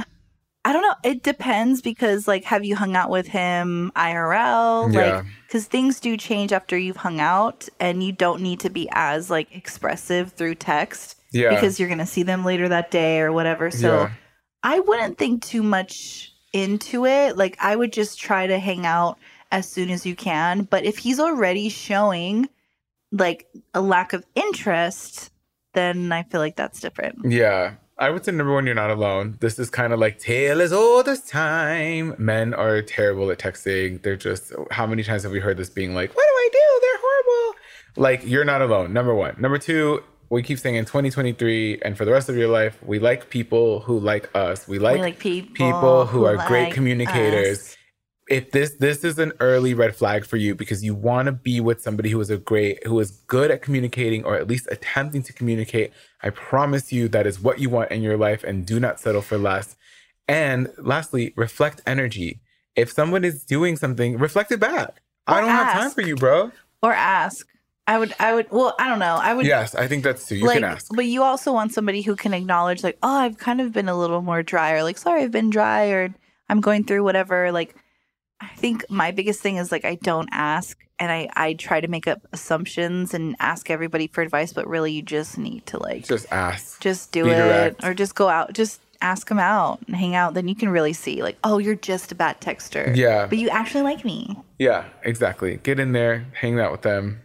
I 0.63 0.73
don't 0.73 0.81
know. 0.81 0.95
It 1.03 1.23
depends 1.23 1.81
because, 1.81 2.27
like, 2.27 2.45
have 2.45 2.63
you 2.65 2.75
hung 2.75 2.95
out 2.95 3.09
with 3.09 3.27
him 3.27 3.91
IRL? 3.95 4.91
Yeah. 4.93 5.17
Like, 5.17 5.25
because 5.45 5.65
things 5.67 5.99
do 5.99 6.15
change 6.17 6.53
after 6.53 6.77
you've 6.77 6.95
hung 6.97 7.19
out, 7.19 7.67
and 7.79 8.01
you 8.01 8.11
don't 8.13 8.41
need 8.41 8.61
to 8.61 8.69
be 8.69 8.87
as 8.93 9.29
like 9.29 9.53
expressive 9.55 10.31
through 10.31 10.55
text. 10.55 11.19
Yeah. 11.31 11.49
Because 11.49 11.79
you're 11.79 11.89
gonna 11.89 12.05
see 12.05 12.23
them 12.23 12.45
later 12.45 12.69
that 12.69 12.91
day 12.91 13.19
or 13.19 13.31
whatever. 13.31 13.69
So 13.69 14.03
Yeah. 14.03 14.11
I 14.63 14.79
wouldn't 14.79 15.17
think 15.17 15.43
too 15.43 15.61
much 15.61 16.31
into 16.53 17.05
it. 17.05 17.37
Like, 17.37 17.57
I 17.59 17.75
would 17.75 17.91
just 17.93 18.17
try 18.19 18.47
to 18.47 18.57
hang 18.57 18.85
out 18.85 19.19
as 19.51 19.69
soon 19.69 19.89
as 19.89 20.05
you 20.05 20.15
can. 20.15 20.63
But 20.63 20.85
if 20.85 20.97
he's 20.97 21.19
already 21.19 21.69
showing 21.69 22.49
like 23.11 23.47
a 23.73 23.81
lack 23.81 24.13
of 24.13 24.25
interest, 24.35 25.31
then 25.73 26.11
I 26.11 26.23
feel 26.23 26.41
like 26.41 26.55
that's 26.55 26.79
different. 26.79 27.31
Yeah. 27.31 27.75
I 27.97 28.09
would 28.09 28.25
say 28.25 28.33
number 28.33 28.53
one, 28.53 28.65
you're 28.65 28.75
not 28.75 28.89
alone. 28.89 29.37
This 29.39 29.57
is 29.57 29.69
kind 29.69 29.93
of 29.93 29.99
like 29.99 30.19
tale 30.19 30.61
as 30.61 30.73
old 30.73 31.07
as 31.07 31.21
time. 31.21 32.13
Men 32.17 32.53
are 32.53 32.81
terrible 32.81 33.31
at 33.31 33.39
texting. 33.39 34.01
They're 34.01 34.17
just 34.17 34.51
how 34.69 34.85
many 34.85 35.01
times 35.03 35.23
have 35.23 35.31
we 35.31 35.39
heard 35.39 35.55
this 35.55 35.69
being 35.69 35.95
like, 35.95 36.13
what 36.13 36.23
do 36.23 36.33
I 36.35 36.49
do? 36.51 36.79
They're 36.81 37.01
horrible. 37.01 37.59
Like, 37.97 38.27
you're 38.27 38.43
not 38.43 38.61
alone. 38.61 38.91
Number 38.91 39.15
one. 39.15 39.35
Number 39.39 39.57
two, 39.57 40.03
we 40.29 40.43
keep 40.43 40.59
saying 40.59 40.75
in 40.75 40.83
2023 40.83 41.79
and 41.83 41.97
for 41.97 42.03
the 42.03 42.11
rest 42.11 42.27
of 42.27 42.35
your 42.35 42.49
life, 42.49 42.77
we 42.83 42.99
like 42.99 43.29
people 43.29 43.79
who 43.79 43.99
like 43.99 44.29
us. 44.35 44.67
We 44.67 44.77
like, 44.77 44.99
like 44.99 45.19
people 45.19 45.53
people 45.53 46.05
who, 46.05 46.19
who 46.19 46.25
are 46.25 46.47
great 46.47 46.73
communicators. 46.73 47.59
us. 47.59 47.77
If 48.27 48.51
this 48.51 48.71
this 48.79 49.03
is 49.03 49.19
an 49.19 49.33
early 49.39 49.73
red 49.75 49.95
flag 49.95 50.25
for 50.25 50.37
you 50.37 50.55
because 50.55 50.83
you 50.83 50.95
want 50.95 51.27
to 51.27 51.31
be 51.31 51.59
with 51.59 51.81
somebody 51.81 52.09
who 52.09 52.19
is 52.19 52.31
a 52.31 52.37
great 52.37 52.85
who 52.85 52.99
is 52.99 53.11
good 53.11 53.51
at 53.51 53.61
communicating 53.61 54.23
or 54.25 54.35
at 54.35 54.47
least 54.47 54.67
attempting 54.71 55.21
to 55.23 55.33
communicate, 55.33 55.91
I 56.23 56.31
promise 56.31 56.91
you 56.91 57.07
that 57.09 57.27
is 57.27 57.39
what 57.39 57.59
you 57.59 57.69
want 57.69 57.91
in 57.91 58.01
your 58.01 58.17
life 58.17 58.43
and 58.43 58.65
do 58.65 58.79
not 58.79 58.99
settle 58.99 59.21
for 59.21 59.37
less. 59.37 59.75
And 60.27 60.69
lastly, 60.77 61.33
reflect 61.35 61.81
energy. 61.85 62.41
If 62.75 62.91
someone 62.91 63.23
is 63.23 63.43
doing 63.43 63.77
something, 63.77 64.17
reflect 64.17 64.51
it 64.51 64.59
back. 64.59 65.01
I 65.27 65.41
don't 65.41 65.49
have 65.49 65.73
time 65.73 65.91
for 65.91 66.01
you, 66.01 66.15
bro. 66.15 66.51
Or 66.81 66.93
ask. 66.93 67.47
I 67.87 67.99
would, 67.99 68.15
I 68.19 68.33
would, 68.33 68.49
well, 68.49 68.75
I 68.79 68.89
don't 68.89 68.97
know. 68.97 69.15
I 69.15 69.33
would, 69.35 69.45
Yes, 69.45 69.75
I 69.75 69.87
think 69.87 70.03
that's 70.03 70.27
too. 70.27 70.37
You 70.37 70.47
like, 70.47 70.55
can 70.55 70.63
ask. 70.63 70.87
but 70.95 71.05
you 71.05 71.21
also 71.21 71.53
want 71.53 71.71
somebody 71.71 72.01
who 72.01 72.15
can 72.15 72.33
acknowledge, 72.33 72.83
like, 72.83 72.97
oh, 73.03 73.17
I've 73.17 73.37
kind 73.37 73.61
of 73.61 73.71
been 73.71 73.87
a 73.87 73.97
little 73.97 74.21
more 74.21 74.41
dry, 74.41 74.71
or 74.71 74.81
like, 74.81 74.97
sorry, 74.97 75.21
I've 75.21 75.31
been 75.31 75.51
dry, 75.51 75.89
or 75.89 76.13
I'm 76.49 76.61
going 76.61 76.83
through 76.85 77.03
whatever. 77.03 77.51
Like, 77.51 77.75
I 78.41 78.47
think 78.57 78.89
my 78.89 79.11
biggest 79.11 79.41
thing 79.41 79.57
is 79.57 79.71
like, 79.71 79.85
I 79.85 79.95
don't 79.95 80.29
ask 80.31 80.77
and 80.99 81.11
I, 81.11 81.29
I 81.35 81.53
try 81.53 81.81
to 81.81 81.87
make 81.87 82.07
up 82.07 82.21
assumptions 82.31 83.13
and 83.13 83.35
ask 83.39 83.69
everybody 83.69 84.07
for 84.07 84.21
advice, 84.21 84.53
but 84.53 84.67
really 84.67 84.91
you 84.93 85.01
just 85.01 85.37
need 85.37 85.65
to 85.67 85.77
like, 85.81 86.05
Just 86.07 86.25
ask. 86.31 86.79
just 86.81 87.11
do 87.11 87.23
Be 87.25 87.31
it 87.31 87.35
direct. 87.35 87.83
or 87.83 87.93
just 87.93 88.15
go 88.15 88.29
out 88.29 88.53
just 88.53 88.81
ask 89.01 89.27
them 89.27 89.39
out 89.39 89.79
and 89.87 89.95
hang 89.95 90.15
out 90.15 90.33
then 90.33 90.47
you 90.47 90.55
can 90.55 90.69
really 90.69 90.93
see 90.93 91.21
like 91.21 91.37
oh 91.43 91.57
you're 91.57 91.75
just 91.75 92.13
a 92.13 92.15
bad 92.15 92.39
texter 92.39 92.95
Yeah. 92.95 93.27
but 93.27 93.37
you 93.37 93.49
actually 93.49 93.83
like 93.83 94.05
me 94.05 94.37
Yeah, 94.57 94.85
exactly. 95.03 95.57
Get 95.57 95.79
in 95.81 95.91
there, 95.91 96.25
hang 96.33 96.59
out 96.59 96.71
with 96.71 96.81
them. 96.81 97.19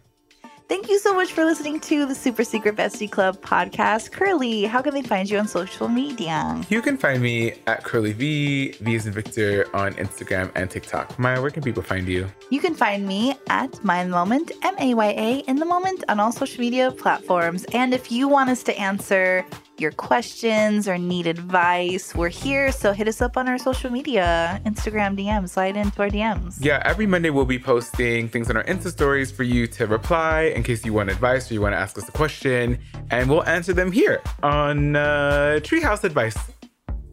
Thank 0.71 0.89
you 0.89 1.01
so 1.01 1.13
much 1.13 1.33
for 1.33 1.45
listening 1.45 1.81
to 1.81 2.07
the 2.07 2.15
Super 2.15 2.45
Secret 2.45 2.77
Bestie 2.77 3.11
Club 3.11 3.41
podcast. 3.41 4.13
Curly, 4.13 4.67
how 4.67 4.81
can 4.81 4.95
they 4.95 5.03
find 5.03 5.29
you 5.29 5.37
on 5.37 5.49
social 5.49 5.89
media? 5.89 6.63
You 6.69 6.81
can 6.81 6.97
find 6.97 7.21
me 7.21 7.55
at 7.67 7.83
Curly 7.83 8.13
V, 8.13 8.77
V 8.81 8.95
is 8.95 9.05
in 9.05 9.13
Victor 9.13 9.67
on 9.75 9.95
Instagram 9.95 10.53
and 10.55 10.71
TikTok. 10.71 11.19
Maya, 11.19 11.43
where 11.43 11.51
can 11.51 11.65
people 11.65 11.83
find 11.83 12.07
you? 12.07 12.31
You 12.51 12.61
can 12.61 12.77
find 12.77 13.05
me 13.05 13.35
at 13.49 13.73
the 13.73 14.05
Moment, 14.07 14.53
M 14.63 14.77
A 14.79 14.95
Y 14.95 15.07
A 15.09 15.39
in 15.49 15.57
the 15.57 15.65
Moment 15.65 16.05
on 16.09 16.21
all 16.21 16.31
social 16.31 16.61
media 16.61 16.93
platforms. 16.93 17.65
And 17.73 17.93
if 17.93 18.13
you 18.13 18.29
want 18.29 18.49
us 18.49 18.63
to 18.63 18.79
answer 18.79 19.45
your 19.81 19.93
questions 19.93 20.87
or 20.87 20.99
need 20.99 21.27
advice, 21.27 22.15
we're 22.15 22.29
here. 22.29 22.71
So 22.73 22.93
hit 22.93 23.09
us 23.09 23.21
up 23.21 23.37
on 23.37 23.49
our 23.49 23.59
social 23.59 23.91
media, 23.91 24.61
Instagram 24.67 25.19
DMs, 25.19 25.51
slide 25.51 25.77
into 25.77 26.03
our 26.03 26.09
DMs. 26.09 26.59
Yeah, 26.61 26.83
every 26.85 27.07
Monday 27.07 27.31
we'll 27.31 27.45
be 27.45 27.59
posting 27.59 28.29
things 28.29 28.51
on 28.51 28.57
our 28.57 28.65
Insta 28.65 28.91
stories 28.91 29.31
for 29.31 29.43
you 29.43 29.67
to 29.69 29.87
reply 29.87 30.53
in 30.55 30.63
case 30.63 30.85
you 30.85 30.93
want 30.93 31.11
advice 31.11 31.51
or 31.51 31.55
you 31.55 31.61
want 31.61 31.73
to 31.73 31.79
ask 31.79 31.97
us 31.99 32.09
a 32.09 32.13
question. 32.13 32.79
And 33.11 33.29
we'll 33.31 33.45
answer 33.45 33.73
them 33.73 33.91
here 33.91 34.23
on 34.43 34.97
uh, 34.97 35.61
Treehouse 35.63 36.05
Advice. 36.05 36.39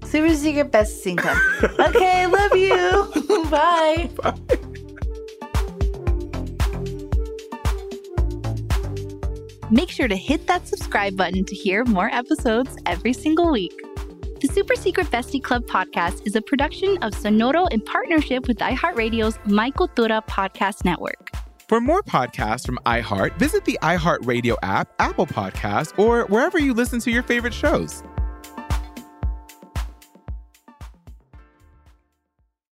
Super 0.04 0.34
secret 0.36 0.72
Bestie 0.72 1.18
Club. 1.18 1.38
okay, 1.90 2.28
love 2.28 2.56
you. 2.56 3.46
Bye. 3.50 4.10
Bye. 4.22 4.74
Make 9.70 9.90
sure 9.90 10.08
to 10.08 10.16
hit 10.16 10.48
that 10.48 10.66
subscribe 10.66 11.18
button 11.18 11.44
to 11.44 11.54
hear 11.54 11.84
more 11.84 12.10
episodes 12.10 12.78
every 12.86 13.12
single 13.12 13.52
week. 13.52 13.74
The 14.40 14.48
Super 14.48 14.76
Secret 14.76 15.08
Bestie 15.08 15.44
Club 15.44 15.66
podcast 15.66 16.26
is 16.26 16.38
a 16.38 16.42
production 16.42 16.98
of 17.02 17.12
Sonoro 17.12 17.70
in 17.72 17.82
partnership 17.82 18.48
with 18.48 18.60
iHeartRadio's 18.60 19.38
My 19.46 19.72
Cultura 19.72 20.26
podcast 20.26 20.86
network. 20.86 21.32
For 21.68 21.82
more 21.82 22.02
podcasts 22.02 22.66
from 22.66 22.80
iHeart, 22.86 23.38
visit 23.40 23.66
the 23.66 23.78
iHeartRadio 23.82 24.56
app, 24.64 24.94
Apple 25.00 25.28
Podcasts, 25.28 26.00
or 26.00 26.26
wherever 26.28 26.58
you 26.60 26.74
listen 26.74 27.02
to 27.02 27.12
your 27.12 27.24
favorite 27.24 27.54
shows. 27.54 28.04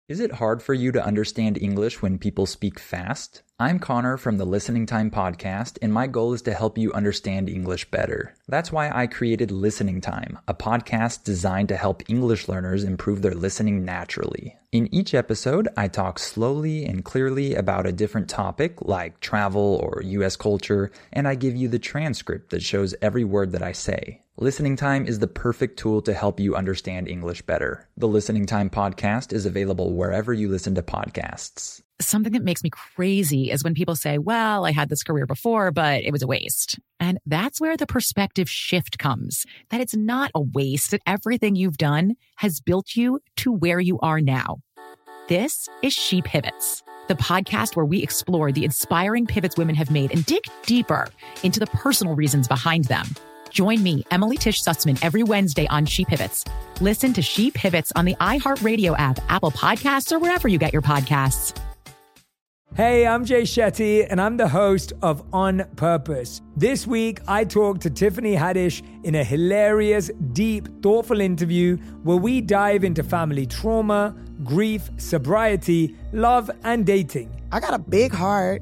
Is 0.10 0.20
it 0.20 0.32
hard 0.32 0.64
for 0.64 0.74
you 0.74 0.92
to 0.94 1.06
understand 1.06 1.62
English 1.62 2.02
when 2.02 2.18
people 2.18 2.48
speak 2.48 2.80
fast? 2.80 3.44
I'm 3.60 3.78
Connor 3.78 4.18
from 4.18 4.40
the 4.40 4.46
Listening 4.46 4.88
Time 4.88 5.12
Podcast, 5.12 5.78
and 5.84 5.94
my 5.94 6.08
goal 6.08 6.34
is 6.34 6.42
to 6.44 6.54
help 6.56 6.80
you 6.80 6.92
understand 6.94 7.48
English 7.48 7.92
better. 7.92 8.34
That's 8.48 8.72
why 8.72 8.90
I 8.90 9.06
created 9.06 9.52
Listening 9.52 10.02
Time, 10.02 10.40
a 10.48 10.56
podcast 10.56 11.26
designed 11.26 11.68
to 11.68 11.78
help 11.78 12.10
English 12.10 12.48
learners 12.48 12.84
improve 12.84 13.22
their 13.22 13.36
listening 13.36 13.86
naturally. 13.86 14.58
In 14.72 14.92
each 14.92 15.14
episode, 15.14 15.68
I 15.78 15.88
talk 15.88 16.18
slowly 16.18 16.86
and 16.86 17.06
clearly 17.06 17.54
about 17.54 17.86
a 17.86 17.92
different 17.92 18.30
topic, 18.30 18.82
like 18.82 19.20
travel 19.20 19.80
or 19.84 20.02
US 20.04 20.36
culture, 20.36 20.90
and 21.14 21.28
I 21.28 21.36
give 21.36 21.56
you 21.56 21.68
the 21.68 21.78
transcript 21.78 22.50
that 22.50 22.64
shows 22.64 22.96
every 23.00 23.24
word 23.24 23.52
that 23.52 23.62
I 23.62 23.74
say. 23.74 24.24
Listening 24.42 24.78
Time 24.78 25.06
is 25.06 25.20
the 25.20 25.28
perfect 25.28 25.78
tool 25.78 26.02
to 26.04 26.14
help 26.14 26.40
you 26.40 26.56
understand 26.56 27.10
English 27.10 27.42
better. 27.42 27.90
The 27.98 28.08
Listening 28.08 28.46
Time 28.46 28.70
podcast 28.70 29.34
is 29.34 29.46
available 29.46 29.92
wherever 29.92 30.32
you 30.32 30.48
listen 30.48 30.76
to 30.76 30.82
podcasts. 30.82 31.82
Something 32.00 32.32
that 32.32 32.46
makes 32.46 32.64
me 32.64 32.70
crazy 32.70 33.52
is 33.52 33.66
when 33.66 33.74
people 33.74 33.98
say, 33.98 34.18
well, 34.18 34.66
I 34.66 34.72
had 34.72 34.88
this 34.88 35.04
career 35.04 35.26
before, 35.26 35.72
but 35.72 36.06
it 36.06 36.14
was 36.14 36.22
a 36.22 36.28
waste. 36.28 36.80
And 37.02 37.20
that's 37.26 37.60
where 37.60 37.76
the 37.76 37.86
perspective 37.86 38.50
shift 38.50 38.98
comes 38.98 39.46
that 39.72 39.82
it's 39.82 39.94
not 39.94 40.32
a 40.34 40.40
waste, 40.40 40.92
that 40.92 41.02
everything 41.06 41.58
you've 41.58 41.78
done 41.78 42.16
has 42.38 42.62
built 42.62 42.96
you 42.96 43.20
to 43.38 43.52
where 43.52 43.82
you 43.82 44.00
are 44.00 44.22
now. 44.22 44.62
This 45.28 45.68
is 45.82 45.92
She 45.92 46.22
Pivots, 46.22 46.82
the 47.10 47.16
podcast 47.16 47.76
where 47.76 47.86
we 47.86 48.02
explore 48.02 48.54
the 48.54 48.64
inspiring 48.64 49.26
pivots 49.26 49.58
women 49.58 49.76
have 49.76 49.92
made 49.92 50.14
and 50.14 50.26
dig 50.26 50.46
deeper 50.66 51.10
into 51.44 51.60
the 51.60 51.68
personal 51.68 52.16
reasons 52.16 52.48
behind 52.48 52.86
them. 52.86 53.06
Join 53.50 53.84
me, 53.84 54.06
Emily 54.12 54.38
Tish 54.38 54.64
Sussman, 54.64 54.98
every 55.04 55.24
Wednesday 55.24 55.68
on 55.68 55.86
She 55.86 56.06
Pivots. 56.06 56.46
Listen 56.82 57.14
to 57.14 57.22
She 57.22 57.52
Pivots 57.52 57.92
on 57.96 58.06
the 58.06 58.16
iHeartRadio 58.16 58.98
app, 58.98 59.20
Apple 59.30 59.52
Podcasts, 59.52 60.12
or 60.12 60.20
wherever 60.20 60.48
you 60.48 60.58
get 60.58 60.74
your 60.74 60.82
podcasts. 60.82 61.58
Hey, 62.76 63.06
I'm 63.06 63.26
Jay 63.26 63.42
Shetty, 63.42 64.08
and 64.10 64.22
I'm 64.22 64.38
the 64.38 64.48
host 64.48 64.94
of 65.02 65.24
On 65.34 65.66
Purpose. 65.76 66.42
This 66.56 66.86
week, 66.86 67.20
I 67.28 67.44
talked 67.44 67.82
to 67.82 67.90
Tiffany 67.90 68.36
Haddish 68.36 68.84
in 69.04 69.16
a 69.16 69.24
hilarious, 69.24 70.12
deep, 70.34 70.82
thoughtful 70.82 71.20
interview 71.20 71.78
where 72.04 72.18
we 72.18 72.42
dive 72.42 72.84
into 72.84 73.04
family 73.04 73.48
trauma, 73.48 74.16
grief, 74.44 74.90
sobriety, 74.98 75.96
love, 76.14 76.50
and 76.64 76.86
dating. 76.86 77.36
I 77.52 77.60
got 77.60 77.74
a 77.74 77.80
big 77.80 78.14
heart 78.14 78.62